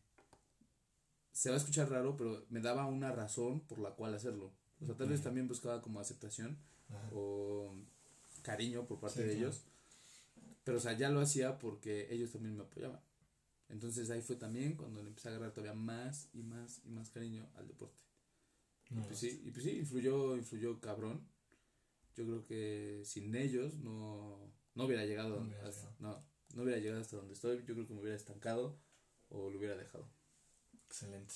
se 1.32 1.48
va 1.48 1.56
a 1.56 1.58
escuchar 1.58 1.90
raro, 1.90 2.16
pero 2.16 2.44
me 2.50 2.60
daba 2.60 2.86
una 2.86 3.10
razón 3.10 3.66
por 3.66 3.80
la 3.80 3.90
cual 3.90 4.14
hacerlo. 4.14 4.52
O 4.82 4.86
sea, 4.86 4.96
tal 4.96 5.08
vez 5.08 5.22
también 5.22 5.46
buscaba 5.46 5.80
como 5.80 6.00
aceptación 6.00 6.58
o 7.14 7.74
cariño 8.42 8.86
por 8.86 8.98
parte 9.00 9.22
de 9.22 9.36
ellos. 9.36 9.62
Pero, 10.64 10.78
o 10.78 10.80
sea, 10.80 10.96
ya 10.96 11.08
lo 11.10 11.20
hacía 11.20 11.58
porque 11.58 12.08
ellos 12.10 12.30
también 12.30 12.56
me 12.56 12.62
apoyaban. 12.62 13.00
Entonces 13.68 14.10
ahí 14.10 14.20
fue 14.20 14.36
también 14.36 14.76
cuando 14.76 15.02
le 15.02 15.08
empecé 15.08 15.28
a 15.28 15.32
agarrar 15.32 15.52
todavía 15.52 15.74
más 15.74 16.28
y 16.34 16.42
más 16.42 16.82
y 16.84 16.90
más 16.90 17.10
cariño 17.10 17.48
al 17.54 17.66
deporte. 17.66 18.02
y, 18.90 19.00
pues 19.00 19.18
sí, 19.18 19.42
y 19.44 19.50
pues 19.50 19.64
sí, 19.64 19.78
influyó, 19.78 20.36
influyó 20.36 20.80
cabrón. 20.80 21.26
Yo 22.14 22.26
creo 22.26 22.44
que 22.44 23.02
sin 23.04 23.34
ellos 23.34 23.76
no, 23.76 24.52
no 24.74 24.84
hubiera 24.84 25.06
llegado, 25.06 25.40
no 25.40 25.46
hubiera, 25.46 25.68
hasta, 25.68 25.90
no, 25.98 26.22
no 26.54 26.62
hubiera 26.62 26.78
llegado 26.80 27.00
hasta 27.00 27.16
donde 27.16 27.32
estoy. 27.32 27.64
Yo 27.64 27.74
creo 27.74 27.86
que 27.86 27.94
me 27.94 28.00
hubiera 28.00 28.16
estancado 28.16 28.78
o 29.30 29.48
lo 29.48 29.58
hubiera 29.58 29.76
dejado. 29.76 30.06
Excelente. 30.86 31.34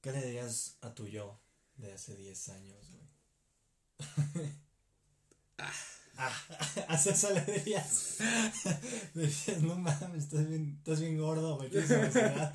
¿Qué 0.00 0.10
le 0.12 0.24
dirías 0.24 0.78
a 0.80 0.94
tu 0.94 1.06
yo 1.06 1.43
de 1.76 1.92
hace 1.92 2.16
10 2.16 2.48
años, 2.50 2.90
güey? 2.90 4.50
ah. 5.58 5.72
Ah, 6.16 6.32
hasta 6.88 7.10
eso 7.10 7.30
le 7.32 7.40
dirías. 7.44 8.18
dirías, 9.14 9.62
no 9.62 9.76
mames, 9.76 10.24
estás 10.24 10.48
bien, 10.48 10.76
estás 10.78 11.00
bien 11.00 11.18
gordo, 11.18 11.56
güey, 11.56 11.70
obesidad. 11.70 12.54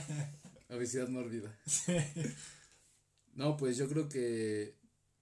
obesidad 0.70 1.08
mórbida. 1.08 1.56
No, 3.34 3.56
pues 3.56 3.76
yo 3.76 3.88
creo 3.88 4.08
que 4.08 4.76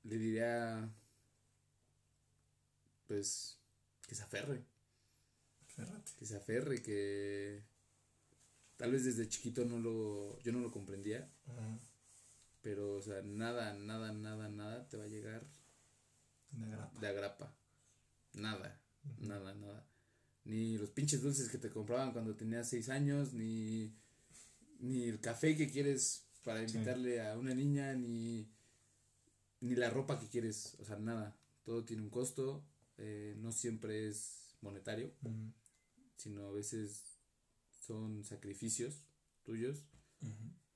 le 0.05 0.19
diría, 0.19 0.93
pues, 3.07 3.59
que 4.07 4.15
se 4.15 4.23
aferre. 4.23 4.63
Que 6.19 6.27
se 6.27 6.37
aferre, 6.37 6.83
que 6.83 7.63
tal 8.77 8.93
vez 8.93 9.05
desde 9.05 9.29
chiquito 9.29 9.65
no 9.65 9.79
lo, 9.79 10.39
yo 10.43 10.53
no 10.53 10.61
lo 10.61 10.71
comprendía. 10.71 11.31
Pero, 12.63 12.95
o 12.95 13.03
sea, 13.03 13.23
nada, 13.23 13.75
nada, 13.75 14.13
nada, 14.13 14.49
nada 14.49 14.89
te 14.89 14.97
va 14.97 15.05
a 15.05 15.09
llegar 15.09 15.47
de 16.53 16.67
agrapa. 16.67 17.01
De 17.01 17.07
agrapa. 17.07 17.57
Nada, 18.35 18.81
nada, 19.19 19.55
nada. 19.55 19.87
Ni 20.45 20.79
los 20.79 20.91
pinches 20.91 21.23
dulces 21.23 21.49
que 21.49 21.59
te 21.59 21.71
compraban 21.71 22.13
cuando 22.13 22.37
tenías 22.37 22.69
seis 22.69 22.89
años, 22.89 23.33
ni, 23.33 23.95
ni 24.79 25.05
el 25.05 25.21
café 25.21 25.57
que 25.57 25.71
quieres 25.71 26.27
para 26.45 26.63
invitarle 26.63 27.21
a 27.21 27.39
una 27.39 27.55
niña, 27.55 27.95
ni, 27.95 28.49
ni 29.61 29.75
la 29.75 29.91
ropa 29.91 30.19
que 30.19 30.29
quieres, 30.29 30.77
o 30.81 30.85
sea, 30.85 30.97
nada. 30.97 31.37
Todo 31.65 31.85
tiene 31.85 32.03
un 32.03 32.11
costo, 32.11 32.65
eh, 32.99 33.35
no 33.39 33.53
siempre 33.53 34.09
es 34.09 34.57
monetario, 34.61 35.13
sino 36.17 36.47
a 36.47 36.53
veces 36.53 37.05
son 37.87 38.25
sacrificios 38.25 39.05
tuyos. 39.45 39.85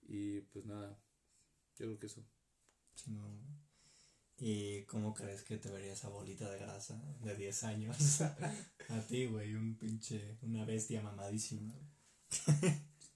Y 0.09 0.41
pues 0.53 0.65
nada, 0.67 0.97
yo 1.79 1.87
creo 1.87 1.99
que 1.99 2.07
eso. 2.07 2.25
¿Y 4.39 4.83
cómo 4.83 5.15
crees 5.15 5.43
que 5.43 5.57
te 5.57 5.71
vería 5.71 5.93
esa 5.93 6.09
bolita 6.09 6.51
de 6.51 6.59
grasa 6.59 7.03
de 7.23 7.35
10 7.37 7.65
años? 7.65 8.21
a 8.89 9.01
ti, 9.09 9.27
güey, 9.27 9.55
un 9.55 9.77
pinche, 9.77 10.37
una 10.43 10.65
bestia 10.65 11.01
mamadísima. 11.03 11.75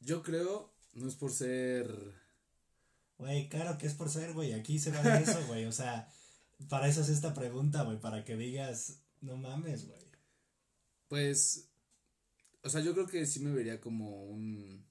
Yo 0.00 0.22
creo, 0.22 0.72
no 0.94 1.08
es 1.08 1.14
por 1.14 1.32
ser... 1.32 1.90
Güey, 3.18 3.50
claro 3.50 3.76
que 3.76 3.86
es 3.86 3.92
por 3.92 4.08
ser, 4.08 4.32
güey, 4.32 4.54
aquí 4.54 4.78
se 4.78 4.92
va 4.92 5.02
de 5.02 5.22
eso, 5.22 5.38
güey, 5.48 5.66
o 5.66 5.72
sea, 5.72 6.10
para 6.70 6.88
eso 6.88 7.02
es 7.02 7.10
esta 7.10 7.34
pregunta, 7.34 7.82
güey, 7.82 8.00
para 8.00 8.24
que 8.24 8.34
digas, 8.36 9.02
no 9.20 9.36
mames, 9.36 9.86
güey. 9.86 10.00
Pues, 11.08 11.68
o 12.62 12.70
sea, 12.70 12.80
yo 12.80 12.94
creo 12.94 13.06
que 13.06 13.26
sí 13.26 13.40
me 13.40 13.52
vería 13.52 13.78
como 13.78 14.24
un, 14.24 14.86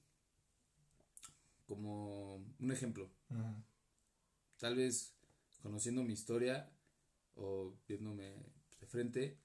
como 1.70 2.34
un 2.58 2.72
ejemplo. 2.72 3.08
Tal 4.58 4.74
vez 4.74 5.14
conociendo 5.62 6.02
mi 6.02 6.14
historia 6.14 6.68
o 7.36 7.76
viéndome 7.86 8.34
de 8.80 8.86
frente, 8.88 9.38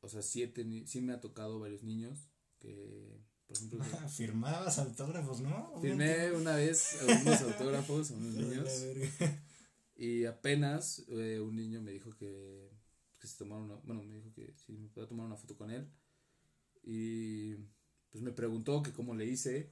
o 0.00 0.08
sea, 0.08 0.22
sí, 0.22 0.52
sí 0.86 1.00
me 1.00 1.12
ha 1.12 1.20
tocado 1.20 1.60
varios 1.60 1.84
niños 1.84 2.28
que, 2.58 3.22
por 3.46 3.56
ejemplo... 3.56 3.84
Firmabas 4.08 4.80
autógrafos, 4.80 5.40
¿no? 5.40 5.80
Firmé 5.80 6.32
una 6.32 6.56
vez 6.56 7.00
algunos 7.02 7.40
autógrafos 7.42 8.10
a 8.10 8.16
unos 8.16 8.34
niños. 8.34 8.68
y 9.94 10.24
apenas 10.24 11.04
eh, 11.10 11.38
un 11.38 11.54
niño 11.54 11.80
me 11.80 11.92
dijo 11.92 12.10
que, 12.16 12.72
que 13.20 13.28
se 13.28 13.38
tomara 13.38 13.62
una, 13.62 13.76
bueno, 13.84 14.02
me 14.02 14.16
dijo 14.16 14.32
que 14.32 14.52
si 14.56 14.72
me 14.72 14.88
podía 14.88 15.08
tomar 15.08 15.26
una 15.26 15.36
foto 15.36 15.56
con 15.56 15.70
él. 15.70 15.88
Y 16.82 17.54
pues 18.10 18.20
me 18.20 18.32
preguntó 18.32 18.82
que 18.82 18.92
cómo 18.92 19.14
le 19.14 19.26
hice. 19.26 19.70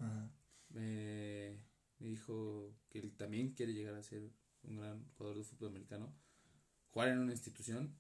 Me, 0.73 1.59
me 1.99 2.09
dijo 2.09 2.75
que 2.89 2.99
él 2.99 3.15
también 3.17 3.53
quiere 3.53 3.73
llegar 3.73 3.95
a 3.95 4.03
ser 4.03 4.31
un 4.65 4.77
gran 4.77 5.09
jugador 5.13 5.39
de 5.39 5.45
fútbol 5.45 5.71
americano, 5.71 6.15
jugar 6.91 7.09
en 7.09 7.19
una 7.19 7.33
institución 7.33 7.97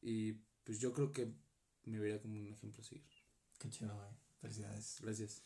y 0.00 0.32
pues 0.64 0.80
yo 0.80 0.92
creo 0.92 1.12
que 1.12 1.32
me 1.84 1.98
vería 1.98 2.20
como 2.20 2.34
un 2.34 2.48
ejemplo 2.48 2.80
a 2.80 2.84
seguir. 2.84 3.04
Qué 3.58 3.70
chido, 3.70 3.94
güey. 3.94 4.08
Felicidades. 4.40 4.98
Gracias. 5.00 5.42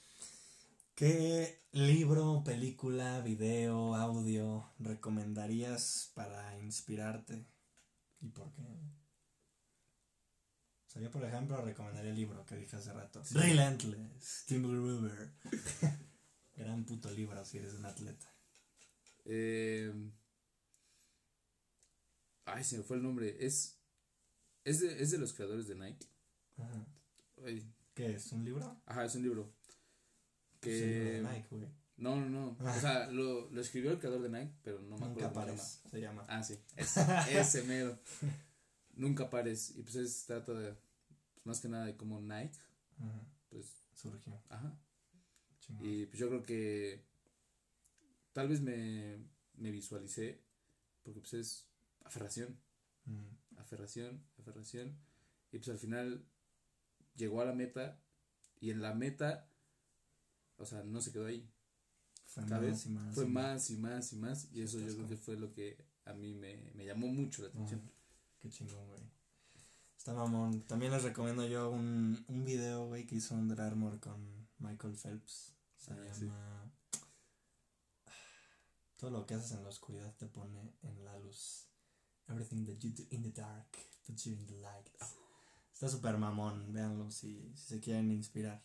¿Qué 0.94 1.60
libro, 1.72 2.42
película, 2.42 3.20
video, 3.20 3.94
audio 3.94 4.72
recomendarías 4.78 6.10
para 6.14 6.58
inspirarte? 6.58 7.44
¿Y 8.22 8.28
por 8.28 8.50
qué? 8.54 8.62
O 8.62 10.88
sea, 10.88 11.02
yo, 11.02 11.10
por 11.10 11.22
ejemplo, 11.22 11.60
recomendaría 11.60 12.12
el 12.12 12.16
libro 12.16 12.46
que 12.46 12.56
dije 12.56 12.76
hace 12.76 12.94
rato. 12.94 13.22
Relentless, 13.32 14.44
Timber 14.46 14.70
River. 14.70 15.32
Gran 16.56 16.84
puto 16.84 17.10
libro 17.10 17.44
si 17.44 17.58
eres 17.58 17.74
un 17.74 17.84
atleta. 17.84 18.32
Eh, 19.24 19.92
Ay, 22.46 22.62
se 22.62 22.78
me 22.78 22.84
fue 22.84 22.96
el 22.96 23.02
nombre. 23.02 23.36
Es. 23.44 23.76
Es 24.64 24.80
de, 24.80 25.02
es 25.02 25.10
de 25.10 25.18
los 25.18 25.32
creadores 25.32 25.66
de 25.66 25.74
Nike. 25.74 26.06
Ajá. 26.56 26.86
¿Qué 27.94 28.14
es? 28.14 28.32
¿Un 28.32 28.44
libro? 28.44 28.80
Ajá, 28.86 29.04
es 29.04 29.14
un 29.16 29.22
libro. 29.22 29.52
Que. 30.60 31.22
Nike, 31.22 31.48
güey. 31.50 31.68
No, 31.96 32.16
no, 32.16 32.28
no. 32.28 32.56
O 32.60 32.80
sea, 32.80 33.10
lo, 33.10 33.50
lo, 33.50 33.60
escribió 33.60 33.90
el 33.90 33.98
creador 33.98 34.22
de 34.22 34.28
Nike, 34.28 34.54
pero 34.62 34.80
no 34.82 34.96
me 34.96 35.06
acuerdo 35.06 35.32
cómo 35.32 35.56
se, 35.56 35.88
se 35.88 36.00
llama. 36.00 36.24
Ah, 36.28 36.42
sí. 36.42 36.58
Ese, 36.76 37.00
ese 37.30 37.62
mero. 37.64 37.98
Nunca 38.94 39.28
pares. 39.28 39.74
Y 39.76 39.82
pues 39.82 39.96
es, 39.96 40.24
trata 40.24 40.52
de. 40.52 40.72
Pues 41.34 41.46
más 41.46 41.60
que 41.60 41.68
nada 41.68 41.86
de 41.86 41.96
cómo 41.96 42.20
Nike. 42.20 42.58
Ajá. 42.98 43.26
Pues. 43.50 43.82
Surgió. 43.92 44.40
Ajá. 44.50 44.78
Y 45.80 46.06
pues 46.06 46.18
yo 46.18 46.28
creo 46.28 46.42
que. 46.42 47.04
Tal 48.32 48.48
vez 48.48 48.60
me, 48.60 49.18
me 49.54 49.70
visualicé. 49.70 50.42
Porque 51.02 51.20
pues 51.20 51.34
es 51.34 51.68
aferración. 52.04 52.58
Mm. 53.04 53.58
Aferración, 53.58 54.22
aferración. 54.38 54.96
Y 55.52 55.58
pues 55.58 55.68
al 55.68 55.78
final 55.78 56.24
llegó 57.14 57.40
a 57.40 57.44
la 57.44 57.54
meta 57.54 58.00
y 58.60 58.70
en 58.70 58.82
la 58.82 58.94
meta, 58.94 59.48
o 60.56 60.66
sea, 60.66 60.82
no 60.82 61.00
se 61.00 61.12
quedó 61.12 61.26
ahí. 61.26 61.48
Fue 62.26 62.44
más 62.44 62.86
y 62.86 62.88
más. 62.90 63.14
Fue 63.14 63.26
más 63.26 63.70
y 63.70 63.76
más 63.76 64.12
y 64.12 64.16
más. 64.16 64.48
Y 64.52 64.62
eso 64.62 64.78
yo 64.78 64.94
creo 64.94 65.08
que 65.08 65.16
fue 65.16 65.36
lo 65.36 65.52
que 65.52 65.78
a 66.04 66.12
mí 66.12 66.34
me, 66.34 66.72
me 66.74 66.84
llamó 66.84 67.06
mucho 67.08 67.42
la 67.42 67.48
atención. 67.48 67.80
qué 68.40 68.48
chingón, 68.48 68.86
güey. 68.88 69.02
Está 69.96 70.12
mamón. 70.12 70.62
También 70.62 70.92
les 70.92 71.02
recomiendo 71.02 71.46
yo 71.46 71.70
un, 71.70 72.24
un 72.28 72.44
video, 72.44 72.86
güey, 72.86 73.06
que 73.06 73.16
hizo 73.16 73.34
Under 73.34 73.60
Armour 73.60 73.98
con 74.00 74.48
Michael 74.58 74.94
Phelps. 74.94 75.55
Se 75.86 75.92
ah, 75.92 76.12
llama... 76.20 76.72
Todo 78.96 79.10
lo 79.10 79.26
que 79.26 79.34
haces 79.34 79.52
en 79.52 79.62
la 79.62 79.68
oscuridad 79.68 80.14
te 80.16 80.26
pone 80.26 80.74
en 80.82 81.04
la 81.04 81.16
luz. 81.18 81.68
Everything 82.28 82.66
that 82.66 82.78
you 82.80 82.90
do 82.90 83.04
in 83.10 83.22
the 83.22 83.30
dark 83.30 83.78
puts 84.04 84.24
you 84.24 84.32
in 84.32 84.46
the 84.46 84.56
light. 84.56 84.88
Está 85.72 85.88
súper 85.88 86.16
mamón, 86.18 86.72
véanlo 86.72 87.10
si, 87.10 87.52
si 87.54 87.66
se 87.66 87.80
quieren 87.80 88.10
inspirar. 88.10 88.64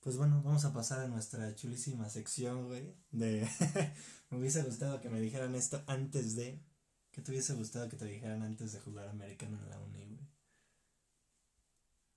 Pues 0.00 0.16
bueno, 0.16 0.40
vamos 0.42 0.64
a 0.64 0.72
pasar 0.72 1.00
a 1.00 1.08
nuestra 1.08 1.54
chulísima 1.54 2.08
sección, 2.08 2.66
güey. 2.66 2.94
De. 3.10 3.46
me 4.30 4.38
hubiese 4.38 4.62
gustado 4.62 5.00
que 5.00 5.10
me 5.10 5.20
dijeran 5.20 5.54
esto 5.54 5.82
antes 5.86 6.34
de. 6.34 6.60
¿Qué 7.10 7.20
te 7.20 7.30
hubiese 7.30 7.54
gustado 7.54 7.88
que 7.88 7.96
te 7.96 8.06
dijeran 8.06 8.42
antes 8.42 8.72
de 8.72 8.80
jugar 8.80 9.08
americano 9.08 9.58
en 9.58 9.68
la 9.68 9.78
uni, 9.78 10.06
güey? 10.06 10.20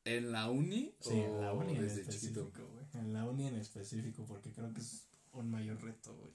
¿En 0.05 0.31
la 0.31 0.49
uni? 0.49 0.95
Sí, 0.99 1.13
en 1.13 1.41
la 1.41 1.53
uni 1.53 1.75
en 1.75 1.85
específico, 1.85 2.51
güey. 2.53 2.85
En 2.93 3.11
la 3.11 3.25
uni 3.25 3.47
en 3.47 3.55
específico, 3.55 4.23
porque 4.25 4.51
creo 4.51 4.73
que 4.73 4.81
es 4.81 5.07
un 5.33 5.49
mayor 5.49 5.81
reto, 5.83 6.15
güey. 6.15 6.31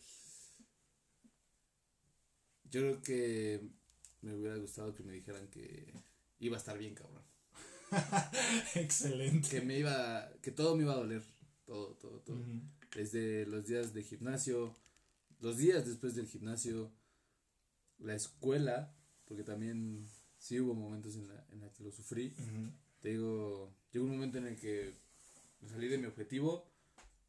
Yo 2.64 2.80
creo 2.80 3.02
que 3.02 3.68
me 4.22 4.34
hubiera 4.34 4.56
gustado 4.56 4.94
que 4.94 5.02
me 5.02 5.12
dijeran 5.12 5.48
que 5.48 5.92
iba 6.40 6.56
a 6.56 6.58
estar 6.58 6.76
bien, 6.76 6.94
cabrón. 6.94 7.22
Excelente. 8.74 9.48
Que 9.48 9.60
me 9.60 9.78
iba, 9.78 10.30
que 10.42 10.50
todo 10.50 10.76
me 10.76 10.82
iba 10.82 10.92
a 10.92 10.96
doler 10.96 11.22
todo, 11.64 11.94
todo, 11.94 12.18
todo. 12.20 12.44
Desde 12.96 13.46
los 13.46 13.66
días 13.66 13.94
de 13.94 14.02
gimnasio, 14.02 14.74
los 15.38 15.56
días 15.56 15.86
después 15.86 16.16
del 16.16 16.26
gimnasio, 16.26 16.90
la 17.98 18.14
escuela, 18.16 18.92
porque 19.24 19.44
también 19.44 20.08
sí 20.36 20.58
hubo 20.58 20.74
momentos 20.74 21.14
en 21.14 21.28
la, 21.28 21.46
en 21.52 21.60
la 21.60 21.72
que 21.72 21.84
lo 21.84 21.92
sufrí. 21.92 22.34
Te 23.00 23.10
digo, 23.10 23.74
llegó 23.92 24.04
un 24.04 24.12
momento 24.12 24.38
en 24.38 24.46
el 24.46 24.56
que 24.56 24.94
me 25.60 25.68
salí 25.68 25.88
de 25.88 25.98
mi 25.98 26.06
objetivo 26.06 26.70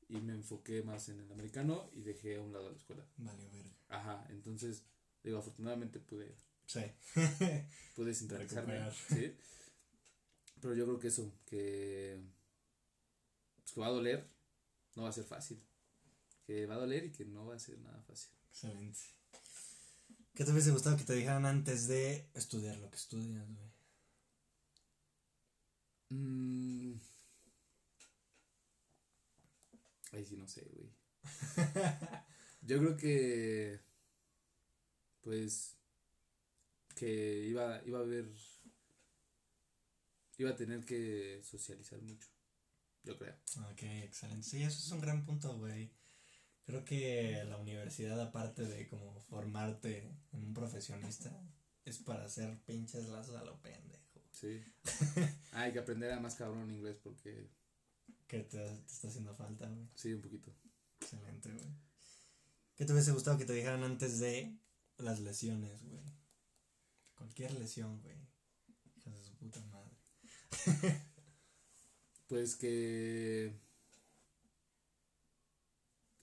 y 0.10 0.20
me 0.20 0.34
enfoqué 0.34 0.84
más 0.84 1.08
en 1.10 1.20
el 1.20 1.32
americano 1.32 1.90
y 1.94 2.02
dejé 2.02 2.38
a 2.38 2.42
un 2.42 2.52
lado 2.52 2.70
la 2.70 2.78
escuela. 2.78 3.06
Vale, 3.18 3.48
ver. 3.50 3.66
Ajá, 3.90 4.26
entonces, 4.30 4.84
digo, 5.24 5.40
afortunadamente 5.40 6.00
pude. 6.00 6.36
Sí. 6.66 6.82
pude 7.96 8.14
sintonizarme. 8.14 8.92
sí. 9.10 9.34
Pero 10.62 10.76
yo 10.76 10.86
creo 10.86 11.00
que 11.00 11.08
eso, 11.08 11.34
que 11.46 12.22
pues, 13.72 13.74
que 13.74 13.80
va 13.80 13.88
a 13.88 13.92
doler, 13.92 14.28
no 14.96 15.04
va 15.04 15.10
a 15.10 15.14
ser 15.14 15.24
fácil. 15.24 15.60
Que 16.46 16.66
va 16.66 16.76
a 16.76 16.80
doler 16.80 17.06
y 17.06 17.12
que 17.12 17.26
no 17.26 17.46
va 17.46 17.56
a 17.56 17.60
ser 17.60 17.80
nada 17.80 18.02
fácil. 18.02 18.32
Excelente. 18.50 19.00
¿Qué 20.34 20.46
te 20.46 20.52
hubiese 20.52 20.72
gustado 20.72 20.98
que 20.98 21.04
te 21.04 21.14
dijeran 21.14 21.46
antes 21.46 21.88
de 21.88 22.30
estudiar 22.34 22.78
lo 22.78 22.90
que 22.90 22.98
estudias, 22.98 23.48
güey? 23.48 23.71
Mm. 26.12 26.94
Ahí 30.12 30.26
sí 30.26 30.36
no 30.38 30.48
sé, 30.48 30.62
güey. 30.74 30.90
Yo 32.62 32.78
creo 32.80 32.98
que. 32.98 33.80
Pues. 35.22 35.78
Que 36.96 37.48
iba, 37.48 37.82
iba 37.86 38.00
a 38.00 38.02
haber. 38.02 38.30
Iba 40.38 40.52
a 40.52 40.56
tener 40.56 40.86
que 40.86 41.42
socializar 41.44 42.02
mucho 42.02 42.28
yo 43.04 43.18
creo. 43.18 43.34
Ok, 43.72 43.84
excelente. 44.04 44.48
Sí, 44.48 44.64
eso 44.64 44.78
es 44.78 44.92
un 44.92 45.02
gran 45.02 45.26
punto, 45.26 45.58
güey. 45.58 45.92
Creo 46.66 46.86
que 46.86 47.44
la 47.48 47.58
universidad, 47.58 48.20
aparte 48.22 48.64
de 48.64 48.88
como 48.88 49.20
formarte 49.22 50.16
en 50.32 50.44
un 50.44 50.54
profesionista, 50.54 51.32
es 51.84 51.98
para 52.00 52.26
hacer 52.26 52.60
pinches 52.66 53.08
lazos 53.08 53.36
a 53.36 53.44
lo 53.44 53.60
pendejo. 53.62 54.01
Sí. 54.42 54.60
Hay 55.52 55.72
que 55.72 55.80
aprender 55.80 56.12
a 56.12 56.20
más 56.20 56.34
cabrón 56.34 56.72
inglés 56.72 56.98
porque... 57.04 57.48
Que 58.28 58.40
te, 58.40 58.66
está 58.88 59.08
haciendo 59.08 59.36
falta, 59.36 59.70
güey. 59.70 59.88
Sí, 59.94 60.14
un 60.14 60.22
poquito. 60.22 60.52
Excelente, 61.00 61.52
güey. 61.52 61.68
¿Qué 62.76 62.86
te 62.86 62.94
hubiese 62.94 63.12
gustado 63.12 63.38
que 63.38 63.46
te 63.46 63.54
dijeran 63.54 63.84
antes 63.84 64.20
de 64.20 64.58
las 64.98 65.20
lesiones, 65.20 65.84
güey? 65.84 66.02
Cualquier 67.14 67.54
lesión, 67.54 68.02
güey. 68.02 68.18
Hijas 68.96 69.14
de 69.14 69.24
su 69.24 69.36
puta 69.36 69.64
madre. 69.66 69.96
Pues 72.28 72.56
que. 72.56 73.54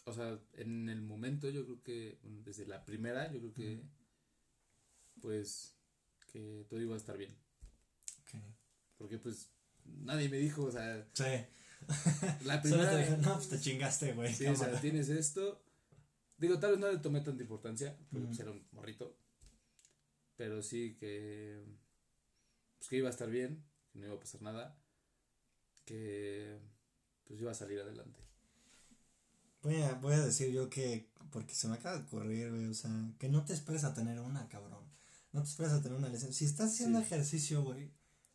O 0.07 0.15
sea, 0.15 0.41
en 0.55 0.89
el 0.89 1.03
momento 1.03 1.51
yo 1.51 1.67
creo 1.67 1.83
que. 1.83 2.19
desde 2.23 2.65
la 2.65 2.83
primera, 2.87 3.31
yo 3.31 3.41
creo 3.41 3.53
que. 3.53 3.83
Pues. 5.21 5.75
Que 6.33 6.65
todo 6.67 6.81
iba 6.81 6.95
a 6.95 6.97
estar 6.97 7.19
bien. 7.19 7.37
Porque 8.99 9.19
pues. 9.19 9.51
Nadie 9.85 10.29
me 10.29 10.37
dijo, 10.37 10.65
o 10.65 10.71
sea. 10.71 11.07
Sí. 11.15 11.25
La 12.45 12.61
primera. 12.63 13.17
no, 13.17 13.35
pues 13.35 13.49
te 13.49 13.61
chingaste, 13.61 14.13
güey. 14.13 14.35
Sí, 14.35 14.47
o 14.47 14.55
sea, 14.55 14.79
tienes 14.81 15.09
esto. 15.09 15.63
Digo, 16.37 16.59
tal 16.59 16.73
vez 16.73 16.81
no 16.81 16.93
le 16.93 16.99
tomé 16.99 17.21
tanta 17.21 17.43
importancia, 17.43 17.97
porque 18.11 18.27
pues 18.27 18.39
era 18.39 18.51
un 18.51 18.67
morrito. 18.73 19.17
Pero 20.37 20.63
sí 20.63 20.97
que. 21.01 21.65
Pues 22.79 22.91
que 22.91 22.97
iba 22.97 23.09
a 23.09 23.11
estar 23.11 23.31
bien, 23.31 23.65
que 23.93 23.99
no 23.99 24.07
iba 24.07 24.15
a 24.15 24.21
pasar 24.21 24.43
nada 24.43 24.79
que 25.89 26.59
pues 27.25 27.41
iba 27.41 27.51
a 27.51 27.55
salir 27.55 27.81
adelante. 27.81 28.21
Voy 29.63 29.81
a, 29.81 29.95
voy 29.95 30.13
a 30.13 30.25
decir 30.25 30.53
yo 30.53 30.69
que, 30.69 31.11
porque 31.31 31.55
se 31.55 31.67
me 31.67 31.77
acaba 31.77 31.97
de 31.97 32.05
ocurrir, 32.05 32.51
güey, 32.51 32.67
o 32.67 32.75
sea, 32.75 32.91
que 33.19 33.31
no 33.31 33.45
te 33.45 33.55
esperes 33.55 33.85
a 33.85 33.95
tener 33.95 34.21
una, 34.21 34.49
cabrón. 34.49 34.85
No 35.33 35.43
te 35.43 35.49
esperes 35.49 35.73
a 35.73 35.83
tener 35.83 35.97
una 35.97 36.11
lesión. 36.11 36.33
Si 36.35 36.45
estás 36.45 36.75
haciendo 36.75 36.99
ejercicio, 36.99 37.63
güey, 37.63 37.91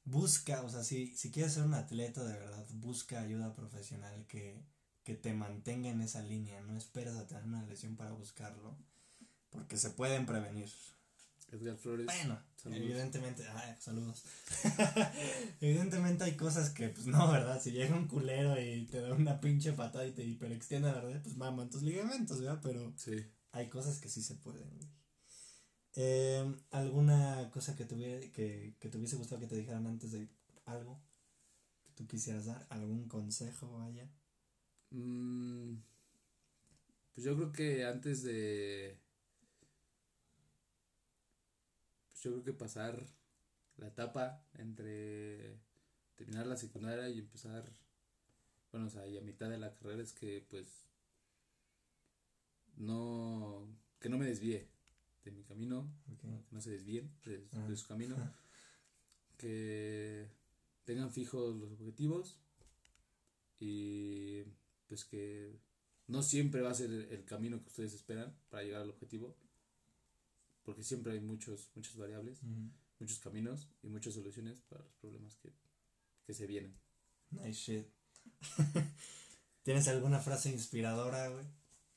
busca, 0.05 0.61
o 0.61 0.69
sea, 0.69 0.83
si, 0.83 1.15
si 1.15 1.31
quieres 1.31 1.53
ser 1.53 1.63
un 1.63 1.73
atleta 1.73 2.23
de 2.23 2.33
verdad, 2.33 2.65
busca 2.73 3.21
ayuda 3.21 3.53
profesional 3.53 4.25
que, 4.27 4.63
que 5.03 5.15
te 5.15 5.33
mantenga 5.33 5.89
en 5.89 6.01
esa 6.01 6.21
línea. 6.21 6.61
No 6.61 6.77
esperes 6.77 7.15
a 7.15 7.27
tener 7.27 7.43
una 7.43 7.63
lesión 7.65 7.95
para 7.95 8.11
buscarlo, 8.11 8.77
porque 9.49 9.77
se 9.77 9.89
pueden 9.91 10.25
prevenir. 10.25 10.69
Edgar 11.51 11.77
Flores. 11.77 12.07
Bueno, 12.07 12.39
evidentemente, 12.65 13.45
ay, 13.47 13.75
saludos. 13.79 14.23
evidentemente 15.61 16.23
hay 16.23 16.35
cosas 16.35 16.71
que, 16.71 16.89
pues 16.89 17.05
no, 17.05 17.31
¿verdad? 17.31 17.61
Si 17.61 17.71
llega 17.71 17.95
un 17.95 18.07
culero 18.07 18.59
y 18.59 18.87
te 18.87 19.01
da 19.01 19.13
una 19.13 19.39
pinche 19.39 19.73
patada 19.73 20.05
y 20.07 20.11
te 20.11 20.23
hiperextiende 20.23 20.91
la 20.91 21.01
verdad, 21.01 21.21
pues 21.21 21.37
maman 21.37 21.69
tus 21.69 21.83
ligamentos, 21.83 22.41
¿verdad? 22.41 22.59
Pero 22.63 22.91
sí. 22.97 23.23
hay 23.51 23.69
cosas 23.69 23.99
que 23.99 24.09
sí 24.09 24.23
se 24.23 24.35
pueden, 24.35 24.67
Eh, 25.95 26.55
¿Alguna 26.71 27.49
cosa 27.51 27.75
que, 27.75 27.85
tuviera, 27.85 28.19
que, 28.31 28.75
que 28.79 28.89
te 28.89 28.97
hubiese 28.97 29.15
gustado 29.15 29.41
que 29.41 29.47
te 29.47 29.55
dijeran 29.55 29.85
antes 29.87 30.11
de 30.11 30.27
algo 30.65 30.99
que 31.85 31.93
tú 31.93 32.07
quisieras 32.07 32.45
dar? 32.45 32.65
¿Algún 32.69 33.07
consejo, 33.07 33.71
vaya? 33.77 34.09
Mm, 34.91 35.75
pues 37.13 37.25
yo 37.25 37.35
creo 37.35 37.51
que 37.51 37.85
antes 37.85 38.23
de 38.23 38.97
yo 42.21 42.31
creo 42.31 42.43
que 42.43 42.53
pasar 42.53 43.05
la 43.77 43.87
etapa 43.87 44.45
entre 44.53 45.59
terminar 46.15 46.47
la 46.47 46.57
secundaria 46.57 47.09
y 47.09 47.19
empezar, 47.19 47.69
bueno, 48.71 48.87
o 48.87 48.89
sea, 48.89 49.07
y 49.07 49.17
a 49.17 49.21
mitad 49.21 49.49
de 49.49 49.57
la 49.57 49.75
carrera 49.75 50.01
es 50.03 50.13
que 50.13 50.45
pues 50.49 50.87
no, 52.77 53.67
que 53.99 54.09
no 54.09 54.17
me 54.17 54.25
desvíe 54.25 54.72
de 55.23 55.31
mi 55.31 55.43
camino, 55.43 55.89
que 56.19 56.27
no 56.51 56.61
se 56.61 56.71
desvíen 56.71 57.11
de, 57.25 57.47
ah. 57.53 57.75
su 57.75 57.87
camino, 57.87 58.15
que 59.37 60.27
tengan 60.83 61.11
fijos 61.11 61.55
los 61.55 61.71
objetivos 61.71 62.39
y 63.59 64.43
pues 64.87 65.05
que 65.05 65.59
no 66.07 66.21
siempre 66.21 66.61
va 66.61 66.71
a 66.71 66.75
ser 66.75 66.91
el 66.91 67.25
camino 67.25 67.61
que 67.61 67.69
ustedes 67.69 67.93
esperan 67.93 68.35
para 68.49 68.63
llegar 68.63 68.81
al 68.81 68.89
objetivo, 68.89 69.37
porque 70.63 70.83
siempre 70.83 71.13
hay 71.13 71.21
muchos, 71.21 71.69
muchas 71.75 71.95
variables, 71.95 72.41
muchos 72.99 73.19
caminos 73.19 73.69
y 73.81 73.87
muchas 73.87 74.13
soluciones 74.13 74.61
para 74.61 74.83
los 74.83 74.93
problemas 74.95 75.35
que, 75.37 75.53
que 76.25 76.33
se 76.33 76.45
vienen. 76.45 76.75
Nice 77.31 77.53
shit. 77.53 77.87
¿Tienes 79.63 79.87
alguna 79.87 80.19
frase 80.19 80.51
inspiradora, 80.51 81.29
güey? 81.29 81.45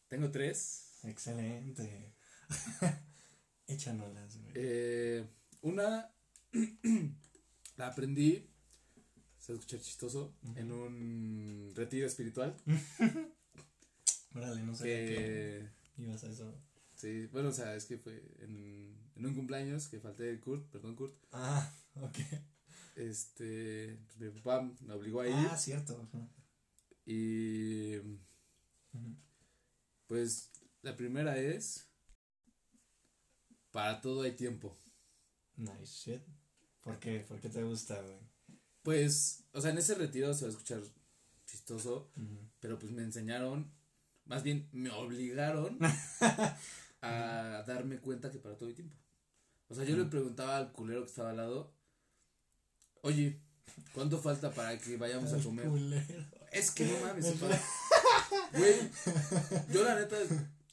Tengo 0.08 0.30
tres. 0.30 1.00
Excelente. 1.02 2.14
Échanolas, 3.66 4.38
güey. 4.38 4.52
Eh, 4.54 5.26
una 5.62 6.10
la 7.76 7.88
aprendí, 7.88 8.48
se 9.38 9.52
escucha 9.52 9.80
chistoso, 9.80 10.34
en 10.54 10.72
un 10.72 11.72
retiro 11.74 12.06
espiritual. 12.06 12.56
Órale, 14.34 14.62
no 14.62 14.74
sé 14.74 14.84
que 14.84 16.02
ibas 16.02 16.24
a 16.24 16.30
eso. 16.30 16.54
Sí, 16.94 17.26
bueno, 17.26 17.50
o 17.50 17.52
sea, 17.52 17.74
es 17.74 17.84
que 17.86 17.98
fue 17.98 18.22
en, 18.40 18.96
en 19.16 19.26
un 19.26 19.34
cumpleaños 19.34 19.88
que 19.88 20.00
falté 20.00 20.38
Kurt, 20.40 20.70
perdón 20.70 20.96
Kurt. 20.96 21.14
Ah, 21.32 21.72
ok. 21.96 22.18
Este, 22.96 23.98
pues 24.06 24.18
mi 24.18 24.40
papá 24.40 24.62
me 24.80 24.94
obligó 24.94 25.20
a 25.20 25.28
ir. 25.28 25.34
Ah, 25.34 25.56
cierto. 25.56 26.08
Y 27.04 27.98
pues 30.06 30.50
la 30.82 30.96
primera 30.96 31.38
es 31.38 31.88
para 33.76 34.00
todo 34.00 34.22
hay 34.22 34.32
tiempo. 34.32 34.74
Nice 35.56 35.84
shit. 35.84 36.22
¿Por 36.80 36.98
qué? 36.98 37.20
¿Por 37.20 37.38
qué 37.40 37.50
te 37.50 37.62
gusta, 37.62 38.00
güey? 38.00 38.16
Pues, 38.82 39.44
o 39.52 39.60
sea, 39.60 39.70
en 39.70 39.76
ese 39.76 39.94
retiro 39.96 40.32
se 40.32 40.46
va 40.46 40.46
a 40.46 40.52
escuchar 40.52 40.80
chistoso, 41.44 42.10
pero 42.58 42.78
pues 42.78 42.90
me 42.92 43.02
enseñaron, 43.02 43.70
más 44.24 44.42
bien 44.42 44.66
me 44.72 44.88
obligaron 44.88 45.78
a 47.02 47.64
darme 47.66 47.98
cuenta 47.98 48.30
que 48.30 48.38
para 48.38 48.56
todo 48.56 48.70
hay 48.70 48.74
tiempo. 48.74 48.96
O 49.68 49.74
sea, 49.74 49.84
yo 49.84 49.94
le 49.94 50.06
preguntaba 50.06 50.56
al 50.56 50.72
culero 50.72 51.02
que 51.02 51.10
estaba 51.10 51.30
al 51.30 51.36
lado, 51.36 51.74
oye, 53.02 53.42
¿Cuánto 53.92 54.18
falta 54.18 54.50
para 54.52 54.78
que 54.78 54.96
vayamos 54.96 55.34
a 55.34 55.38
comer? 55.38 55.66
Es 56.50 56.70
que 56.70 56.86
no 56.86 56.98
mames, 57.00 57.34
Güey, 58.52 58.90
yo 59.70 59.84
la 59.84 59.96
neta, 59.96 60.16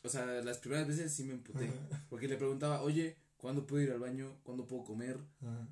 o 0.04 0.10
sea, 0.10 0.26
las 0.26 0.58
primeras 0.58 0.88
veces 0.88 1.14
sí 1.14 1.24
me 1.24 1.34
emputé. 1.34 1.72
Porque 2.10 2.28
le 2.28 2.36
preguntaba, 2.36 2.82
oye, 2.82 3.16
¿cuándo 3.38 3.66
puedo 3.66 3.82
ir 3.82 3.92
al 3.92 4.00
baño? 4.00 4.38
¿Cuándo 4.44 4.68
puedo 4.68 4.84
comer? 4.84 5.18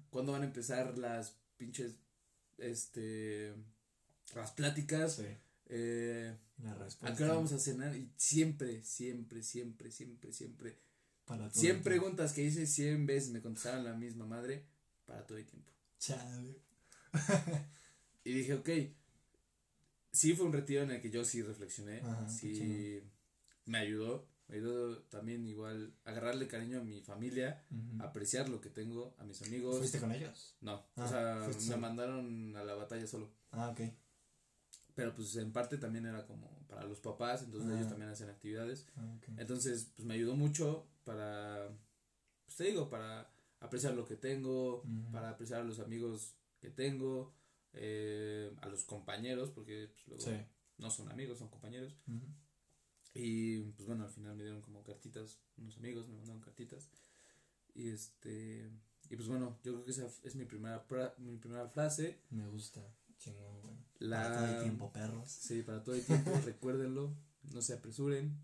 ¿Cuándo 0.10 0.32
van 0.32 0.44
a 0.44 0.46
empezar 0.46 0.98
las 0.98 1.36
pinches, 1.58 1.96
este, 2.58 3.54
las 4.34 4.52
pláticas? 4.52 5.16
Sí. 5.16 5.26
Eh, 5.68 6.34
la 6.64 6.74
respuesta. 6.76 7.14
¿A 7.14 7.16
qué 7.16 7.24
hora 7.24 7.34
vamos 7.34 7.52
a 7.52 7.60
cenar? 7.60 7.96
Y 7.96 8.10
siempre, 8.16 8.82
siempre, 8.84 9.44
siempre, 9.44 9.92
siempre, 9.92 10.32
siempre. 10.32 10.78
Para 11.26 11.50
todo 11.50 11.62
100 11.62 11.84
preguntas 11.84 12.34
que 12.34 12.44
hice 12.44 12.66
100 12.66 13.06
veces 13.06 13.32
me 13.32 13.42
contestaron 13.42 13.84
la 13.84 13.94
misma 13.94 14.26
madre 14.26 14.66
para 15.06 15.26
todo 15.28 15.38
el 15.38 15.46
tiempo. 15.46 15.72
Chale. 16.00 16.58
y 18.24 18.34
dije, 18.34 18.54
ok, 18.54 18.70
sí 20.12 20.36
fue 20.36 20.46
un 20.46 20.54
retiro 20.54 20.84
en 20.84 20.92
el 20.92 21.02
que 21.02 21.10
yo 21.10 21.24
sí 21.26 21.42
reflexioné, 21.42 22.02
sí 22.30 23.04
me 23.66 23.78
ayudó, 23.78 24.28
me 24.47 24.57
ayudó 24.57 24.97
también 25.03 25.47
igual 25.47 25.93
agarrarle 26.03 26.47
cariño 26.47 26.80
a 26.80 26.84
mi 26.84 27.01
familia, 27.01 27.64
apreciar 27.99 28.49
lo 28.49 28.62
que 28.62 28.70
tengo, 28.70 29.16
a 29.18 29.24
mis 29.24 29.41
amigos. 29.41 29.78
¿Fuiste 29.78 29.99
con 29.99 30.12
ellos? 30.12 30.55
No, 30.62 30.76
o 30.76 30.86
ah, 30.97 31.07
sea, 31.07 31.76
me 31.76 31.82
mandaron 31.82 32.55
a 32.55 32.64
la 32.64 32.76
batalla 32.76 33.07
solo. 33.07 33.32
Ah, 33.51 33.70
ok. 33.70 33.82
Pero 34.93 35.16
pues 35.16 35.36
en 35.38 35.53
parte 35.53 35.78
también 35.78 36.05
era 36.05 36.26
como 36.26 36.66
para 36.68 36.84
los 36.84 36.99
papás, 36.99 37.43
entonces 37.43 37.72
ellos 37.72 37.88
ah. 37.88 37.89
también 37.89 38.09
hacen 38.09 38.30
actividades. 38.30 38.88
Ah, 38.97 39.18
entonces, 39.38 39.91
pues 39.95 40.05
me 40.05 40.16
ayudó 40.16 40.36
mucho 40.36 40.88
para, 41.03 41.70
pues 42.45 42.57
te 42.57 42.66
digo, 42.66 42.89
para 42.89 43.32
apreciar 43.62 43.93
lo 43.93 44.05
que 44.05 44.16
tengo, 44.16 44.84
para 45.12 45.30
apreciar 45.30 45.62
a 45.62 45.64
los 45.64 45.80
amigos 45.80 46.36
que 46.59 46.70
tengo, 46.70 47.34
eh, 47.74 48.53
a 48.62 48.68
los 48.68 48.84
compañeros, 48.84 49.49
porque 49.51 49.93
pues, 50.05 50.26
luego 50.26 50.43
no 50.78 50.91
son 50.91 51.09
amigos, 51.09 51.38
son 51.38 51.49
compañeros. 51.49 51.95
Y 53.14 53.59
pues 53.59 53.88
bueno, 53.88 54.05
al 54.05 54.09
final 54.09 54.36
me 54.36 54.43
dieron 54.43 54.62
como 54.62 54.84
cartitas, 54.84 55.39
unos 55.57 55.78
amigos 55.78 56.07
me 56.07 56.16
mandaron 56.16 56.41
cartitas. 56.41 56.89
Y 57.74 57.89
este, 57.89 58.72
y 59.09 59.16
pues 59.16 59.28
bueno, 59.28 59.57
yo 59.64 59.74
creo 59.74 59.86
que 59.86 59.91
esa 59.91 60.07
es 60.24 60.36
mi 60.36 60.45
primera, 60.45 60.86
mi 61.18 61.38
primera 61.38 61.68
frase. 61.68 62.22
Me 62.30 62.47
gusta, 62.47 62.82
chingón, 63.18 63.86
Para 63.99 64.38
todo 64.38 64.45
el 64.45 64.64
tiempo, 64.64 64.91
perros. 64.91 65.30
Sí, 65.30 65.62
para 65.64 65.84
todo 65.84 65.95
el 65.95 66.05
tiempo, 66.05 66.32
recuérdenlo, 66.45 67.14
no 67.53 67.62
se 67.62 67.74
apresuren, 67.74 68.38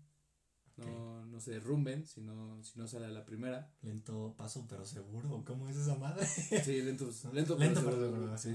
no, 0.76 1.26
no 1.26 1.40
se 1.40 1.52
derrumben 1.52 2.06
si 2.06 2.20
no, 2.20 2.62
si 2.62 2.78
no 2.78 2.86
sale 2.86 3.06
a 3.06 3.10
la 3.10 3.24
primera. 3.24 3.72
Lento 3.82 4.34
paso 4.36 4.66
pero 4.68 4.84
seguro, 4.84 5.42
¿cómo 5.46 5.68
es 5.68 5.76
esa 5.76 5.96
madre? 5.96 6.26
Sí, 6.26 6.82
lento, 6.82 7.10
lento, 7.32 7.56
lento 7.58 7.84
pero, 7.84 7.98
seguro. 7.98 8.38
Sí. 8.38 8.54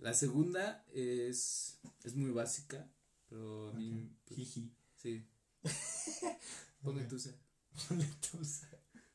La 0.00 0.14
segunda 0.14 0.84
es, 0.92 1.80
es 2.04 2.14
muy 2.14 2.30
básica, 2.30 2.88
pero 3.28 3.70
a 3.70 3.72
mí... 3.72 4.08
Pues, 4.24 4.38
Jiji. 4.38 4.72
Sí. 4.96 5.26
Ponle 6.82 7.04
tusa. 7.04 7.30
Ponle 7.88 8.06
tusa. 8.20 8.68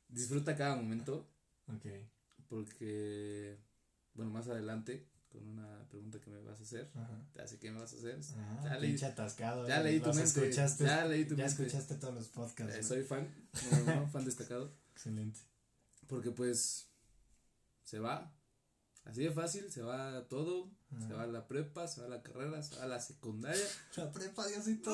Disfruta 0.08 0.56
cada 0.56 0.76
momento. 0.76 1.30
Ok. 1.68 1.86
Porque, 2.48 3.58
bueno, 4.14 4.32
más 4.32 4.48
adelante, 4.48 5.10
con 5.30 5.48
una 5.48 5.88
pregunta 5.90 6.20
que 6.20 6.30
me 6.30 6.40
vas 6.42 6.60
a 6.60 6.64
hacer, 6.64 6.92
ya 7.34 7.48
sé 7.48 7.58
qué 7.58 7.72
me 7.72 7.80
vas 7.80 7.94
a 7.94 7.98
hacer. 7.98 8.20
Ah, 8.38 8.62
ya 8.66 8.78
leí, 8.78 9.04
atascado. 9.04 9.68
Ya 9.68 9.82
leí 9.82 10.00
tu 10.00 10.10
mente. 10.10 10.24
Escuchaste, 10.24 10.84
ya 10.84 11.06
leí 11.06 11.26
tu 11.26 11.36
ya 11.36 11.46
escuchaste 11.46 11.96
todos 11.96 12.14
los 12.14 12.28
podcasts. 12.28 12.76
Eh, 12.76 12.84
soy 12.84 13.04
fan, 13.04 13.28
fan 14.12 14.26
destacado. 14.26 14.72
Excelente. 14.92 15.40
Porque 16.08 16.30
pues, 16.30 16.90
se 17.84 17.98
va, 17.98 18.36
Así 19.06 19.24
de 19.24 19.32
fácil, 19.32 19.70
se 19.70 19.82
va 19.82 20.28
todo, 20.30 20.72
se 21.00 21.14
va 21.14 21.24
a 21.24 21.28
la 21.28 21.48
prepa, 21.48 21.88
se 21.88 22.02
va 22.02 22.08
a 22.08 22.10
la 22.10 22.22
carrera, 22.22 22.62
se 22.62 22.76
va 22.76 22.84
a 22.84 22.88
la 22.88 23.00
secundaria. 23.00 23.66
La 23.98 24.12
prepa, 24.12 24.48
Diosito. 24.48 24.92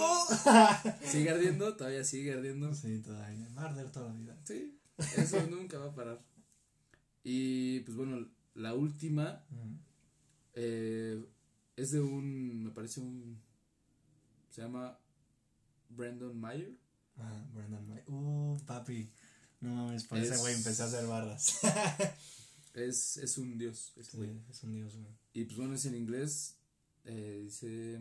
sigue 1.03 1.29
ardiendo, 1.29 1.75
todavía 1.75 2.03
sigue 2.03 2.33
ardiendo. 2.33 2.73
Sí, 2.73 2.99
todavía. 2.99 3.47
Va 3.57 3.63
a 3.63 3.65
arder 3.65 3.91
toda 3.91 4.09
la 4.09 4.15
vida. 4.15 4.37
Sí, 4.43 4.79
eso 5.17 5.45
nunca 5.49 5.77
va 5.77 5.87
a 5.87 5.95
parar. 5.95 6.21
Y 7.23 7.81
pues 7.81 7.97
bueno, 7.97 8.27
la 8.55 8.73
última 8.73 9.43
eh, 10.53 11.23
es 11.75 11.91
de 11.91 12.01
un, 12.01 12.63
me 12.63 12.71
parece 12.71 12.99
un, 12.99 13.41
se 14.49 14.61
llama 14.61 14.97
Brandon 15.89 16.39
Mayer. 16.39 16.77
Ah, 17.17 17.45
Brandon 17.53 17.87
Mayer. 17.87 18.03
Uh, 18.07 18.57
papi. 18.65 19.11
No 19.61 19.75
mames, 19.75 20.05
por 20.05 20.17
ese 20.17 20.37
güey 20.37 20.55
empecé 20.55 20.83
a 20.83 20.85
hacer 20.85 21.05
barras. 21.05 21.59
Es, 22.79 23.17
es 23.17 23.37
un 23.37 23.57
dios. 23.57 23.93
Es, 23.97 24.09
es 24.09 24.63
un 24.63 24.73
dios, 24.73 24.95
güey. 24.95 25.13
Y 25.33 25.45
pues 25.45 25.57
bueno, 25.57 25.75
es 25.75 25.85
en 25.85 25.95
inglés. 25.95 26.57
Eh, 27.05 27.41
dice: 27.43 27.99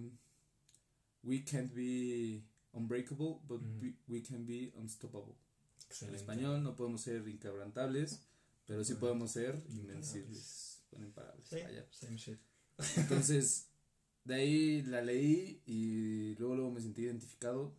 We 1.22 1.44
can't 1.44 1.72
be 1.74 2.42
unbreakable, 2.72 3.40
but 3.46 3.60
we, 4.08 4.22
can 4.22 4.46
be 4.46 4.72
unstoppable. 4.76 5.34
En 6.02 6.14
español 6.14 6.62
no 6.62 6.76
podemos 6.76 7.00
ser 7.02 7.26
inquebrantables, 7.28 8.20
pero 8.66 8.84
sí 8.84 8.94
podemos 8.94 9.32
ser 9.32 9.62
invencibles. 9.68 10.82
Imparables. 10.92 11.48
Sí, 11.48 12.36
Entonces, 12.96 13.68
de 14.24 14.34
ahí 14.34 14.82
la 14.82 15.02
leí 15.02 15.62
y 15.66 16.34
luego, 16.36 16.54
luego 16.54 16.70
me 16.70 16.80
sentí 16.80 17.02
identificado. 17.02 17.74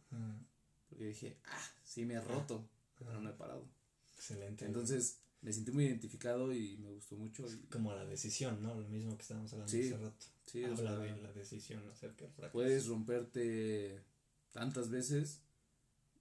Porque 0.90 1.06
dije, 1.06 1.38
ah, 1.46 1.72
sí 1.84 2.06
me 2.06 2.16
he 2.16 2.22
roto, 2.22 2.68
pero 2.98 3.22
no 3.22 3.30
he 3.30 3.34
parado. 3.34 3.68
Excelente. 4.16 4.66
Entonces, 4.66 5.19
me 5.42 5.54
sentí 5.54 5.72
muy 5.72 5.86
identificado 5.86 6.54
y 6.54 6.78
me 6.78 6.90
gustó 6.92 7.16
mucho. 7.16 7.46
Como 7.72 7.94
la 7.94 8.06
decisión, 8.06 8.62
¿no? 8.62 8.76
Lo 8.76 8.88
mismo 8.90 9.16
que 9.16 9.22
estábamos 9.22 9.52
hablando 9.54 9.78
hace 9.78 9.98
rato. 9.98 10.26
Sí, 10.46 10.64
Habla 10.64 10.98
de 10.98 11.22
la 11.22 11.32
decisión 11.32 11.88
acerca 11.90 12.26
del 12.26 12.34
fracaso. 12.34 12.54
Puedes 12.54 12.88
romperte 12.88 14.04
tantas 14.52 14.90
veces 14.90 15.40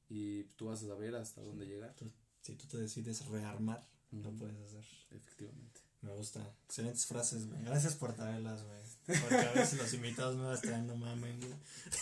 y 0.08 0.44
tú 0.56 0.66
vas 0.66 0.82
a 0.82 0.86
saber 0.86 1.16
hasta 1.16 1.40
dónde 1.40 1.66
llegar. 1.66 1.94
si 2.42 2.54
tú 2.54 2.66
te 2.66 2.78
decides 2.78 3.26
rearmar, 3.26 3.84
lo 4.12 4.30
puedes 4.32 4.56
hacer. 4.60 4.84
Efectivamente. 5.10 5.80
Me 6.00 6.12
gusta. 6.12 6.54
Excelentes 6.66 7.06
frases, 7.06 7.48
güey. 7.48 7.64
Gracias 7.64 7.96
por 7.96 8.14
traerlas, 8.14 8.62
güey. 8.62 9.20
Porque 9.20 9.36
a 9.36 9.52
veces 9.52 9.78
los 9.78 9.92
invitados 9.94 10.36
me 10.36 10.44
las 10.44 10.60
traen, 10.60 10.86
no 10.86 10.96
mames, 10.96 11.40
güey. 11.40 11.54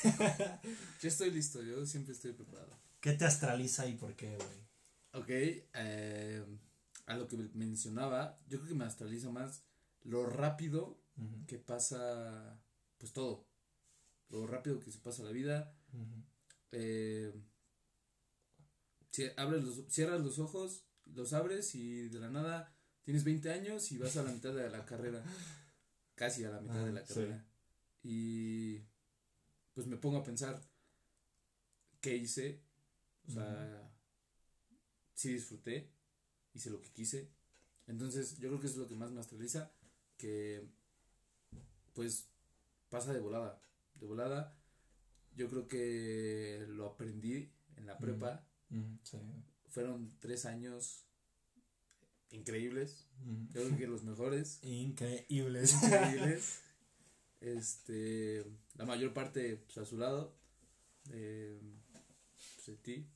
yo 1.01 1.09
estoy 1.09 1.31
listo, 1.31 1.63
yo 1.63 1.87
siempre 1.87 2.13
estoy 2.13 2.33
preparado. 2.33 2.79
¿Qué 3.01 3.13
te 3.13 3.25
astraliza 3.25 3.87
y 3.87 3.95
por 3.95 4.15
qué, 4.15 4.37
güey? 4.37 5.23
Ok, 5.23 5.31
eh 5.73 6.45
a 7.07 7.17
lo 7.17 7.29
que 7.29 7.37
mencionaba, 7.55 8.39
yo 8.49 8.59
creo 8.59 8.69
que 8.69 8.75
me 8.75 8.85
astraliza 8.85 9.31
más 9.31 9.63
lo 10.03 10.27
rápido 10.27 11.01
que 11.47 11.59
pasa, 11.59 12.61
pues 12.99 13.13
todo. 13.13 13.47
Lo 14.29 14.47
rápido 14.47 14.81
que 14.81 14.91
se 14.91 14.99
pasa 14.99 15.23
la 15.23 15.31
vida. 15.31 15.73
Eh, 16.73 17.33
si 19.11 19.31
abres 19.37 19.65
los, 19.65 19.87
cierras 19.89 20.21
los 20.21 20.39
ojos, 20.39 20.85
los 21.07 21.33
abres 21.33 21.75
y 21.75 22.09
de 22.09 22.19
la 22.19 22.29
nada 22.29 22.75
tienes 23.05 23.25
20 23.25 23.51
años 23.53 23.91
y 23.93 23.99
vas 23.99 24.17
a 24.17 24.25
la 24.25 24.33
mitad 24.33 24.53
de 24.53 24.69
la 24.69 24.85
carrera. 24.85 25.23
Casi 26.17 26.45
a 26.45 26.51
la 26.51 26.61
mitad 26.61 26.85
de 26.85 26.93
la 26.93 27.05
carrera. 27.05 27.47
Y 28.03 28.81
pues 29.75 29.87
me 29.87 29.97
pongo 29.97 30.19
a 30.19 30.25
pensar 30.25 30.61
qué 32.01 32.17
hice. 32.17 32.63
O 33.29 33.31
sea, 33.31 33.91
sí 35.15 35.33
disfruté 35.33 35.96
hice 36.57 36.71
lo 36.71 36.81
que 36.81 36.91
quise. 36.91 37.31
Entonces, 37.87 38.39
yo 38.39 38.49
creo 38.49 38.61
que 38.61 38.67
eso 38.67 38.77
es 38.77 38.83
lo 38.83 38.89
que 38.89 38.97
más 38.97 39.13
me 39.13 39.21
astraliza, 39.21 39.71
que 40.17 40.67
pues 41.93 42.29
pasa 42.89 43.13
de 43.13 43.21
volada, 43.21 43.61
de 43.95 44.07
volada. 44.07 44.57
Yo 45.35 45.49
creo 45.49 45.69
que 45.69 46.67
lo 46.69 46.87
aprendí 46.87 47.53
en 47.77 47.87
la 47.87 47.99
prepa. 47.99 48.47
Fueron 49.69 50.19
tres 50.19 50.47
años 50.47 51.07
increíbles. 52.31 53.07
Yo 53.51 53.63
creo 53.63 53.77
que 53.77 53.87
los 53.87 54.05
mejores. 54.05 54.59
Increíbles. 54.63 55.75
Increíbles. 55.83 56.63
Este, 57.39 58.45
la 58.77 58.87
mayor 58.87 59.13
parte 59.13 59.59
pues, 59.59 59.77
a 59.77 59.85
su 59.85 59.99
lado. 59.99 60.35
Eh, 61.11 61.61
pues, 62.57 62.67
de 62.67 62.77
ti. 62.79 63.07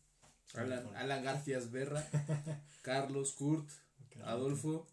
Alan, 0.55 0.97
Alan 0.97 1.23
Garfias 1.23 1.71
Berra, 1.71 2.05
Carlos, 2.83 3.33
Kurt, 3.33 3.69
Adolfo 4.25 4.89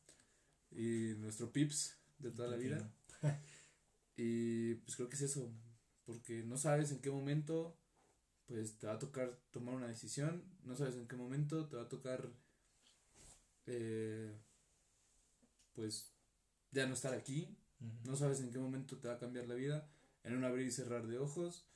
y 0.72 1.14
nuestro 1.18 1.52
Pips 1.52 1.96
de 2.20 2.32
toda 2.32 2.50
la 2.50 2.58
vida. 2.58 2.90
Y 4.20 4.74
pues 4.74 4.96
creo 4.96 5.10
que 5.10 5.16
es 5.16 5.22
eso, 5.22 5.54
porque 6.04 6.42
no 6.42 6.58
sabes 6.58 6.92
en 6.92 7.00
qué 7.02 7.12
momento 7.12 7.78
pues 8.48 8.80
te 8.80 8.88
va 8.88 8.94
a 8.94 9.00
tocar 9.00 9.38
tomar 9.52 9.76
una 9.76 9.88
decisión, 9.88 10.44
no 10.64 10.76
sabes 10.76 10.96
en 10.96 11.08
qué 11.08 11.16
momento 11.16 11.68
te 11.68 11.76
va 11.76 11.84
a 11.84 11.90
tocar 11.90 12.28
eh, 13.68 14.34
pues 15.74 16.14
ya 16.72 16.88
no 16.88 16.94
estar 16.94 17.14
aquí, 17.14 17.56
no 18.06 18.16
sabes 18.16 18.40
en 18.40 18.52
qué 18.52 18.58
momento 18.58 18.98
te 18.98 19.10
va 19.10 19.16
a 19.16 19.20
cambiar 19.20 19.48
la 19.48 19.56
vida, 19.56 19.88
en 20.24 20.36
un 20.36 20.46
abrir 20.46 20.66
y 20.66 20.72
cerrar 20.72 21.06
de 21.08 21.20
ojos, 21.20 21.68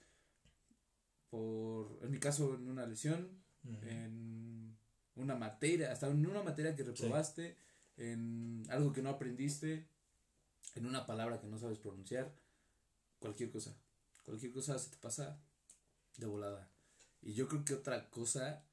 por, 1.30 2.00
en 2.02 2.10
mi 2.10 2.20
caso 2.20 2.56
en 2.56 2.70
una 2.70 2.86
lesión, 2.86 3.41
en 3.64 4.78
una 5.16 5.36
materia, 5.36 5.92
hasta 5.92 6.08
en 6.08 6.26
una 6.26 6.44
materia 6.44 6.76
que 6.76 6.84
reprobaste, 6.84 7.58
en 7.98 8.64
algo 8.70 8.94
que 8.94 9.02
no 9.02 9.10
aprendiste. 9.10 9.88
en 10.76 10.86
una 10.86 11.06
palabra 11.06 11.40
que 11.40 11.48
no 11.48 11.58
sabes 11.58 11.80
pronunciar, 11.80 12.34
cualquier 13.20 13.50
cosa, 13.50 13.76
cualquier 14.24 14.52
cosa 14.52 14.78
se 14.80 14.92
te 14.92 14.98
pasa 14.98 15.40
de 16.18 16.28
volada. 16.28 16.70
Y 17.22 17.34
yo 17.34 17.48
creo 17.48 17.66
que 17.66 17.74
otra 17.74 18.10
cosa, 18.10 18.64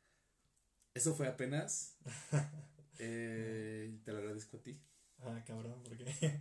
eso 0.95 1.15
fue 1.15 1.27
apenas, 1.27 1.97
eh, 2.99 3.99
te 4.05 4.13
lo 4.13 4.19
agradezco 4.19 4.59
a 4.59 4.63
ti. 4.63 4.81
Ah, 5.21 5.43
cabrón, 5.47 5.83
¿por 5.83 5.97
qué? 5.97 6.41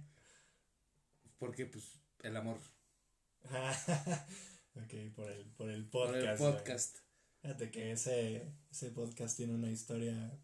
Porque, 1.39 1.65
pues, 1.65 1.99
el 2.23 2.35
amor. 2.35 2.59
ok, 4.75 5.13
por 5.15 5.29
el, 5.29 5.45
por 5.51 5.69
el 5.69 5.85
podcast. 5.85 6.39
Por 6.39 6.49
el 6.49 6.55
podcast. 6.55 7.06
Fíjate 7.47 7.71
que 7.71 7.93
ese, 7.93 8.51
ese 8.69 8.91
podcast 8.91 9.37
tiene 9.37 9.53
una 9.53 9.71
historia. 9.71 10.37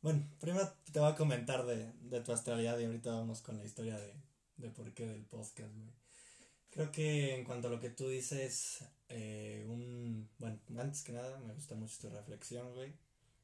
Bueno, 0.00 0.24
primero 0.38 0.72
te 0.92 1.00
voy 1.00 1.10
a 1.10 1.16
comentar 1.16 1.66
de, 1.66 1.92
de 2.02 2.20
tu 2.20 2.30
astralidad 2.30 2.78
y 2.78 2.84
ahorita 2.84 3.12
vamos 3.12 3.42
con 3.42 3.58
la 3.58 3.64
historia 3.64 3.98
de, 3.98 4.14
de 4.58 4.68
por 4.70 4.94
qué 4.94 5.08
del 5.08 5.24
podcast, 5.24 5.74
güey. 5.74 5.90
Creo 6.70 6.92
que 6.92 7.34
en 7.34 7.42
cuanto 7.42 7.66
a 7.66 7.72
lo 7.72 7.80
que 7.80 7.90
tú 7.90 8.08
dices, 8.08 8.84
eh, 9.08 9.66
un. 9.68 10.30
Bueno, 10.38 10.60
antes 10.78 11.02
que 11.02 11.10
nada, 11.10 11.36
me 11.40 11.52
gusta 11.52 11.74
mucho 11.74 11.96
tu 12.00 12.10
reflexión, 12.10 12.76
güey. 12.76 12.92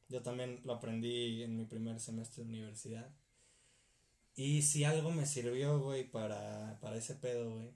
Yo 0.09 0.23
también 0.23 0.61
lo 0.63 0.75
aprendí 0.75 1.43
en 1.43 1.57
mi 1.57 1.65
primer 1.65 1.99
semestre 1.99 2.45
de 2.45 2.51
universidad. 2.51 3.11
Y 4.37 4.63
si 4.63 4.85
algo 4.85 5.11
me 5.11 5.27
sirvió, 5.27 5.81
güey, 5.81 6.09
para, 6.09 6.79
para 6.81 6.99
ese 6.99 7.17
pedo, 7.17 7.53
güey. 7.53 7.73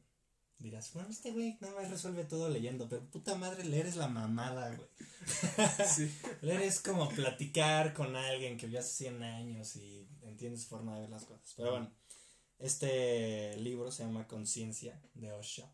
Dirás, 0.61 0.93
bueno, 0.93 1.09
este 1.09 1.33
güey 1.33 1.57
nada 1.61 1.75
más 1.75 1.91
resuelve 1.91 2.25
todo 2.25 2.51
leyendo, 2.51 2.87
pero 2.87 3.03
puta 3.07 3.35
madre, 3.35 3.65
leer 3.65 3.87
es 3.87 3.97
la 3.97 4.09
mamada, 4.09 4.75
güey. 4.75 4.89
Sí. 5.87 6.15
leer 6.43 6.61
es 6.63 6.81
como 6.81 7.09
platicar 7.09 7.95
con 7.95 8.15
alguien 8.15 8.59
que 8.59 8.67
vio 8.67 8.81
hace 8.81 9.05
100 9.05 9.23
años 9.23 9.77
y 9.77 10.07
entiendes 10.23 10.67
forma 10.67 10.95
de 10.95 11.03
ver 11.03 11.11
las 11.11 11.25
cosas. 11.25 11.55
Pero 11.57 11.71
bueno, 11.71 11.91
este 12.59 13.57
libro 13.57 13.91
se 13.91 14.05
llama 14.05 14.29
Conciencia 14.29 15.01
de 15.15 15.33
Osho, 15.33 15.67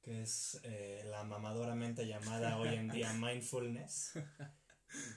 que 0.00 0.22
es 0.22 0.60
eh, 0.62 1.02
la 1.10 1.24
mamadoramente 1.24 2.06
llamada 2.06 2.56
hoy 2.58 2.68
en 2.68 2.88
día 2.88 3.12
mindfulness. 3.20 4.12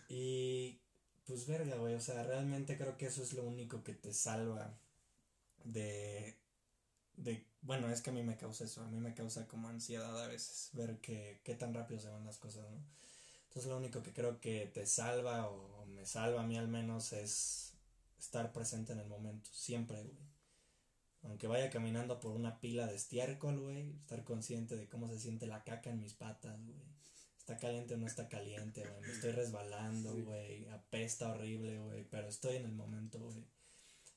Y 0.09 0.81
pues 1.27 1.45
verga, 1.45 1.75
güey, 1.75 1.93
o 1.93 2.01
sea, 2.01 2.23
realmente 2.23 2.77
creo 2.77 2.97
que 2.97 3.05
eso 3.05 3.21
es 3.21 3.33
lo 3.33 3.43
único 3.43 3.83
que 3.83 3.93
te 3.93 4.11
salva 4.11 4.75
de, 5.63 6.39
de, 7.17 7.43
bueno, 7.61 7.89
es 7.89 8.01
que 8.01 8.11
a 8.11 8.13
mí 8.13 8.23
me 8.23 8.37
causa 8.37 8.63
eso, 8.63 8.81
a 8.81 8.87
mí 8.87 8.99
me 8.99 9.13
causa 9.13 9.47
como 9.47 9.67
ansiedad 9.67 10.23
a 10.23 10.27
veces 10.27 10.69
ver 10.73 10.99
que, 10.99 11.41
qué 11.43 11.55
tan 11.55 11.73
rápido 11.73 11.99
se 11.99 12.09
van 12.09 12.25
las 12.25 12.37
cosas, 12.37 12.69
¿no? 12.69 12.77
Entonces 13.47 13.69
lo 13.69 13.77
único 13.77 14.03
que 14.03 14.13
creo 14.13 14.39
que 14.39 14.67
te 14.67 14.85
salva 14.85 15.49
o, 15.49 15.85
me 15.87 16.05
salva 16.05 16.43
a 16.43 16.45
mí 16.45 16.57
al 16.57 16.67
menos 16.67 17.11
es 17.13 17.73
estar 18.19 18.53
presente 18.53 18.93
en 18.93 18.99
el 18.99 19.07
momento, 19.07 19.49
siempre, 19.51 20.03
güey. 20.03 20.15
Aunque 21.23 21.47
vaya 21.47 21.71
caminando 21.71 22.19
por 22.19 22.31
una 22.31 22.59
pila 22.61 22.85
de 22.85 22.95
estiércol, 22.95 23.59
güey, 23.59 23.95
estar 24.01 24.23
consciente 24.23 24.77
de 24.77 24.87
cómo 24.87 25.09
se 25.09 25.19
siente 25.19 25.47
la 25.47 25.63
caca 25.63 25.89
en 25.89 25.99
mis 25.99 26.13
patas, 26.13 26.63
güey. 26.63 26.77
Está 27.37 27.57
caliente 27.57 27.95
o 27.95 27.97
no 27.97 28.05
está 28.05 28.29
caliente, 28.29 28.81
güey. 28.87 29.01
Me 29.01 29.11
estoy 29.11 29.31
resbalando, 29.31 30.13
güey. 30.23 30.67
Apesta 30.67 31.31
horrible, 31.31 31.79
güey. 31.79 32.03
Pero 32.09 32.27
estoy 32.27 32.57
en 32.57 32.65
el 32.65 32.73
momento, 32.73 33.19
güey 33.19 33.43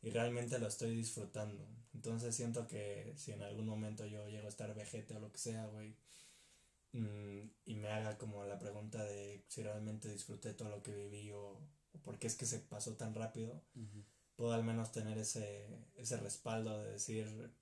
y 0.03 0.11
realmente 0.11 0.59
lo 0.59 0.67
estoy 0.67 0.95
disfrutando. 0.97 1.67
Entonces 1.95 2.35
siento 2.35 2.67
que 2.67 3.13
si 3.17 3.33
en 3.33 3.43
algún 3.43 3.67
momento 3.67 4.07
yo 4.07 4.29
llego 4.29 4.47
a 4.47 4.51
estar 4.51 4.75
vejete 4.75 5.15
o 5.15 5.21
lo 5.21 5.33
que 5.33 5.39
sea, 5.39 5.67
güey, 5.67 5.97
mm, 6.93 7.51
y 7.67 7.75
me 7.77 7.89
haga 7.89 8.17
como 8.17 8.45
la 8.45 8.59
pregunta 8.59 9.05
de 9.05 9.45
si 9.49 9.63
realmente 9.63 10.11
disfruté 10.11 10.55
todo 10.55 10.71
lo 10.71 10.83
que 10.83 10.95
viví 10.95 11.31
o, 11.33 11.61
por 12.03 12.19
qué 12.19 12.29
es 12.29 12.37
que 12.37 12.47
se 12.47 12.61
pasó 12.61 12.97
tan 12.97 13.15
rápido, 13.15 13.63
puedo 14.37 14.53
al 14.53 14.65
menos 14.65 14.93
tener 14.93 15.19
ese, 15.19 15.67
ese 15.97 16.17
respaldo 16.17 16.83
de 16.83 16.93
decir... 16.93 17.53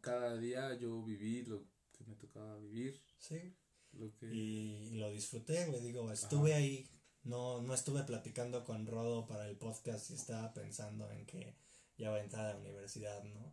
Cada, 0.00 0.36
día 0.38 0.74
yo 0.74 1.04
viví 1.04 1.44
lo 1.44 1.62
que 1.92 2.02
me 2.04 2.16
tocaba 2.16 2.56
vivir. 2.56 3.00
Sí. 3.16 3.54
Lo 3.92 4.12
que... 4.16 4.26
y, 4.26 4.90
lo 4.98 5.08
disfruté, 5.12 5.66
güey, 5.66 5.80
digo, 5.80 6.10
estuve 6.10 6.54
ahí 6.54 6.88
no, 7.24 7.62
no 7.62 7.74
estuve 7.74 8.02
platicando 8.02 8.64
con 8.64 8.86
Rodo 8.86 9.26
para 9.26 9.48
el 9.48 9.56
podcast 9.56 10.10
y 10.10 10.14
estaba 10.14 10.52
pensando 10.52 11.10
en 11.10 11.24
que 11.26 11.54
ya 11.96 12.10
va 12.10 12.16
a 12.16 12.22
entrar 12.22 12.46
a 12.46 12.54
la 12.54 12.60
universidad, 12.60 13.22
¿no? 13.24 13.52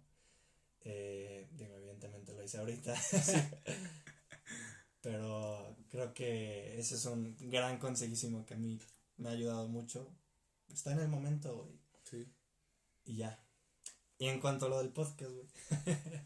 Eh, 0.82 1.48
digo, 1.52 1.76
evidentemente 1.76 2.34
lo 2.34 2.44
hice 2.44 2.58
ahorita. 2.58 2.96
Pero 5.02 5.78
creo 5.90 6.14
que 6.14 6.80
ese 6.80 6.96
es 6.96 7.06
un 7.06 7.36
gran 7.50 7.78
conseguísimo 7.78 8.46
que 8.46 8.56
a 8.56 8.58
mí 8.58 8.80
me 9.18 9.30
ha 9.30 9.34
ayudado 9.34 9.68
mucho. 9.68 10.12
Está 10.72 10.92
en 10.92 11.00
el 11.00 11.08
momento, 11.08 11.56
güey. 11.56 11.80
Sí. 12.04 12.28
Y 13.06 13.18
ya. 13.18 13.40
Y 14.18 14.28
en 14.28 14.40
cuanto 14.40 14.66
a 14.66 14.70
lo 14.70 14.80
del 14.80 14.90
podcast, 14.90 15.32
güey. 15.32 15.48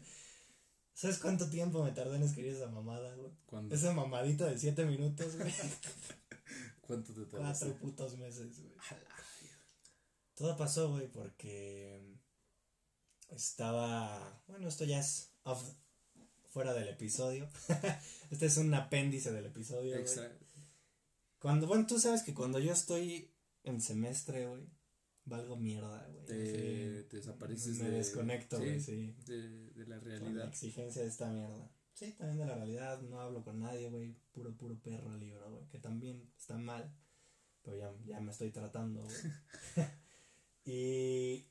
¿Sabes 0.94 1.18
cuánto 1.18 1.50
tiempo 1.50 1.84
me 1.84 1.92
tardé 1.92 2.16
en 2.16 2.22
escribir 2.22 2.54
esa 2.54 2.68
mamada, 2.68 3.14
güey? 3.16 3.32
Esa 3.70 3.92
mamadita 3.92 4.46
de 4.46 4.58
7 4.58 4.84
minutos, 4.84 5.36
güey. 5.36 5.52
¿Cuánto 6.86 7.12
te 7.12 7.24
tardaste? 7.26 7.66
Cuatro 7.66 7.80
putos 7.80 8.18
meses, 8.18 8.60
güey. 8.60 8.74
Todo 10.34 10.56
pasó, 10.56 10.90
güey, 10.90 11.10
porque 11.10 12.02
estaba. 13.30 14.42
Bueno, 14.46 14.68
esto 14.68 14.84
ya 14.84 15.00
es 15.00 15.32
fuera 16.48 16.74
del 16.74 16.88
episodio. 16.88 17.48
este 18.30 18.46
es 18.46 18.56
un 18.56 18.72
apéndice 18.74 19.32
del 19.32 19.46
episodio. 19.46 19.96
Exacto. 19.96 20.44
Cuando, 21.38 21.66
bueno, 21.66 21.86
tú 21.86 21.98
sabes 21.98 22.22
que 22.22 22.32
cuando 22.32 22.58
yo 22.58 22.72
estoy 22.72 23.30
en 23.64 23.80
semestre, 23.80 24.46
güey, 24.46 24.62
valgo 25.24 25.56
mierda, 25.56 26.06
güey. 26.08 26.24
Te, 26.26 27.04
desapareces. 27.04 27.78
Me 27.80 27.90
desconecto, 27.90 28.58
güey, 28.58 28.80
sí. 28.80 29.14
De, 29.26 29.70
de, 29.70 29.86
la 29.86 29.98
realidad. 30.00 30.44
la 30.44 30.48
exigencia 30.48 31.02
de 31.02 31.08
esta 31.08 31.28
mierda. 31.28 31.70
Sí, 32.04 32.12
también 32.12 32.38
de 32.38 32.46
la 32.46 32.54
realidad, 32.54 33.00
no 33.00 33.20
hablo 33.20 33.42
con 33.42 33.60
nadie, 33.60 33.88
güey, 33.88 34.14
puro, 34.32 34.54
puro 34.56 34.78
perro 34.82 35.14
el 35.14 35.20
libro, 35.20 35.50
güey, 35.50 35.66
que 35.68 35.78
también 35.78 36.30
está 36.38 36.58
mal, 36.58 36.92
pero 37.62 37.78
ya, 37.78 37.90
ya 38.04 38.20
me 38.20 38.30
estoy 38.30 38.50
tratando, 38.50 39.02
güey. 39.02 39.16
y 40.66 41.46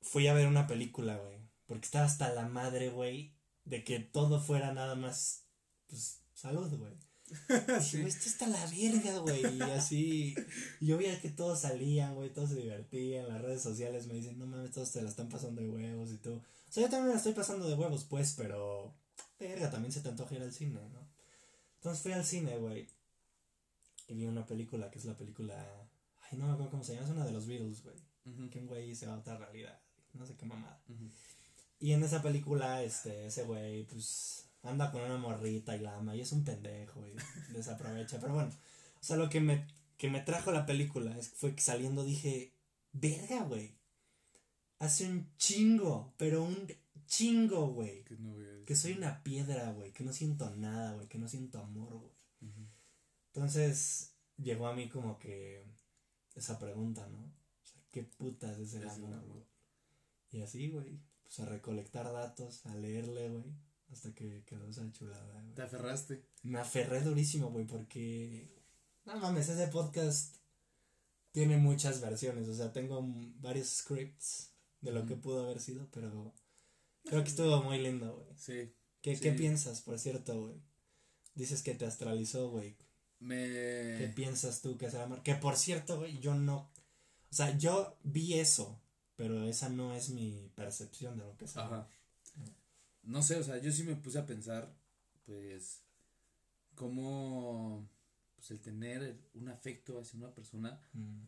fui 0.00 0.26
a 0.26 0.32
ver 0.32 0.46
una 0.46 0.66
película, 0.66 1.18
güey, 1.18 1.38
porque 1.66 1.84
estaba 1.84 2.06
hasta 2.06 2.32
la 2.32 2.48
madre, 2.48 2.88
güey, 2.88 3.34
de 3.64 3.84
que 3.84 4.00
todo 4.00 4.40
fuera 4.40 4.72
nada 4.72 4.94
más, 4.94 5.44
pues, 5.86 6.22
salud, 6.34 6.72
güey. 6.78 6.94
sí. 7.82 8.00
esto 8.00 8.26
está 8.26 8.48
la 8.48 8.66
verga, 8.66 9.18
güey. 9.18 9.58
Y 9.58 9.62
así, 9.62 10.34
yo 10.80 10.96
veía 10.96 11.20
que 11.20 11.28
todos 11.30 11.60
salían, 11.60 12.14
güey, 12.14 12.32
todos 12.32 12.50
se 12.50 12.56
divertían. 12.56 13.28
Las 13.28 13.40
redes 13.40 13.62
sociales 13.62 14.06
me 14.08 14.14
dicen, 14.14 14.38
no 14.38 14.46
mames, 14.46 14.72
todos 14.72 14.90
te 14.90 15.00
la 15.02 15.10
están 15.10 15.28
pasando 15.28 15.60
de 15.60 15.68
huevos 15.68 16.10
y 16.10 16.16
todo. 16.16 16.36
O 16.36 16.72
sea, 16.72 16.82
yo 16.82 16.88
también 16.88 17.08
me 17.08 17.12
la 17.12 17.18
estoy 17.18 17.34
pasando 17.34 17.68
de 17.68 17.74
huevos, 17.74 18.04
pues, 18.04 18.34
pero 18.36 18.94
verga, 19.40 19.70
también 19.70 19.92
se 19.92 20.00
te 20.00 20.10
antoja 20.10 20.36
ir 20.36 20.42
al 20.42 20.52
cine, 20.52 20.80
¿no? 20.92 21.08
Entonces 21.76 22.02
fui 22.02 22.12
al 22.12 22.24
cine, 22.24 22.58
güey. 22.58 22.86
Y 24.08 24.14
vi 24.14 24.26
una 24.26 24.46
película 24.46 24.90
que 24.90 24.98
es 24.98 25.06
la 25.06 25.16
película. 25.16 25.56
Ay, 26.20 26.38
no 26.38 26.46
me 26.46 26.52
acuerdo 26.52 26.70
cómo 26.70 26.84
se 26.84 26.94
llama, 26.94 27.06
es 27.06 27.12
una 27.12 27.24
de 27.24 27.32
los 27.32 27.46
Beatles, 27.46 27.82
güey. 27.82 27.96
Que 28.50 28.58
un 28.58 28.66
güey 28.66 28.94
se 28.94 29.06
va 29.06 29.14
a 29.14 29.18
otra 29.18 29.38
realidad. 29.38 29.80
No 30.12 30.26
sé 30.26 30.36
qué 30.36 30.44
mamada. 30.44 30.80
Y 31.78 31.92
en 31.92 32.02
esa 32.02 32.22
película, 32.22 32.82
este, 32.82 33.26
ese 33.26 33.44
güey, 33.44 33.84
pues, 33.84 34.44
anda 34.62 34.90
con 34.90 35.00
una 35.00 35.16
morrita 35.16 35.74
y 35.74 35.80
la 35.80 35.96
ama. 35.96 36.14
Y 36.14 36.20
es 36.20 36.32
un 36.32 36.44
pendejo, 36.44 37.06
y 37.06 37.14
desaprovecha. 37.54 38.20
Pero 38.20 38.34
bueno, 38.34 38.50
o 38.50 39.02
sea, 39.04 39.16
lo 39.16 39.30
que 39.30 39.40
me, 39.40 39.66
que 39.96 40.10
me 40.10 40.20
trajo 40.20 40.52
la 40.52 40.66
película 40.66 41.16
es, 41.16 41.30
fue 41.30 41.54
que 41.54 41.62
saliendo 41.62 42.04
dije, 42.04 42.52
verga, 42.92 43.44
güey. 43.44 43.74
Hace 44.78 45.06
un 45.06 45.30
chingo, 45.36 46.12
pero 46.16 46.42
un 46.42 46.66
chingo, 47.10 47.66
güey. 47.72 48.04
Que, 48.64 48.74
soy 48.74 48.92
una 48.92 49.22
piedra, 49.22 49.72
güey. 49.72 49.92
Que 49.92 50.04
no 50.04 50.12
siento 50.12 50.48
nada, 50.56 50.94
güey. 50.94 51.08
Que 51.08 51.18
no 51.18 51.28
siento 51.28 51.58
amor, 51.58 51.98
güey. 51.98 52.12
Entonces 53.34 54.14
llegó 54.38 54.66
a 54.66 54.74
mí 54.74 54.88
como 54.88 55.18
que 55.18 55.66
esa 56.34 56.58
pregunta, 56.58 57.06
¿no? 57.08 57.18
O 57.18 57.66
sea, 57.66 57.82
¿qué 57.90 58.04
putas 58.04 58.58
es 58.58 58.74
el 58.74 58.88
amor, 58.88 59.20
güey? 59.26 59.44
Y 60.30 60.40
así, 60.40 60.70
güey. 60.70 60.98
Pues 61.22 61.40
a 61.40 61.44
recolectar 61.44 62.10
datos, 62.10 62.64
a 62.66 62.74
leerle, 62.76 63.28
güey. 63.28 63.44
Hasta 63.92 64.14
que 64.14 64.44
quedó 64.46 64.68
esa 64.68 64.90
chulada, 64.92 65.42
güey. 65.42 65.54
¿Te 65.54 65.62
aferraste? 65.62 66.24
Me 66.44 66.60
aferré 66.60 67.02
durísimo, 67.02 67.50
güey, 67.50 67.66
porque. 67.66 68.56
No 69.04 69.18
mames, 69.18 69.48
ese 69.48 69.66
podcast 69.66 70.36
tiene 71.32 71.56
muchas 71.56 72.00
versiones. 72.00 72.48
O 72.48 72.54
sea, 72.54 72.72
tengo 72.72 73.04
varios 73.40 73.68
scripts 73.68 74.52
de 74.80 74.92
lo 74.92 75.06
que 75.06 75.16
pudo 75.16 75.44
haber 75.44 75.60
sido, 75.60 75.88
pero 75.90 76.34
Creo 77.04 77.22
que 77.22 77.30
estuvo 77.30 77.62
muy 77.62 77.78
lindo, 77.78 78.16
güey. 78.16 78.36
Sí. 78.36 78.74
¿Qué, 79.02 79.18
¿Qué 79.18 79.32
piensas, 79.32 79.80
por 79.80 79.98
cierto, 79.98 80.40
güey? 80.40 80.60
Dices 81.34 81.62
que 81.62 81.74
te 81.74 81.86
astralizó, 81.86 82.50
güey. 82.50 82.76
Me... 83.18 83.36
¿Qué 83.98 84.12
piensas 84.14 84.60
tú 84.62 84.76
que 84.76 84.90
se 84.90 84.98
va 84.98 85.22
Que 85.22 85.34
por 85.34 85.56
cierto, 85.56 85.98
güey, 85.98 86.18
yo 86.20 86.34
no... 86.34 86.70
O 87.30 87.34
sea, 87.34 87.56
yo 87.56 87.96
vi 88.02 88.34
eso, 88.34 88.80
pero 89.16 89.44
esa 89.44 89.68
no 89.68 89.94
es 89.94 90.10
mi 90.10 90.50
percepción 90.54 91.16
de 91.16 91.24
lo 91.24 91.36
que 91.36 91.44
es. 91.44 91.56
Ajá. 91.56 91.88
No 93.02 93.22
sé, 93.22 93.36
o 93.36 93.42
sea, 93.42 93.58
yo 93.58 93.72
sí 93.72 93.84
me 93.84 93.96
puse 93.96 94.18
a 94.18 94.26
pensar, 94.26 94.74
pues, 95.24 95.82
cómo, 96.74 97.88
pues, 98.36 98.50
el 98.50 98.60
tener 98.60 99.20
un 99.34 99.48
afecto 99.48 99.98
hacia 99.98 100.18
una 100.18 100.34
persona, 100.34 100.80
mm. 100.92 101.22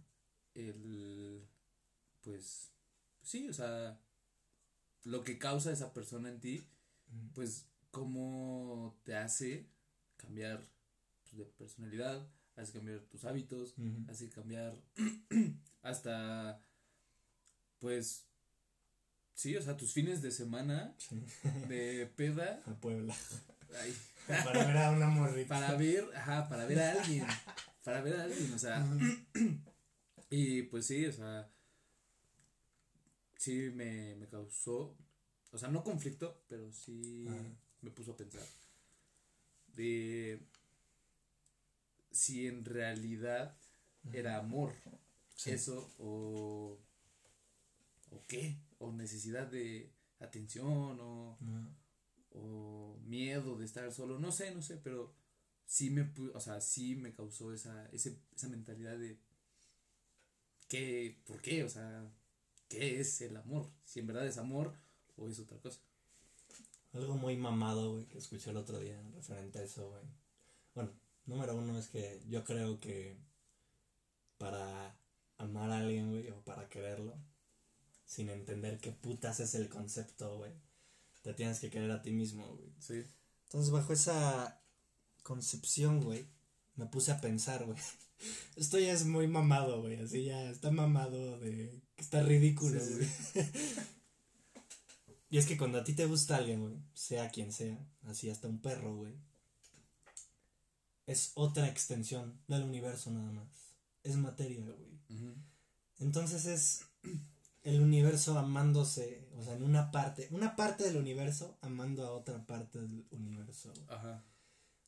el, 0.54 1.46
pues, 2.22 2.72
sí, 3.22 3.48
o 3.48 3.52
sea, 3.52 4.00
lo 5.04 5.24
que 5.24 5.38
causa 5.38 5.72
esa 5.72 5.92
persona 5.92 6.28
en 6.28 6.40
ti, 6.40 6.62
pues 7.34 7.66
cómo 7.90 8.98
te 9.04 9.16
hace 9.16 9.66
cambiar 10.16 10.62
pues, 11.24 11.36
de 11.36 11.44
personalidad, 11.44 12.26
hace 12.56 12.72
cambiar 12.72 13.00
tus 13.00 13.24
hábitos, 13.24 13.74
hace 14.08 14.28
cambiar 14.28 14.76
hasta, 15.82 16.60
pues, 17.78 18.24
sí, 19.34 19.56
o 19.56 19.62
sea, 19.62 19.76
tus 19.76 19.92
fines 19.92 20.22
de 20.22 20.30
semana 20.30 20.94
de 21.68 22.10
peda. 22.16 22.60
A 22.66 22.74
Puebla. 22.74 23.14
para 24.26 24.66
ver 24.66 24.76
a 24.76 24.90
una 24.90 25.08
morrita. 25.08 25.48
Para 25.48 25.76
ver, 25.76 26.04
ajá, 26.14 26.48
para 26.48 26.66
ver 26.66 26.78
a 26.78 26.92
alguien. 26.92 27.26
Para 27.82 28.02
ver 28.02 28.16
a 28.16 28.24
alguien, 28.24 28.52
o 28.52 28.58
sea. 28.58 28.86
y 30.30 30.62
pues 30.62 30.86
sí, 30.86 31.06
o 31.06 31.12
sea. 31.12 31.48
Sí 33.42 33.70
me, 33.74 34.14
me 34.14 34.28
causó. 34.28 34.94
O 35.50 35.58
sea, 35.58 35.68
no 35.68 35.82
conflicto, 35.82 36.44
pero 36.46 36.72
sí 36.72 37.26
me 37.80 37.90
puso 37.90 38.12
a 38.12 38.16
pensar. 38.16 38.46
De 39.74 40.38
si 42.12 42.46
en 42.46 42.64
realidad 42.64 43.56
era 44.12 44.38
amor. 44.38 44.72
Eso 45.44 45.90
o. 45.98 46.78
¿O 48.12 48.22
qué? 48.28 48.58
O 48.78 48.92
necesidad 48.92 49.48
de 49.48 49.90
atención 50.20 51.00
o 51.00 51.36
o 52.34 52.98
miedo 53.04 53.56
de 53.56 53.64
estar 53.64 53.90
solo, 53.92 54.18
no 54.18 54.32
sé, 54.32 54.54
no 54.54 54.62
sé, 54.62 54.76
pero 54.76 55.12
sí 55.66 55.90
me, 55.90 56.10
o 56.34 56.40
sea, 56.40 56.60
sí 56.60 56.96
me 56.96 57.12
causó 57.12 57.52
esa, 57.52 57.86
ese, 57.90 58.18
esa 58.34 58.48
mentalidad 58.48 58.96
de, 58.98 59.18
¿qué, 60.68 61.20
por 61.26 61.42
qué? 61.42 61.64
O 61.64 61.68
sea, 61.68 62.10
¿qué 62.72 63.00
es 63.00 63.20
el 63.20 63.36
amor? 63.36 63.70
Si 63.84 64.00
en 64.00 64.06
verdad 64.06 64.26
es 64.26 64.38
amor 64.38 64.74
o 65.16 65.28
es 65.28 65.38
otra 65.38 65.58
cosa. 65.58 65.80
Algo 66.92 67.14
muy 67.14 67.36
mamado, 67.36 67.92
güey, 67.92 68.06
que 68.06 68.18
escuché 68.18 68.50
el 68.50 68.56
otro 68.56 68.78
día 68.78 69.00
referente 69.14 69.58
a 69.58 69.62
eso, 69.62 69.88
güey. 69.88 70.02
Bueno, 70.74 70.90
número 71.26 71.56
uno 71.56 71.78
es 71.78 71.88
que 71.88 72.20
yo 72.28 72.44
creo 72.44 72.80
que 72.80 73.16
para 74.38 74.96
amar 75.38 75.70
a 75.70 75.78
alguien, 75.78 76.10
güey, 76.10 76.28
o 76.30 76.40
para 76.42 76.68
quererlo, 76.68 77.16
sin 78.04 78.28
entender 78.28 78.78
qué 78.78 78.92
putas 78.92 79.40
es 79.40 79.54
el 79.54 79.68
concepto, 79.68 80.36
güey 80.36 80.52
te 81.22 81.34
tienes 81.34 81.60
que 81.60 81.70
querer 81.70 81.90
a 81.90 82.02
ti 82.02 82.10
mismo, 82.10 82.46
güey. 82.56 82.72
Sí. 82.80 83.04
Entonces, 83.44 83.70
bajo 83.70 83.92
esa 83.92 84.60
concepción, 85.22 86.02
güey, 86.02 86.26
me 86.74 86.86
puse 86.86 87.12
a 87.12 87.20
pensar, 87.20 87.64
güey. 87.64 87.78
Esto 88.56 88.78
ya 88.78 88.92
es 88.92 89.06
muy 89.06 89.28
mamado, 89.28 89.80
güey. 89.80 89.96
Así 90.02 90.24
ya 90.24 90.50
está 90.50 90.70
mamado 90.70 91.38
de 91.38 91.80
está 92.02 92.22
ridículo, 92.22 92.80
güey. 92.80 93.08
y 95.30 95.38
es 95.38 95.46
que 95.46 95.56
cuando 95.56 95.78
a 95.78 95.84
ti 95.84 95.94
te 95.94 96.06
gusta 96.06 96.36
alguien, 96.36 96.60
güey, 96.60 96.74
sea 96.94 97.30
quien 97.30 97.52
sea, 97.52 97.78
así 98.06 98.28
hasta 98.28 98.48
un 98.48 98.60
perro, 98.60 98.94
güey, 98.96 99.14
es 101.06 101.32
otra 101.34 101.68
extensión 101.68 102.40
del 102.48 102.64
universo 102.64 103.10
nada 103.10 103.30
más. 103.30 103.48
Es 104.02 104.16
materia, 104.16 104.64
güey. 104.64 104.92
Entonces 105.98 106.46
es 106.46 106.84
el 107.62 107.80
universo 107.80 108.36
amándose, 108.36 109.28
o 109.36 109.44
sea, 109.44 109.54
en 109.54 109.62
una 109.62 109.92
parte, 109.92 110.28
una 110.32 110.56
parte 110.56 110.84
del 110.84 110.96
universo 110.96 111.56
amando 111.60 112.04
a 112.04 112.12
otra 112.12 112.44
parte 112.44 112.80
del 112.80 113.06
universo. 113.12 113.72
Ajá. 113.88 114.24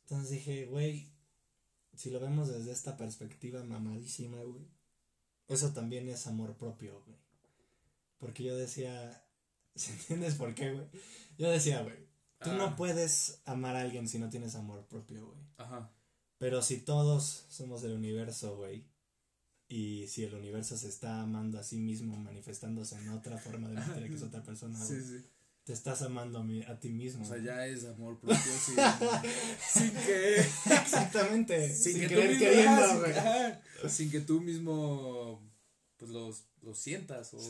Entonces 0.02 0.30
dije, 0.30 0.66
güey, 0.66 1.08
si 1.94 2.10
lo 2.10 2.18
vemos 2.18 2.48
desde 2.48 2.72
esta 2.72 2.96
perspectiva 2.96 3.62
mamadísima, 3.62 4.38
güey, 4.42 4.66
eso 5.48 5.72
también 5.72 6.08
es 6.08 6.26
amor 6.26 6.56
propio, 6.56 7.02
güey. 7.04 7.16
Porque 8.18 8.42
yo 8.42 8.56
decía, 8.56 9.24
¿entiendes 9.74 10.34
por 10.34 10.54
qué, 10.54 10.72
güey? 10.72 10.86
Yo 11.38 11.50
decía, 11.50 11.82
güey, 11.82 11.96
tú 12.40 12.52
no 12.52 12.64
ah. 12.64 12.76
puedes 12.76 13.40
amar 13.44 13.76
a 13.76 13.80
alguien 13.80 14.08
si 14.08 14.18
no 14.18 14.28
tienes 14.28 14.54
amor 14.54 14.86
propio, 14.86 15.26
güey. 15.26 15.40
Ajá. 15.56 15.90
Pero 16.38 16.62
si 16.62 16.78
todos 16.78 17.46
somos 17.48 17.82
del 17.82 17.92
universo, 17.92 18.56
güey, 18.56 18.84
y 19.68 20.06
si 20.08 20.24
el 20.24 20.34
universo 20.34 20.76
se 20.76 20.88
está 20.88 21.22
amando 21.22 21.58
a 21.58 21.62
sí 21.62 21.78
mismo, 21.78 22.16
manifestándose 22.16 22.96
en 22.96 23.08
otra 23.08 23.38
forma 23.38 23.68
de 23.68 23.76
materia 23.76 24.08
que 24.08 24.14
es 24.14 24.22
otra 24.22 24.42
persona, 24.42 24.78
sí, 24.84 25.02
sí. 25.02 25.24
Te 25.64 25.72
estás 25.72 26.02
amando 26.02 26.38
a, 26.38 26.72
a, 26.72 26.78
ti 26.78 26.90
mismo. 26.90 27.24
O 27.24 27.26
sea, 27.26 27.38
ya 27.38 27.66
es 27.66 27.84
amor 27.86 28.20
propio 28.20 28.36
sin, 28.42 28.76
sin 29.72 29.90
que. 29.90 30.40
Exactamente. 30.40 31.74
Sin, 31.74 32.00
que 32.00 32.08
querer 32.08 32.38
queriendo, 32.38 33.00
güey. 33.00 33.14
Sin, 33.88 34.10
que 34.10 34.20
tú 34.20 34.40
mismo 34.40 35.42
pues 35.96 36.10
los, 36.10 36.44
los 36.62 36.78
sientas 36.78 37.32
o. 37.34 37.40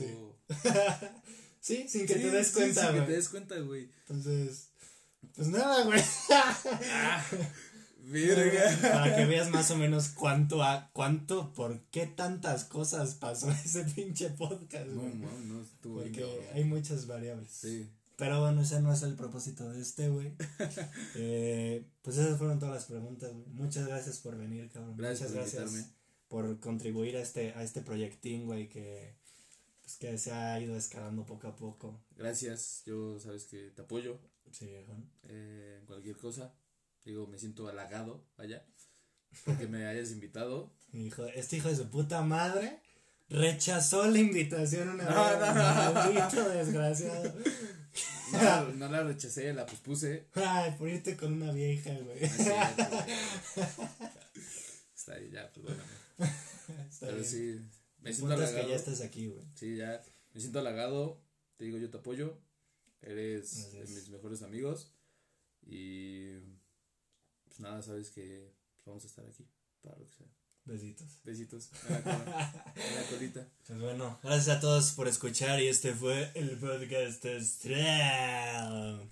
Sí, 1.60 1.86
sin 1.88 2.06
que 2.06 2.14
te 2.14 2.30
des 2.30 2.52
cuenta, 2.52 2.90
güey. 2.90 2.94
Sin 2.94 3.00
que 3.00 3.06
te 3.06 3.16
des 3.16 3.28
cuenta, 3.28 3.58
güey. 3.60 3.90
Entonces. 4.00 4.70
Pues 5.34 5.48
nada, 5.48 5.84
güey. 5.84 6.00
Ah. 6.30 7.24
Para 8.82 9.16
que 9.16 9.24
veas 9.24 9.50
más 9.50 9.70
o 9.70 9.76
menos 9.76 10.10
cuánto, 10.10 10.62
a, 10.62 10.90
cuánto, 10.92 11.54
por 11.54 11.80
qué 11.86 12.06
tantas 12.06 12.64
cosas 12.64 13.14
pasó 13.14 13.50
ese 13.50 13.84
pinche 13.84 14.28
podcast, 14.30 14.86
No, 14.88 15.02
no, 15.02 15.40
no 15.40 15.62
estuvo 15.62 16.02
Porque 16.02 16.50
hay 16.52 16.64
muchas 16.64 17.06
variables. 17.06 17.50
Sí. 17.50 17.88
Pero 18.16 18.40
bueno, 18.40 18.60
ese 18.60 18.80
no 18.80 18.92
es 18.92 19.02
el 19.02 19.14
propósito 19.14 19.68
de 19.70 19.80
este, 19.80 20.08
güey. 20.08 20.32
eh, 21.16 21.84
pues 22.02 22.16
esas 22.18 22.38
fueron 22.38 22.58
todas 22.58 22.74
las 22.74 22.84
preguntas, 22.84 23.32
güey. 23.32 23.46
Muchas 23.48 23.86
gracias 23.88 24.18
por 24.18 24.36
venir, 24.36 24.70
cabrón. 24.70 24.96
Gracias 24.96 25.32
Muchas 25.32 25.52
por 25.52 25.62
gracias 25.62 25.94
por 26.28 26.60
contribuir 26.60 27.16
a 27.16 27.20
este, 27.20 27.52
a 27.54 27.62
este 27.62 27.80
proyectín, 27.80 28.46
güey, 28.46 28.68
que, 28.68 29.16
pues, 29.82 29.96
que 29.96 30.18
se 30.18 30.32
ha 30.32 30.60
ido 30.60 30.76
escalando 30.76 31.26
poco 31.26 31.48
a 31.48 31.56
poco. 31.56 32.04
Gracias, 32.16 32.82
yo 32.86 33.18
sabes 33.18 33.44
que 33.44 33.70
te 33.70 33.82
apoyo. 33.82 34.20
Sí, 34.50 34.68
eh, 35.24 35.78
en 35.80 35.86
cualquier 35.86 36.16
cosa. 36.16 36.54
Digo, 37.04 37.26
me 37.26 37.38
siento 37.38 37.68
halagado, 37.68 38.26
vaya, 38.36 38.66
porque 39.44 39.66
me 39.66 39.86
hayas 39.86 40.10
invitado. 40.12 40.72
Hijo, 40.92 41.26
este 41.26 41.56
hijo 41.56 41.68
de 41.68 41.76
su 41.76 41.90
puta 41.90 42.22
madre 42.22 42.80
rechazó 43.28 44.06
la 44.06 44.18
invitación 44.18 44.88
una 44.90 45.04
vez. 45.04 45.14
No, 46.34 46.48
desgraciado. 46.48 47.34
No, 48.32 48.72
no, 48.72 48.88
la 48.88 49.02
rechacé, 49.04 49.52
la 49.52 49.66
pospuse. 49.66 50.28
Ay, 50.34 50.74
por 50.78 50.88
irte 50.88 51.16
con 51.16 51.34
una 51.34 51.52
vieja, 51.52 51.92
güey. 51.92 52.18
Está 54.94 55.14
ahí, 55.14 55.30
ya, 55.30 55.52
pues 55.52 55.66
bueno. 55.66 55.82
Pero 57.00 57.22
sí, 57.22 57.60
me 58.00 58.12
siento 58.12 58.34
halagado. 58.34 58.62
que 58.62 58.70
ya 58.70 58.76
estás 58.76 59.00
aquí, 59.02 59.26
güey. 59.26 59.44
Sí, 59.54 59.76
ya, 59.76 60.02
me 60.32 60.40
siento 60.40 60.58
halagado. 60.60 61.20
Te 61.56 61.64
digo, 61.64 61.78
yo 61.78 61.90
te 61.90 61.98
apoyo. 61.98 62.38
Eres 63.02 63.72
de 63.72 63.80
mis 63.80 64.08
mejores 64.08 64.42
amigos. 64.42 64.92
Y 65.62 66.38
pues 67.44 67.60
nada, 67.60 67.82
sabes 67.82 68.10
que 68.10 68.54
vamos 68.84 69.04
a 69.04 69.06
estar 69.06 69.26
aquí 69.26 69.46
para 69.82 69.98
lo 69.98 70.06
que 70.06 70.12
sea. 70.12 70.26
Besitos. 70.64 71.20
Besitos. 71.24 71.70
En 71.88 72.96
la, 72.96 73.02
colita. 73.10 73.46
Pues 73.66 73.80
bueno, 73.80 74.18
gracias 74.22 74.56
a 74.56 74.60
todos 74.60 74.92
por 74.92 75.08
escuchar 75.08 75.60
y 75.60 75.68
este 75.68 75.92
fue 75.92 76.30
el 76.34 76.58
podcast 76.58 77.24
Astral. 77.26 79.10